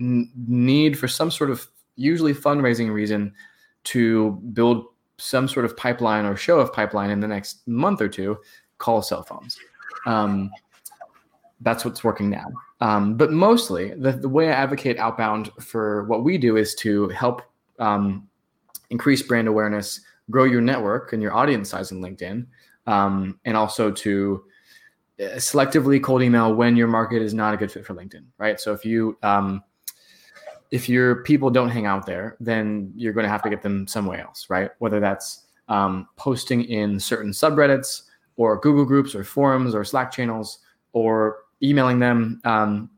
n- 0.00 0.30
need 0.36 0.96
for 0.96 1.08
some 1.08 1.32
sort 1.32 1.50
of 1.50 1.66
usually 1.96 2.32
fundraising 2.32 2.92
reason 2.92 3.32
to 3.84 4.32
build 4.52 4.86
some 5.18 5.46
sort 5.46 5.64
of 5.64 5.76
pipeline 5.76 6.24
or 6.24 6.36
show 6.36 6.58
of 6.58 6.72
pipeline 6.72 7.10
in 7.10 7.20
the 7.20 7.28
next 7.28 7.66
month 7.68 8.00
or 8.00 8.08
two, 8.08 8.38
call 8.78 9.02
cell 9.02 9.22
phones. 9.22 9.58
Um, 10.06 10.50
that's 11.60 11.84
what's 11.84 12.02
working 12.04 12.28
now. 12.28 12.46
Um, 12.80 13.16
but 13.16 13.32
mostly, 13.32 13.94
the, 13.94 14.12
the 14.12 14.28
way 14.28 14.48
I 14.48 14.52
advocate 14.52 14.98
outbound 14.98 15.50
for 15.60 16.04
what 16.04 16.24
we 16.24 16.36
do 16.36 16.56
is 16.56 16.74
to 16.76 17.08
help 17.08 17.42
um, 17.78 18.28
increase 18.90 19.22
brand 19.22 19.48
awareness 19.48 20.00
grow 20.30 20.44
your 20.44 20.60
network 20.60 21.12
and 21.12 21.22
your 21.22 21.34
audience 21.34 21.70
size 21.70 21.92
in 21.92 22.00
LinkedIn, 22.00 22.46
um, 22.86 23.38
and 23.44 23.56
also 23.56 23.90
to 23.90 24.44
uh, 25.20 25.36
selectively 25.36 26.02
cold 26.02 26.22
email 26.22 26.54
when 26.54 26.76
your 26.76 26.88
market 26.88 27.22
is 27.22 27.32
not 27.32 27.54
a 27.54 27.56
good 27.56 27.70
fit 27.70 27.86
for 27.86 27.94
LinkedIn, 27.94 28.24
right? 28.38 28.58
So 28.60 28.72
if 28.72 28.84
you 28.84 29.16
um, 29.22 29.62
if 30.74 30.88
your 30.88 31.22
people 31.22 31.50
don't 31.50 31.68
hang 31.68 31.86
out 31.86 32.04
there, 32.04 32.36
then 32.40 32.92
you're 32.96 33.12
going 33.12 33.22
to 33.22 33.30
have 33.30 33.44
to 33.44 33.48
get 33.48 33.62
them 33.62 33.86
somewhere 33.86 34.20
else, 34.20 34.50
right? 34.50 34.72
Whether 34.80 34.98
that's 34.98 35.44
um, 35.68 36.08
posting 36.16 36.64
in 36.64 36.98
certain 36.98 37.30
subreddits 37.30 38.02
or 38.34 38.58
Google 38.58 38.84
groups 38.84 39.14
or 39.14 39.22
forums 39.22 39.72
or 39.72 39.84
Slack 39.84 40.10
channels 40.10 40.58
or 40.92 41.44
emailing 41.62 42.00
them. 42.00 42.40
Um, 42.42 42.90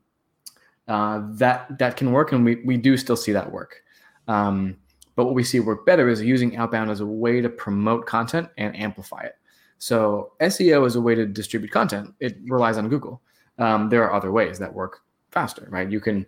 uh, 0.89 1.21
that 1.33 1.79
that 1.79 1.99
can 1.99 2.12
work, 2.12 2.33
and 2.33 2.47
we 2.47 2.62
we 2.65 2.79
do 2.79 2.97
still 2.97 3.17
see 3.17 3.33
that 3.33 3.53
work. 3.53 3.83
Um, 4.27 4.79
but 5.15 5.27
what 5.27 5.35
we 5.35 5.45
see 5.45 5.61
work 5.61 5.85
better 5.85 6.09
is 6.09 6.23
using 6.23 6.57
outbound 6.57 6.91
as 6.91 7.01
a 7.01 7.07
way 7.07 7.43
to 7.43 7.51
promote 7.51 8.07
content 8.07 8.49
and 8.57 8.75
amplify 8.75 9.21
it. 9.23 9.35
So 9.79 10.33
SEO 10.41 10.87
is 10.87 10.97
a 10.97 11.01
way 11.01 11.15
to 11.15 11.27
distribute 11.27 11.73
content. 11.73 12.15
It 12.21 12.39
relies 12.47 12.79
on 12.79 12.89
Google. 12.89 13.21
Um, 13.59 13.91
there 13.91 14.03
are 14.05 14.15
other 14.15 14.33
ways 14.33 14.59
that 14.61 14.73
work 14.73 15.01
faster, 15.31 15.67
right? 15.71 15.91
You 15.91 16.01
can 16.01 16.25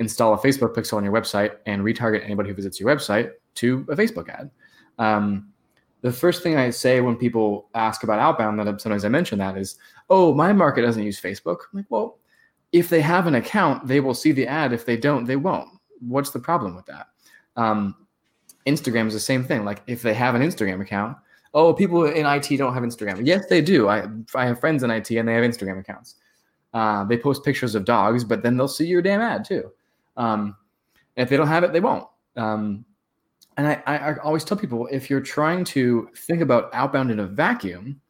install 0.00 0.34
a 0.34 0.38
Facebook 0.38 0.74
pixel 0.74 0.94
on 0.94 1.04
your 1.04 1.12
website 1.12 1.56
and 1.66 1.82
retarget 1.82 2.24
anybody 2.24 2.48
who 2.48 2.54
visits 2.54 2.80
your 2.80 2.88
website 2.88 3.30
to 3.54 3.86
a 3.88 3.94
Facebook 3.94 4.28
ad. 4.28 4.50
Um, 4.98 5.52
the 6.00 6.10
first 6.10 6.42
thing 6.42 6.56
I 6.56 6.70
say 6.70 7.00
when 7.00 7.14
people 7.14 7.68
ask 7.74 8.02
about 8.02 8.18
outbound, 8.18 8.58
that 8.58 8.80
sometimes 8.80 9.04
I 9.04 9.08
mention 9.08 9.38
that 9.38 9.56
is, 9.56 9.76
oh, 10.08 10.34
my 10.34 10.52
market 10.52 10.82
doesn't 10.82 11.02
use 11.02 11.20
Facebook. 11.20 11.58
I'm 11.72 11.80
like, 11.80 11.86
well, 11.90 12.18
if 12.72 12.88
they 12.88 13.02
have 13.02 13.26
an 13.26 13.34
account, 13.34 13.86
they 13.86 14.00
will 14.00 14.14
see 14.14 14.32
the 14.32 14.46
ad. 14.46 14.72
If 14.72 14.86
they 14.86 14.96
don't, 14.96 15.26
they 15.26 15.36
won't. 15.36 15.68
What's 16.00 16.30
the 16.30 16.38
problem 16.38 16.74
with 16.74 16.86
that? 16.86 17.08
Um, 17.56 17.94
Instagram 18.66 19.06
is 19.06 19.14
the 19.14 19.20
same 19.20 19.44
thing. 19.44 19.64
Like 19.64 19.82
if 19.86 20.00
they 20.00 20.14
have 20.14 20.34
an 20.34 20.42
Instagram 20.42 20.80
account, 20.80 21.18
oh, 21.52 21.74
people 21.74 22.06
in 22.06 22.24
IT 22.24 22.56
don't 22.56 22.72
have 22.72 22.82
Instagram. 22.82 23.26
Yes, 23.26 23.46
they 23.46 23.60
do. 23.60 23.88
I 23.88 24.06
I 24.34 24.46
have 24.46 24.60
friends 24.60 24.82
in 24.82 24.90
IT 24.90 25.10
and 25.10 25.28
they 25.28 25.34
have 25.34 25.44
Instagram 25.44 25.80
accounts. 25.80 26.14
Uh, 26.72 27.04
they 27.04 27.18
post 27.18 27.44
pictures 27.44 27.74
of 27.74 27.84
dogs, 27.84 28.22
but 28.24 28.42
then 28.42 28.56
they'll 28.56 28.68
see 28.68 28.86
your 28.86 29.02
damn 29.02 29.20
ad 29.20 29.44
too. 29.44 29.70
Um, 30.20 30.54
if 31.16 31.30
they 31.30 31.36
don't 31.38 31.48
have 31.48 31.64
it, 31.64 31.72
they 31.72 31.80
won't. 31.80 32.06
Um, 32.36 32.84
and 33.56 33.66
I, 33.66 33.82
I 33.86 34.16
always 34.18 34.44
tell 34.44 34.56
people 34.56 34.86
if 34.90 35.08
you're 35.08 35.20
trying 35.20 35.64
to 35.64 36.08
think 36.14 36.42
about 36.42 36.70
outbound 36.74 37.10
in 37.10 37.20
a 37.20 37.26
vacuum, 37.26 38.00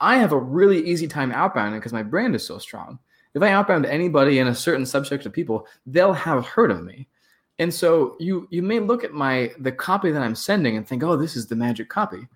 I 0.00 0.16
have 0.16 0.32
a 0.32 0.38
really 0.38 0.84
easy 0.84 1.06
time 1.06 1.32
outbounding 1.32 1.74
because 1.74 1.92
my 1.92 2.02
brand 2.02 2.34
is 2.34 2.44
so 2.44 2.58
strong. 2.58 2.98
If 3.34 3.42
I 3.42 3.52
outbound 3.52 3.86
anybody 3.86 4.40
in 4.40 4.48
a 4.48 4.54
certain 4.54 4.84
subject 4.84 5.24
of 5.24 5.32
people, 5.32 5.66
they'll 5.86 6.12
have 6.12 6.44
heard 6.44 6.72
of 6.72 6.82
me. 6.82 7.08
And 7.60 7.72
so 7.72 8.16
you 8.18 8.48
you 8.50 8.62
may 8.62 8.80
look 8.80 9.04
at 9.04 9.12
my 9.12 9.52
the 9.60 9.72
copy 9.72 10.10
that 10.10 10.22
I'm 10.22 10.34
sending 10.34 10.76
and 10.76 10.86
think, 10.86 11.04
oh, 11.04 11.16
this 11.16 11.36
is 11.36 11.46
the 11.46 11.56
magic 11.56 11.88
copy. 11.88 12.26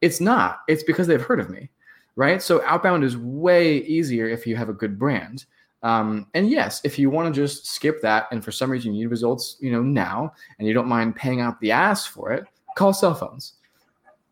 It's 0.00 0.20
not. 0.20 0.60
It's 0.66 0.82
because 0.82 1.06
they've 1.06 1.20
heard 1.20 1.40
of 1.40 1.50
me, 1.50 1.70
right? 2.16 2.40
So 2.40 2.62
outbound 2.64 3.04
is 3.04 3.16
way 3.18 3.78
easier 3.78 4.28
if 4.28 4.46
you 4.46 4.56
have 4.56 4.70
a 4.70 4.74
good 4.74 4.98
brand. 4.98 5.44
Um, 5.84 6.26
and 6.32 6.48
yes, 6.48 6.80
if 6.82 6.98
you 6.98 7.10
want 7.10 7.32
to 7.32 7.40
just 7.40 7.66
skip 7.66 8.00
that 8.00 8.26
and 8.32 8.42
for 8.42 8.50
some 8.50 8.70
reason 8.70 8.94
you 8.94 9.02
need 9.02 9.10
results, 9.10 9.58
you 9.60 9.70
know, 9.70 9.82
now 9.82 10.32
and 10.58 10.66
you 10.66 10.72
don't 10.72 10.88
mind 10.88 11.14
paying 11.14 11.42
out 11.42 11.60
the 11.60 11.70
ass 11.70 12.06
for 12.06 12.32
it, 12.32 12.44
call 12.76 12.94
cell 12.94 13.14
phones. 13.14 13.52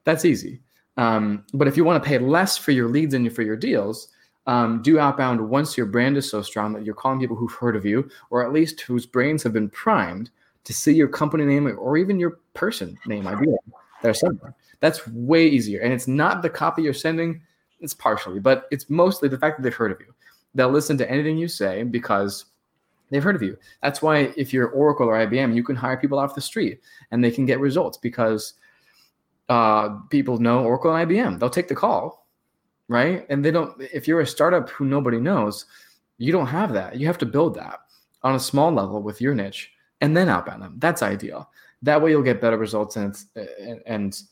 That's 0.04 0.24
easy. 0.24 0.60
Um, 0.96 1.44
but 1.52 1.68
if 1.68 1.76
you 1.76 1.84
want 1.84 2.02
to 2.02 2.08
pay 2.08 2.18
less 2.18 2.56
for 2.56 2.72
your 2.72 2.88
leads 2.88 3.14
and 3.14 3.30
for 3.32 3.42
your 3.42 3.56
deals, 3.56 4.08
um, 4.46 4.82
do 4.82 4.98
outbound 4.98 5.46
once 5.46 5.76
your 5.76 5.86
brand 5.86 6.16
is 6.16 6.28
so 6.28 6.40
strong 6.42 6.72
that 6.72 6.84
you're 6.84 6.94
calling 6.94 7.20
people 7.20 7.36
who've 7.36 7.52
heard 7.52 7.76
of 7.76 7.84
you, 7.84 8.08
or 8.30 8.44
at 8.44 8.52
least 8.52 8.80
whose 8.80 9.06
brains 9.06 9.42
have 9.42 9.52
been 9.52 9.68
primed 9.68 10.30
to 10.64 10.72
see 10.72 10.92
your 10.92 11.08
company 11.08 11.44
name 11.44 11.66
or 11.78 11.96
even 11.98 12.18
your 12.18 12.38
person 12.54 12.98
name 13.06 13.26
idea 13.26 13.56
there 14.02 14.14
somewhere. 14.14 14.54
That's 14.80 15.06
way 15.08 15.46
easier. 15.46 15.80
And 15.80 15.92
it's 15.92 16.08
not 16.08 16.42
the 16.42 16.50
copy 16.50 16.82
you're 16.82 16.94
sending, 16.94 17.42
it's 17.80 17.94
partially, 17.94 18.40
but 18.40 18.66
it's 18.70 18.88
mostly 18.88 19.28
the 19.28 19.38
fact 19.38 19.58
that 19.58 19.62
they've 19.62 19.74
heard 19.74 19.92
of 19.92 20.00
you. 20.00 20.11
They'll 20.54 20.70
listen 20.70 20.98
to 20.98 21.10
anything 21.10 21.38
you 21.38 21.48
say 21.48 21.82
because 21.82 22.46
they've 23.10 23.22
heard 23.22 23.36
of 23.36 23.42
you. 23.42 23.56
That's 23.82 24.02
why 24.02 24.32
if 24.36 24.52
you're 24.52 24.68
Oracle 24.68 25.08
or 25.08 25.26
IBM, 25.26 25.54
you 25.54 25.62
can 25.62 25.76
hire 25.76 25.96
people 25.96 26.18
off 26.18 26.34
the 26.34 26.40
street 26.40 26.80
and 27.10 27.22
they 27.22 27.30
can 27.30 27.46
get 27.46 27.60
results 27.60 27.98
because 27.98 28.54
uh, 29.48 29.90
people 30.10 30.38
know 30.38 30.64
Oracle 30.64 30.94
and 30.94 31.10
IBM. 31.10 31.38
They'll 31.38 31.50
take 31.50 31.68
the 31.68 31.74
call 31.74 32.22
right? 32.92 33.24
And 33.30 33.44
they 33.44 33.50
don't, 33.50 33.80
if 33.80 34.06
you're 34.06 34.20
a 34.20 34.26
startup 34.26 34.68
who 34.70 34.84
nobody 34.84 35.18
knows, 35.18 35.66
you 36.18 36.30
don't 36.30 36.46
have 36.46 36.72
that. 36.74 36.96
You 36.98 37.06
have 37.06 37.18
to 37.18 37.26
build 37.26 37.54
that 37.54 37.80
on 38.22 38.34
a 38.34 38.40
small 38.40 38.70
level 38.70 39.02
with 39.02 39.20
your 39.20 39.34
niche 39.34 39.72
and 40.00 40.16
then 40.16 40.28
outbound 40.28 40.62
them. 40.62 40.74
That's 40.78 41.02
ideal. 41.02 41.50
That 41.80 42.00
way 42.00 42.10
you'll 42.10 42.22
get 42.22 42.40
better 42.40 42.58
results. 42.58 42.96
And, 42.96 43.16
and, 43.34 43.80
and 43.86 44.22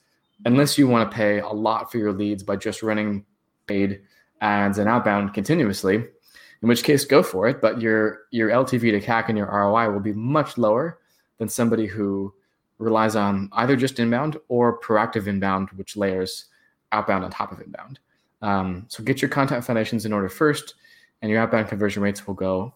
unless 0.45 0.79
you 0.79 0.87
want 0.87 1.11
to 1.11 1.17
pay 1.17 1.41
a 1.41 1.49
lot 1.49 1.91
for 1.91 1.99
your 1.99 2.13
leads 2.13 2.43
by 2.43 2.57
just 2.57 2.83
running 2.83 3.25
paid 3.67 4.03
ads 4.41 4.79
and 4.79 4.89
outbound 4.89 5.35
continuously, 5.35 5.97
in 5.97 6.69
which 6.69 6.85
case 6.85 7.05
go 7.05 7.23
for 7.23 7.49
it. 7.49 7.61
But 7.61 7.81
your, 7.81 8.23
your 8.31 8.51
LTV 8.51 8.81
to 8.93 9.01
CAC 9.01 9.29
and 9.29 9.39
your 9.39 9.47
ROI 9.47 9.91
will 9.91 10.01
be 10.01 10.13
much 10.13 10.59
lower 10.59 10.99
than 11.39 11.49
somebody 11.49 11.87
who 11.87 12.33
relies 12.79 13.17
on 13.17 13.49
either 13.53 13.77
just 13.77 13.99
inbound 13.99 14.39
or 14.49 14.81
proactive 14.81 15.27
inbound, 15.27 15.71
which 15.71 15.97
layers 15.97 16.47
outbound 16.93 17.25
on 17.25 17.31
top 17.31 17.53
of 17.53 17.61
inbound. 17.61 17.99
Um, 18.43 18.87
so 18.89 19.03
get 19.03 19.21
your 19.21 19.29
content 19.29 19.65
foundations 19.65 20.07
in 20.07 20.13
order 20.13 20.29
first, 20.29 20.75
and 21.23 21.31
your 21.31 21.41
outbound 21.41 21.69
conversion 21.69 22.03
rates 22.03 22.27
will 22.27 22.35
go 22.35 22.73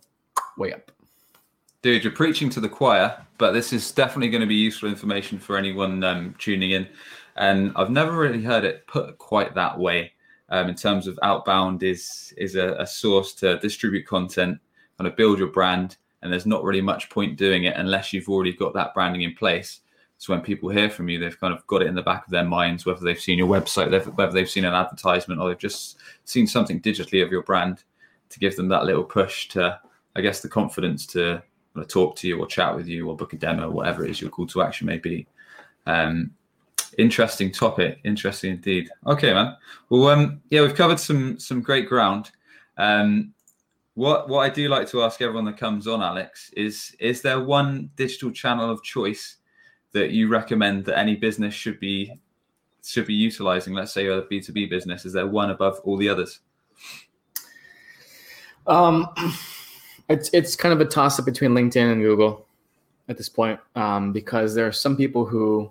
way 0.58 0.72
up. 0.72 0.90
Dude, 1.82 2.02
you're 2.02 2.12
preaching 2.12 2.48
to 2.50 2.60
the 2.60 2.68
choir, 2.68 3.22
but 3.36 3.52
this 3.52 3.72
is 3.72 3.90
definitely 3.92 4.30
going 4.30 4.40
to 4.40 4.46
be 4.46 4.54
useful 4.54 4.88
information 4.88 5.38
for 5.38 5.56
anyone 5.56 6.02
um, 6.02 6.34
tuning 6.38 6.70
in. 6.70 6.88
And 7.36 7.72
I've 7.76 7.90
never 7.90 8.12
really 8.12 8.42
heard 8.42 8.64
it 8.64 8.86
put 8.86 9.18
quite 9.18 9.54
that 9.54 9.78
way. 9.78 10.12
Um, 10.54 10.68
in 10.68 10.76
terms 10.76 11.08
of 11.08 11.18
outbound 11.24 11.82
is 11.82 12.32
is 12.36 12.54
a, 12.54 12.76
a 12.78 12.86
source 12.86 13.32
to 13.40 13.58
distribute 13.58 14.06
content, 14.06 14.60
kind 14.96 15.08
of 15.08 15.16
build 15.16 15.40
your 15.40 15.48
brand, 15.48 15.96
and 16.22 16.32
there's 16.32 16.46
not 16.46 16.62
really 16.62 16.80
much 16.80 17.10
point 17.10 17.36
doing 17.36 17.64
it 17.64 17.74
unless 17.76 18.12
you've 18.12 18.28
already 18.28 18.52
got 18.52 18.72
that 18.74 18.94
branding 18.94 19.22
in 19.22 19.34
place. 19.34 19.80
So 20.18 20.32
when 20.32 20.42
people 20.42 20.68
hear 20.68 20.88
from 20.88 21.08
you, 21.08 21.18
they've 21.18 21.40
kind 21.40 21.52
of 21.52 21.66
got 21.66 21.82
it 21.82 21.88
in 21.88 21.96
the 21.96 22.02
back 22.02 22.24
of 22.24 22.30
their 22.30 22.44
minds, 22.44 22.86
whether 22.86 23.00
they've 23.00 23.20
seen 23.20 23.36
your 23.36 23.48
website, 23.48 23.90
whether 24.16 24.30
they've 24.30 24.48
seen 24.48 24.64
an 24.64 24.74
advertisement, 24.74 25.40
or 25.40 25.48
they've 25.48 25.58
just 25.58 25.98
seen 26.24 26.46
something 26.46 26.80
digitally 26.80 27.20
of 27.24 27.32
your 27.32 27.42
brand 27.42 27.82
to 28.28 28.38
give 28.38 28.54
them 28.54 28.68
that 28.68 28.84
little 28.84 29.02
push 29.02 29.48
to, 29.48 29.80
I 30.14 30.20
guess, 30.20 30.40
the 30.40 30.48
confidence 30.48 31.04
to 31.08 31.42
talk 31.88 32.14
to 32.18 32.28
you 32.28 32.38
or 32.38 32.46
chat 32.46 32.76
with 32.76 32.86
you 32.86 33.08
or 33.08 33.16
book 33.16 33.32
a 33.32 33.36
demo, 33.36 33.68
whatever 33.68 34.04
it 34.04 34.10
is 34.12 34.20
your 34.20 34.30
call 34.30 34.46
to 34.46 34.62
action 34.62 34.86
may 34.86 34.98
be. 34.98 35.26
Um, 35.86 36.30
Interesting 36.98 37.50
topic. 37.52 37.98
Interesting 38.04 38.52
indeed. 38.52 38.90
Okay, 39.06 39.32
man. 39.32 39.56
Well, 39.88 40.08
um, 40.08 40.40
yeah, 40.50 40.62
we've 40.62 40.74
covered 40.74 41.00
some 41.00 41.38
some 41.38 41.60
great 41.60 41.88
ground. 41.88 42.30
Um, 42.76 43.32
what 43.94 44.28
what 44.28 44.40
I 44.40 44.48
do 44.48 44.68
like 44.68 44.88
to 44.90 45.02
ask 45.02 45.20
everyone 45.22 45.44
that 45.46 45.56
comes 45.56 45.86
on, 45.86 46.02
Alex, 46.02 46.50
is 46.56 46.94
is 46.98 47.22
there 47.22 47.40
one 47.40 47.90
digital 47.96 48.30
channel 48.30 48.70
of 48.70 48.82
choice 48.82 49.36
that 49.92 50.10
you 50.10 50.28
recommend 50.28 50.84
that 50.86 50.98
any 50.98 51.16
business 51.16 51.54
should 51.54 51.78
be 51.78 52.20
should 52.84 53.06
be 53.06 53.14
utilizing? 53.14 53.74
Let's 53.74 53.92
say 53.92 54.04
you're 54.04 54.18
a 54.18 54.22
B 54.22 54.40
two 54.40 54.52
B 54.52 54.66
business. 54.66 55.04
Is 55.04 55.12
there 55.12 55.26
one 55.26 55.50
above 55.50 55.80
all 55.84 55.96
the 55.96 56.08
others? 56.08 56.40
Um, 58.66 59.08
it's 60.08 60.30
it's 60.32 60.56
kind 60.56 60.72
of 60.72 60.80
a 60.80 60.84
toss 60.84 61.18
up 61.18 61.24
between 61.24 61.52
LinkedIn 61.52 61.92
and 61.92 62.02
Google 62.02 62.46
at 63.08 63.16
this 63.16 63.28
point 63.28 63.60
um, 63.76 64.12
because 64.12 64.54
there 64.54 64.66
are 64.66 64.72
some 64.72 64.96
people 64.96 65.26
who, 65.26 65.70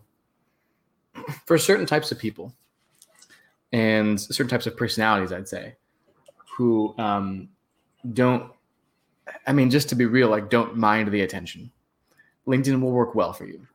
for 1.46 1.58
certain 1.58 1.86
types 1.86 2.12
of 2.12 2.20
people, 2.20 2.54
and 3.72 4.20
certain 4.20 4.48
types 4.48 4.68
of 4.68 4.78
personalities, 4.78 5.32
I'd 5.32 5.48
say, 5.48 5.76
who 6.58 6.96
um, 6.98 7.50
don't. 8.14 8.52
I 9.48 9.54
mean, 9.54 9.70
just 9.70 9.90
to 9.90 9.96
be 9.96 10.06
real, 10.06 10.30
like 10.30 10.50
don't 10.50 10.76
mind 10.76 11.12
the 11.12 11.22
attention. 11.22 11.72
LinkedIn 12.48 12.82
will 12.82 12.92
work 12.92 13.16
well 13.16 13.32
for 13.34 13.46
you. 13.46 13.66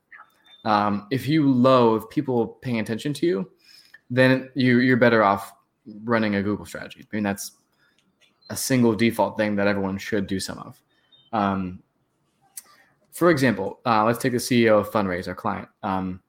Um, 0.64 1.06
if 1.10 1.26
you 1.26 1.50
loathe 1.50 2.02
people 2.10 2.46
paying 2.46 2.80
attention 2.80 3.14
to 3.14 3.26
you, 3.26 3.50
then 4.10 4.50
you 4.54 4.80
you're 4.80 4.96
better 4.96 5.22
off 5.22 5.52
running 6.04 6.34
a 6.36 6.42
Google 6.42 6.66
strategy. 6.66 7.06
I 7.10 7.16
mean, 7.16 7.24
that's 7.24 7.52
a 8.50 8.56
single 8.56 8.94
default 8.94 9.36
thing 9.36 9.56
that 9.56 9.66
everyone 9.66 9.98
should 9.98 10.26
do 10.26 10.40
some 10.40 10.58
of. 10.58 10.82
Um, 11.32 11.82
for 13.12 13.30
example, 13.30 13.80
uh, 13.84 14.04
let's 14.04 14.18
take 14.18 14.32
the 14.32 14.38
CEO 14.38 14.78
of 14.80 14.90
Fundraise, 14.90 15.28
our 15.28 15.34
client. 15.34 15.68
Um, 15.82 16.20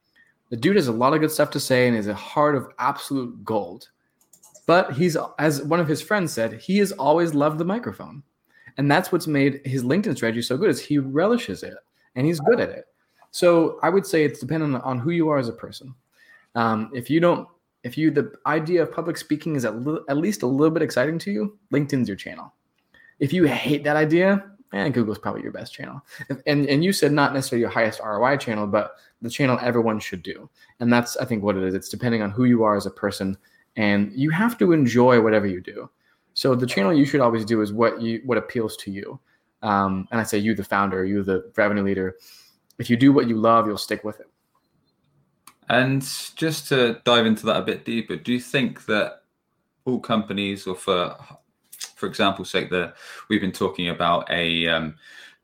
the 0.50 0.58
dude 0.58 0.76
has 0.76 0.88
a 0.88 0.92
lot 0.92 1.14
of 1.14 1.20
good 1.20 1.32
stuff 1.32 1.50
to 1.52 1.60
say 1.60 1.88
and 1.88 1.96
is 1.96 2.08
a 2.08 2.14
heart 2.14 2.56
of 2.56 2.68
absolute 2.80 3.44
gold. 3.44 3.90
But 4.66 4.94
he's, 4.94 5.18
as 5.40 5.64
one 5.64 5.80
of 5.80 5.88
his 5.88 6.02
friends 6.02 6.32
said, 6.32 6.54
he 6.54 6.78
has 6.78 6.92
always 6.92 7.34
loved 7.34 7.58
the 7.58 7.66
microphone, 7.66 8.24
and 8.78 8.90
that's 8.90 9.12
what's 9.12 9.28
made 9.28 9.62
his 9.66 9.84
LinkedIn 9.84 10.16
strategy 10.16 10.42
so 10.42 10.58
good. 10.58 10.70
Is 10.70 10.80
he 10.80 11.00
relishes 11.00 11.64
it 11.64 11.76
and 12.16 12.26
he's 12.26 12.40
good 12.40 12.60
at 12.60 12.70
it. 12.70 12.86
So 13.32 13.80
I 13.82 13.90
would 13.90 14.06
say 14.06 14.24
it's 14.24 14.40
dependent 14.40 14.84
on 14.84 15.00
who 15.00 15.12
you 15.12 15.30
are 15.30 15.38
as 15.38 15.50
a 15.50 15.54
person. 15.54 15.94
Um, 16.56 16.92
if 16.94 17.10
you 17.10 17.20
don't 17.20 17.48
if 17.84 17.98
you 17.98 18.12
the 18.12 18.34
idea 18.46 18.82
of 18.84 18.92
public 18.92 19.18
speaking 19.18 19.56
is 19.56 19.66
at, 19.66 19.86
li- 19.86 20.02
at 20.10 20.18
least 20.18 20.42
a 20.42 20.48
little 20.48 20.74
bit 20.74 20.84
exciting 20.84 21.18
to 21.20 21.32
you, 21.32 21.58
LinkedIn's 21.72 22.08
your 22.08 22.18
channel. 22.18 22.54
If 23.20 23.32
you 23.32 23.46
hate 23.46 23.84
that 23.84 23.96
idea, 23.96 24.44
and 24.72 24.94
Google's 24.94 25.18
probably 25.18 25.42
your 25.42 25.52
best 25.52 25.74
channel. 25.74 26.02
And 26.46 26.68
and 26.68 26.84
you 26.84 26.92
said 26.92 27.12
not 27.12 27.34
necessarily 27.34 27.62
your 27.62 27.70
highest 27.70 28.02
ROI 28.04 28.38
channel, 28.38 28.68
but 28.68 28.96
the 29.22 29.30
channel 29.30 29.60
everyone 29.62 30.00
should 30.00 30.24
do. 30.24 30.50
And 30.80 30.92
that's 30.92 31.18
I 31.18 31.26
think 31.26 31.44
what 31.44 31.58
it 31.58 31.64
is. 31.64 31.74
It's 31.74 31.90
depending 31.90 32.22
on 32.22 32.32
who 32.32 32.46
you 32.46 32.64
are 32.64 32.76
as 32.76 32.86
a 32.86 32.92
person, 32.92 33.38
and 33.76 34.12
you 34.14 34.30
have 34.30 34.58
to 34.60 34.72
enjoy 34.72 35.22
whatever 35.22 35.48
you 35.48 35.62
do. 35.62 35.90
So 36.34 36.56
the 36.56 36.68
channel 36.68 36.94
you 36.94 37.06
should 37.06 37.22
always 37.22 37.46
do 37.46 37.62
is 37.62 37.74
what 37.74 38.02
you 38.02 38.22
what 38.26 38.38
appeals 38.38 38.78
to 38.78 38.92
you. 38.92 39.20
Um, 39.62 40.08
and 40.12 40.22
I 40.22 40.24
say 40.24 40.38
you, 40.38 40.56
the 40.56 40.64
founder, 40.64 41.04
you, 41.04 41.24
the 41.24 41.52
revenue 41.58 41.84
leader. 41.84 42.16
If 42.78 42.90
you 42.90 42.96
do 42.96 43.12
what 43.12 43.28
you 43.28 43.36
love, 43.36 43.68
you'll 43.68 43.78
stick 43.78 44.06
with 44.06 44.22
it. 44.22 44.28
And 45.68 46.02
just 46.36 46.70
to 46.70 47.02
dive 47.04 47.26
into 47.26 47.46
that 47.48 47.58
a 47.58 47.62
bit 47.62 47.84
deeper, 47.84 48.16
do 48.16 48.32
you 48.32 48.40
think 48.40 48.86
that 48.86 49.24
all 49.86 50.00
companies, 50.00 50.66
or 50.66 50.76
for 50.76 51.16
for 51.96 52.08
example, 52.08 52.46
sake, 52.46 52.70
that 52.70 52.96
we've 53.30 53.42
been 53.42 53.52
talking 53.52 53.90
about 53.90 54.30
a 54.32 54.68
um, 54.68 54.96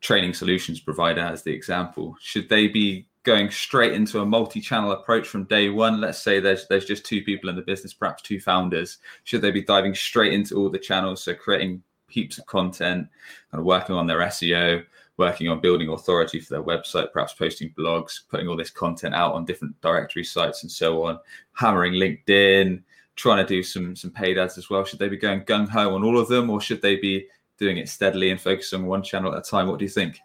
training 0.01 0.33
solutions 0.33 0.79
provider 0.79 1.21
as 1.21 1.43
the 1.43 1.51
example, 1.51 2.15
should 2.21 2.49
they 2.49 2.67
be 2.67 3.07
going 3.25 3.51
straight 3.51 3.93
into 3.93 4.21
a 4.21 4.25
multi-channel 4.25 4.91
approach 4.91 5.27
from 5.27 5.43
day 5.45 5.69
one? 5.69 5.99
Let's 5.99 6.21
say 6.21 6.39
there's 6.39 6.67
there's 6.67 6.85
just 6.85 7.05
two 7.05 7.21
people 7.23 7.49
in 7.49 7.55
the 7.55 7.61
business, 7.61 7.93
perhaps 7.93 8.21
two 8.21 8.39
founders. 8.39 8.99
Should 9.25 9.41
they 9.41 9.51
be 9.51 9.63
diving 9.63 9.95
straight 9.95 10.33
into 10.33 10.55
all 10.55 10.69
the 10.69 10.79
channels, 10.79 11.23
so 11.23 11.33
creating 11.33 11.83
heaps 12.07 12.37
of 12.37 12.45
content, 12.45 13.07
and 13.51 13.65
working 13.65 13.95
on 13.95 14.07
their 14.07 14.19
SEO, 14.19 14.85
working 15.17 15.49
on 15.49 15.59
building 15.59 15.89
authority 15.89 16.39
for 16.39 16.53
their 16.53 16.63
website, 16.63 17.11
perhaps 17.11 17.33
posting 17.33 17.73
blogs, 17.77 18.21
putting 18.29 18.47
all 18.47 18.55
this 18.55 18.69
content 18.69 19.15
out 19.15 19.33
on 19.33 19.45
different 19.45 19.79
directory 19.81 20.23
sites 20.23 20.63
and 20.63 20.71
so 20.71 21.03
on, 21.03 21.19
hammering 21.53 21.93
LinkedIn, 21.93 22.81
trying 23.15 23.45
to 23.45 23.47
do 23.47 23.63
some 23.63 23.95
some 23.95 24.11
paid 24.11 24.37
ads 24.37 24.57
as 24.57 24.69
well. 24.69 24.85
Should 24.85 24.99
they 24.99 25.09
be 25.09 25.17
going 25.17 25.41
gung 25.41 25.67
ho 25.67 25.95
on 25.95 26.03
all 26.03 26.19
of 26.19 26.27
them, 26.27 26.49
or 26.49 26.61
should 26.61 26.81
they 26.81 26.95
be 26.95 27.27
doing 27.57 27.77
it 27.77 27.89
steadily 27.89 28.31
and 28.31 28.39
focusing 28.39 28.81
on 28.81 28.87
one 28.87 29.03
channel 29.03 29.33
at 29.33 29.39
a 29.39 29.49
time? 29.49 29.67
What 29.67 29.79
do 29.79 29.85
you 29.85 29.89
think? 29.89 30.19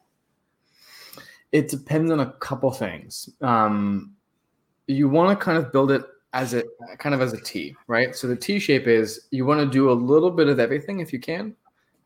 It 1.52 1.68
depends 1.68 2.10
on 2.10 2.20
a 2.20 2.32
couple 2.34 2.70
things. 2.70 3.28
Um, 3.40 4.14
you 4.86 5.08
want 5.08 5.38
to 5.38 5.44
kind 5.44 5.58
of 5.58 5.72
build 5.72 5.90
it 5.90 6.02
as 6.32 6.54
a 6.54 6.62
kind 6.98 7.14
of 7.14 7.20
as 7.20 7.32
a 7.32 7.40
T, 7.40 7.74
right? 7.86 8.14
So 8.14 8.26
the 8.26 8.36
T 8.36 8.58
shape 8.58 8.86
is 8.86 9.28
you 9.30 9.44
want 9.44 9.60
to 9.60 9.66
do 9.66 9.90
a 9.90 9.92
little 9.92 10.30
bit 10.30 10.48
of 10.48 10.60
everything 10.60 11.00
if 11.00 11.12
you 11.12 11.18
can, 11.18 11.56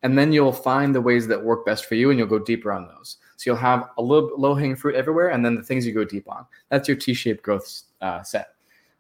and 0.05 0.18
then 0.18 0.32
you'll 0.32 0.53
find 0.53 0.95
the 0.95 1.01
ways 1.01 1.26
that 1.26 1.42
work 1.42 1.64
best 1.64 1.86
for 1.86 1.95
you 1.97 2.11
and 2.11 2.18
you'll 2.18 2.28
go 2.28 2.38
deeper 2.38 2.70
on 2.70 2.86
those 2.86 3.16
so 3.36 3.51
you'll 3.51 3.57
have 3.57 3.88
a 3.99 4.03
little 4.03 4.30
low 4.38 4.55
hanging 4.55 4.76
fruit 4.76 4.95
everywhere 4.95 5.30
and 5.30 5.45
then 5.45 5.57
the 5.57 5.62
things 5.62 5.84
you 5.84 5.92
go 5.92 6.05
deep 6.05 6.30
on 6.30 6.47
that's 6.68 6.86
your 6.86 6.97
t-shaped 6.97 7.42
growth 7.42 7.82
uh, 8.03 8.22
set 8.22 8.55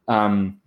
um, 0.08 0.58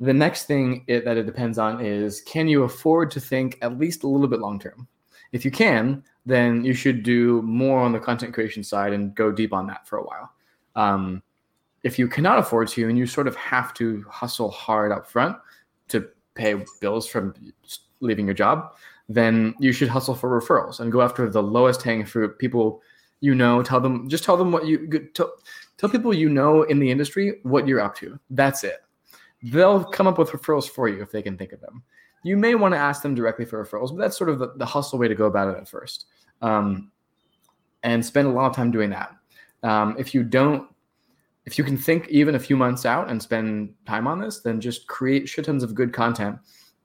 the 0.00 0.12
next 0.12 0.46
thing 0.46 0.84
it, 0.88 1.04
that 1.04 1.16
it 1.16 1.26
depends 1.26 1.58
on 1.58 1.80
is 1.80 2.22
can 2.22 2.48
you 2.48 2.64
afford 2.64 3.10
to 3.10 3.20
think 3.20 3.58
at 3.62 3.78
least 3.78 4.02
a 4.02 4.08
little 4.08 4.26
bit 4.26 4.40
long 4.40 4.58
term 4.58 4.88
if 5.34 5.44
you 5.44 5.50
can 5.50 6.02
then 6.24 6.64
you 6.64 6.72
should 6.72 7.02
do 7.02 7.42
more 7.42 7.80
on 7.80 7.92
the 7.92 7.98
content 7.98 8.32
creation 8.32 8.62
side 8.64 8.94
and 8.94 9.14
go 9.14 9.30
deep 9.30 9.52
on 9.52 9.66
that 9.66 9.86
for 9.86 9.98
a 9.98 10.02
while. 10.02 10.32
Um, 10.74 11.22
if 11.82 11.98
you 11.98 12.08
cannot 12.08 12.38
afford 12.38 12.68
to 12.68 12.88
and 12.88 12.96
you 12.96 13.06
sort 13.06 13.28
of 13.28 13.36
have 13.36 13.74
to 13.74 14.02
hustle 14.08 14.50
hard 14.50 14.90
up 14.90 15.06
front 15.06 15.36
to 15.88 16.08
pay 16.34 16.64
bills 16.80 17.06
from 17.06 17.34
leaving 18.00 18.24
your 18.24 18.34
job 18.34 18.72
then 19.10 19.54
you 19.58 19.70
should 19.72 19.88
hustle 19.88 20.14
for 20.14 20.40
referrals 20.40 20.80
and 20.80 20.90
go 20.90 21.02
after 21.02 21.28
the 21.28 21.42
lowest 21.42 21.82
hanging 21.82 22.06
fruit. 22.06 22.38
People 22.38 22.80
you 23.20 23.34
know 23.34 23.62
tell 23.62 23.80
them 23.80 24.08
just 24.08 24.24
tell 24.24 24.36
them 24.36 24.52
what 24.52 24.66
you 24.66 24.88
tell, 25.14 25.32
tell 25.76 25.90
people 25.90 26.14
you 26.14 26.28
know 26.28 26.62
in 26.62 26.78
the 26.78 26.90
industry 26.90 27.40
what 27.42 27.66
you're 27.66 27.80
up 27.80 27.94
to. 27.96 28.18
That's 28.30 28.64
it. 28.64 28.78
They'll 29.42 29.84
come 29.84 30.06
up 30.06 30.16
with 30.16 30.30
referrals 30.30 30.68
for 30.68 30.88
you 30.88 31.02
if 31.02 31.10
they 31.10 31.22
can 31.22 31.36
think 31.36 31.52
of 31.52 31.60
them 31.60 31.82
you 32.24 32.36
may 32.36 32.54
want 32.54 32.74
to 32.74 32.78
ask 32.78 33.02
them 33.02 33.14
directly 33.14 33.44
for 33.44 33.64
referrals 33.64 33.90
but 33.90 33.98
that's 33.98 34.16
sort 34.16 34.30
of 34.30 34.38
the, 34.38 34.52
the 34.56 34.66
hustle 34.66 34.98
way 34.98 35.08
to 35.08 35.14
go 35.14 35.26
about 35.26 35.48
it 35.48 35.56
at 35.56 35.68
first 35.68 36.06
um, 36.42 36.90
and 37.82 38.04
spend 38.04 38.26
a 38.26 38.30
lot 38.30 38.50
of 38.50 38.56
time 38.56 38.70
doing 38.70 38.90
that 38.90 39.12
um, 39.62 39.94
if 39.98 40.14
you 40.14 40.22
don't 40.22 40.68
if 41.46 41.58
you 41.58 41.64
can 41.64 41.76
think 41.76 42.08
even 42.08 42.34
a 42.34 42.38
few 42.38 42.56
months 42.56 42.86
out 42.86 43.10
and 43.10 43.22
spend 43.22 43.72
time 43.86 44.06
on 44.06 44.20
this 44.20 44.40
then 44.40 44.60
just 44.60 44.86
create 44.88 45.28
shit 45.28 45.44
tons 45.44 45.62
of 45.62 45.74
good 45.74 45.92
content 45.92 46.38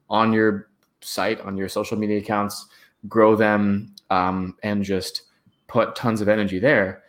on 0.10 0.34
your 0.34 0.70
site 1.02 1.40
on 1.42 1.58
your 1.58 1.70
social 1.70 1.98
media 1.98 2.18
accounts, 2.18 2.68
grow 3.08 3.36
them, 3.36 3.94
um, 4.10 4.56
and 4.64 4.84
just 4.84 5.24
put 5.68 5.96
tons 5.96 6.22
of 6.22 6.28
energy 6.28 6.60
there. 6.60 7.04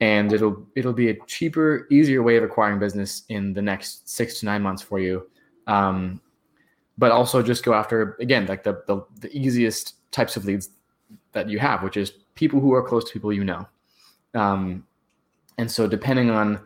And 0.00 0.32
it'll 0.32 0.66
it'll 0.76 0.94
be 0.94 1.10
a 1.10 1.16
cheaper, 1.26 1.86
easier 1.90 2.22
way 2.22 2.36
of 2.36 2.44
acquiring 2.44 2.78
business 2.78 3.24
in 3.28 3.52
the 3.52 3.60
next 3.60 4.08
six 4.08 4.40
to 4.40 4.46
nine 4.46 4.62
months 4.62 4.82
for 4.82 4.98
you. 4.98 5.28
Um, 5.66 6.20
but 7.00 7.10
also 7.10 7.42
just 7.42 7.64
go 7.64 7.72
after 7.72 8.16
again 8.20 8.46
like 8.46 8.62
the, 8.62 8.84
the 8.86 9.02
the 9.20 9.36
easiest 9.36 9.94
types 10.12 10.36
of 10.36 10.44
leads 10.44 10.68
that 11.32 11.48
you 11.48 11.58
have, 11.58 11.82
which 11.82 11.96
is 11.96 12.10
people 12.34 12.60
who 12.60 12.72
are 12.74 12.82
close 12.82 13.04
to 13.04 13.12
people 13.12 13.32
you 13.32 13.42
know. 13.42 13.66
Um, 14.34 14.86
and 15.58 15.68
so 15.70 15.88
depending 15.88 16.30
on 16.30 16.60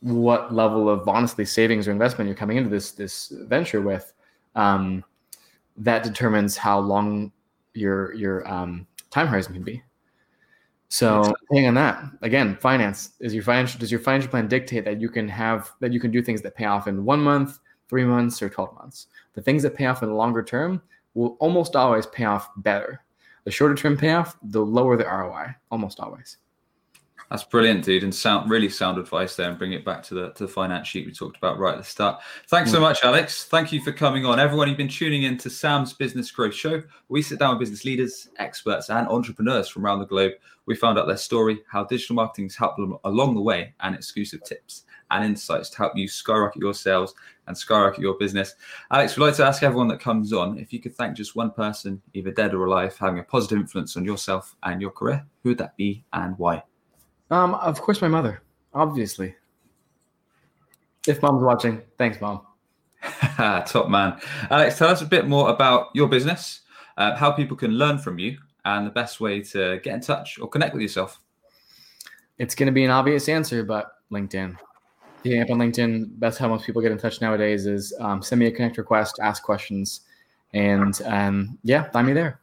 what 0.00 0.52
level 0.54 0.88
of 0.88 1.08
honestly 1.08 1.44
savings 1.44 1.88
or 1.88 1.92
investment 1.92 2.28
you're 2.28 2.36
coming 2.36 2.58
into 2.58 2.68
this 2.68 2.92
this 2.92 3.32
venture 3.48 3.80
with, 3.80 4.12
um, 4.54 5.02
that 5.78 6.02
determines 6.02 6.58
how 6.58 6.78
long 6.78 7.32
your 7.72 8.12
your 8.14 8.46
um, 8.46 8.86
time 9.10 9.28
horizon 9.28 9.54
can 9.54 9.62
be. 9.62 9.82
So 10.88 11.32
hang 11.52 11.68
on 11.68 11.74
that. 11.74 12.02
Again, 12.20 12.56
finance 12.56 13.12
is 13.20 13.32
your 13.32 13.44
financial. 13.44 13.80
Does 13.80 13.90
your 13.90 14.00
financial 14.00 14.28
plan 14.28 14.46
dictate 14.46 14.84
that 14.84 15.00
you 15.00 15.08
can 15.08 15.26
have 15.28 15.70
that 15.80 15.92
you 15.92 16.00
can 16.00 16.10
do 16.10 16.20
things 16.20 16.42
that 16.42 16.54
pay 16.54 16.66
off 16.66 16.86
in 16.86 17.04
one 17.04 17.20
month, 17.20 17.60
three 17.90 18.04
months, 18.04 18.40
or 18.40 18.48
twelve 18.48 18.72
months? 18.74 19.08
The 19.34 19.42
things 19.42 19.64
that 19.64 19.74
pay 19.74 19.86
off 19.86 20.02
in 20.02 20.08
the 20.08 20.14
longer 20.14 20.42
term 20.42 20.80
will 21.14 21.36
almost 21.40 21.76
always 21.76 22.06
pay 22.06 22.24
off 22.24 22.48
better. 22.56 23.04
The 23.44 23.50
shorter 23.50 23.74
term 23.74 23.96
payoff, 23.96 24.36
the 24.42 24.64
lower 24.64 24.96
the 24.96 25.04
ROI, 25.04 25.56
almost 25.70 25.98
always. 25.98 26.38
That's 27.30 27.44
brilliant, 27.44 27.84
dude, 27.84 28.02
and 28.02 28.12
sound 28.12 28.50
really 28.50 28.68
sound 28.68 28.98
advice 28.98 29.36
there, 29.36 29.48
and 29.48 29.58
bring 29.58 29.72
it 29.72 29.84
back 29.84 30.02
to 30.04 30.14
the 30.14 30.30
to 30.30 30.46
the 30.46 30.52
finance 30.52 30.88
sheet 30.88 31.06
we 31.06 31.12
talked 31.12 31.36
about 31.36 31.58
right 31.58 31.74
at 31.74 31.78
the 31.78 31.84
start. 31.84 32.20
Thanks 32.48 32.72
so 32.72 32.78
mm. 32.78 32.82
much, 32.82 33.04
Alex. 33.04 33.44
Thank 33.44 33.72
you 33.72 33.80
for 33.82 33.92
coming 33.92 34.24
on. 34.24 34.40
Everyone, 34.40 34.68
you've 34.68 34.76
been 34.76 34.88
tuning 34.88 35.22
in 35.22 35.38
to 35.38 35.50
Sam's 35.50 35.92
Business 35.92 36.30
Growth 36.30 36.54
Show. 36.54 36.82
We 37.08 37.22
sit 37.22 37.38
down 37.38 37.50
with 37.50 37.60
business 37.60 37.84
leaders, 37.84 38.28
experts, 38.38 38.90
and 38.90 39.06
entrepreneurs 39.06 39.68
from 39.68 39.86
around 39.86 40.00
the 40.00 40.06
globe. 40.06 40.32
We 40.66 40.74
found 40.74 40.98
out 40.98 41.06
their 41.06 41.16
story, 41.16 41.60
how 41.70 41.84
digital 41.84 42.16
marketing 42.16 42.46
has 42.46 42.56
helped 42.56 42.78
them 42.78 42.96
along 43.04 43.36
the 43.36 43.42
way, 43.42 43.74
and 43.80 43.94
exclusive 43.94 44.42
tips 44.42 44.84
and 45.10 45.24
insights 45.24 45.70
to 45.70 45.78
help 45.78 45.96
you 45.96 46.08
skyrocket 46.08 46.62
your 46.62 46.74
sales 46.74 47.14
and 47.50 47.58
skyrocket 47.58 48.00
your 48.00 48.14
business. 48.14 48.54
Alex, 48.92 49.16
we'd 49.16 49.26
like 49.26 49.34
to 49.34 49.44
ask 49.44 49.64
everyone 49.64 49.88
that 49.88 50.00
comes 50.00 50.32
on 50.32 50.56
if 50.56 50.72
you 50.72 50.78
could 50.78 50.94
thank 50.94 51.16
just 51.16 51.34
one 51.34 51.50
person, 51.50 52.00
either 52.14 52.30
dead 52.30 52.54
or 52.54 52.64
alive, 52.64 52.96
having 52.96 53.18
a 53.18 53.24
positive 53.24 53.58
influence 53.58 53.96
on 53.96 54.04
yourself 54.04 54.54
and 54.62 54.80
your 54.80 54.92
career. 54.92 55.26
Who 55.42 55.50
would 55.50 55.58
that 55.58 55.76
be, 55.76 56.04
and 56.12 56.38
why? 56.38 56.62
Um, 57.30 57.54
of 57.56 57.80
course, 57.80 58.00
my 58.00 58.08
mother, 58.08 58.42
obviously. 58.72 59.34
If 61.08 61.20
mom's 61.22 61.42
watching, 61.42 61.82
thanks, 61.98 62.20
mom. 62.20 62.42
Top 63.36 63.88
man. 63.88 64.20
Alex, 64.48 64.78
tell 64.78 64.88
us 64.88 65.02
a 65.02 65.06
bit 65.06 65.26
more 65.26 65.50
about 65.50 65.88
your 65.92 66.08
business, 66.08 66.60
uh, 66.96 67.16
how 67.16 67.32
people 67.32 67.56
can 67.56 67.72
learn 67.72 67.98
from 67.98 68.20
you, 68.20 68.38
and 68.64 68.86
the 68.86 68.90
best 68.90 69.20
way 69.20 69.40
to 69.40 69.80
get 69.82 69.94
in 69.94 70.00
touch 70.00 70.38
or 70.38 70.48
connect 70.48 70.72
with 70.72 70.82
yourself. 70.82 71.20
It's 72.38 72.54
going 72.54 72.66
to 72.68 72.72
be 72.72 72.84
an 72.84 72.90
obvious 72.90 73.28
answer, 73.28 73.64
but 73.64 73.92
LinkedIn. 74.12 74.56
Getting 75.22 75.42
up 75.42 75.50
on 75.50 75.58
LinkedIn, 75.58 76.12
that's 76.18 76.38
how 76.38 76.48
most 76.48 76.64
people 76.64 76.80
get 76.80 76.92
in 76.92 76.98
touch 76.98 77.20
nowadays 77.20 77.66
is 77.66 77.94
um, 78.00 78.22
send 78.22 78.38
me 78.38 78.46
a 78.46 78.50
connect 78.50 78.78
request, 78.78 79.18
ask 79.22 79.42
questions, 79.42 80.00
and 80.54 81.00
um, 81.04 81.58
yeah, 81.62 81.90
find 81.90 82.06
me 82.06 82.14
there. 82.14 82.40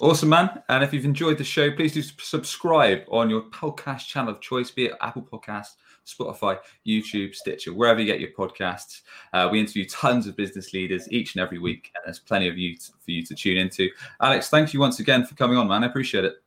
Awesome, 0.00 0.28
man. 0.28 0.62
And 0.68 0.84
if 0.84 0.92
you've 0.92 1.04
enjoyed 1.04 1.38
the 1.38 1.44
show, 1.44 1.72
please 1.72 1.92
do 1.92 2.02
subscribe 2.02 3.02
on 3.10 3.28
your 3.28 3.42
podcast 3.42 4.06
channel 4.06 4.32
of 4.32 4.40
choice, 4.40 4.70
be 4.70 4.86
it 4.86 4.92
Apple 5.00 5.22
Podcasts, 5.22 5.74
Spotify, 6.06 6.58
YouTube, 6.86 7.34
Stitcher, 7.34 7.72
wherever 7.74 7.98
you 7.98 8.06
get 8.06 8.20
your 8.20 8.30
podcasts. 8.30 9.02
Uh, 9.32 9.48
we 9.50 9.58
interview 9.58 9.84
tons 9.88 10.28
of 10.28 10.36
business 10.36 10.72
leaders 10.72 11.10
each 11.10 11.34
and 11.34 11.42
every 11.42 11.58
week, 11.58 11.90
and 11.94 12.02
there's 12.06 12.20
plenty 12.20 12.48
of 12.48 12.56
you 12.56 12.76
to, 12.76 12.92
for 13.00 13.10
you 13.10 13.24
to 13.24 13.34
tune 13.34 13.56
into. 13.56 13.88
Alex, 14.20 14.48
thank 14.48 14.72
you 14.72 14.78
once 14.80 15.00
again 15.00 15.24
for 15.24 15.34
coming 15.34 15.56
on, 15.56 15.66
man. 15.66 15.82
I 15.82 15.86
appreciate 15.86 16.24
it. 16.24 16.42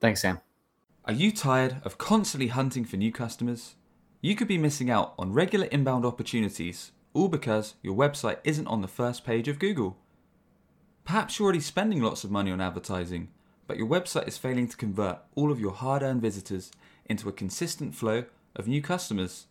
Thanks, 0.00 0.22
Sam. 0.22 0.40
Are 1.04 1.12
you 1.12 1.32
tired 1.32 1.76
of 1.84 1.98
constantly 1.98 2.48
hunting 2.48 2.84
for 2.84 2.96
new 2.96 3.12
customers? 3.12 3.76
You 4.26 4.34
could 4.34 4.48
be 4.48 4.58
missing 4.58 4.90
out 4.90 5.14
on 5.20 5.32
regular 5.32 5.66
inbound 5.66 6.04
opportunities, 6.04 6.90
all 7.14 7.28
because 7.28 7.74
your 7.80 7.94
website 7.94 8.38
isn't 8.42 8.66
on 8.66 8.82
the 8.82 8.88
first 8.88 9.24
page 9.24 9.46
of 9.46 9.60
Google. 9.60 9.98
Perhaps 11.04 11.38
you're 11.38 11.44
already 11.44 11.60
spending 11.60 12.02
lots 12.02 12.24
of 12.24 12.32
money 12.32 12.50
on 12.50 12.60
advertising, 12.60 13.28
but 13.68 13.76
your 13.76 13.86
website 13.86 14.26
is 14.26 14.36
failing 14.36 14.66
to 14.66 14.76
convert 14.76 15.18
all 15.36 15.52
of 15.52 15.60
your 15.60 15.70
hard 15.70 16.02
earned 16.02 16.22
visitors 16.22 16.72
into 17.04 17.28
a 17.28 17.32
consistent 17.32 17.94
flow 17.94 18.24
of 18.56 18.66
new 18.66 18.82
customers. 18.82 19.46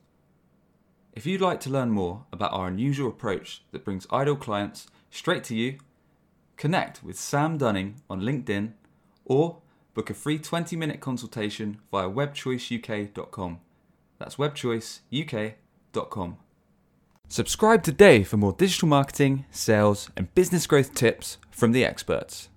If 1.14 1.26
you'd 1.26 1.40
like 1.40 1.62
to 1.62 1.70
learn 1.70 1.92
more 1.92 2.26
about 2.34 2.52
our 2.52 2.68
unusual 2.68 3.08
approach 3.08 3.64
that 3.72 3.86
brings 3.86 4.06
idle 4.12 4.36
clients 4.36 4.88
straight 5.10 5.46
to 5.46 5.56
you, 5.56 5.78
connect 6.58 7.02
with 7.02 7.18
Sam 7.18 7.58
Dunning 7.58 8.02
on 8.10 8.20
LinkedIn 8.20 8.74
or 9.24 9.62
book 9.94 10.10
a 10.10 10.14
free 10.14 10.38
20 10.38 10.76
minute 10.76 11.00
consultation 11.00 11.80
via 11.90 12.10
webchoiceuk.com. 12.10 13.62
That's 14.18 14.36
webchoiceuk.com. 14.36 16.38
Subscribe 17.28 17.84
today 17.84 18.24
for 18.24 18.38
more 18.38 18.54
digital 18.54 18.88
marketing, 18.88 19.46
sales, 19.50 20.12
and 20.16 20.34
business 20.36 20.68
growth 20.68 20.94
tips 20.94 21.40
from 21.50 21.72
the 21.72 21.84
experts. 21.84 22.50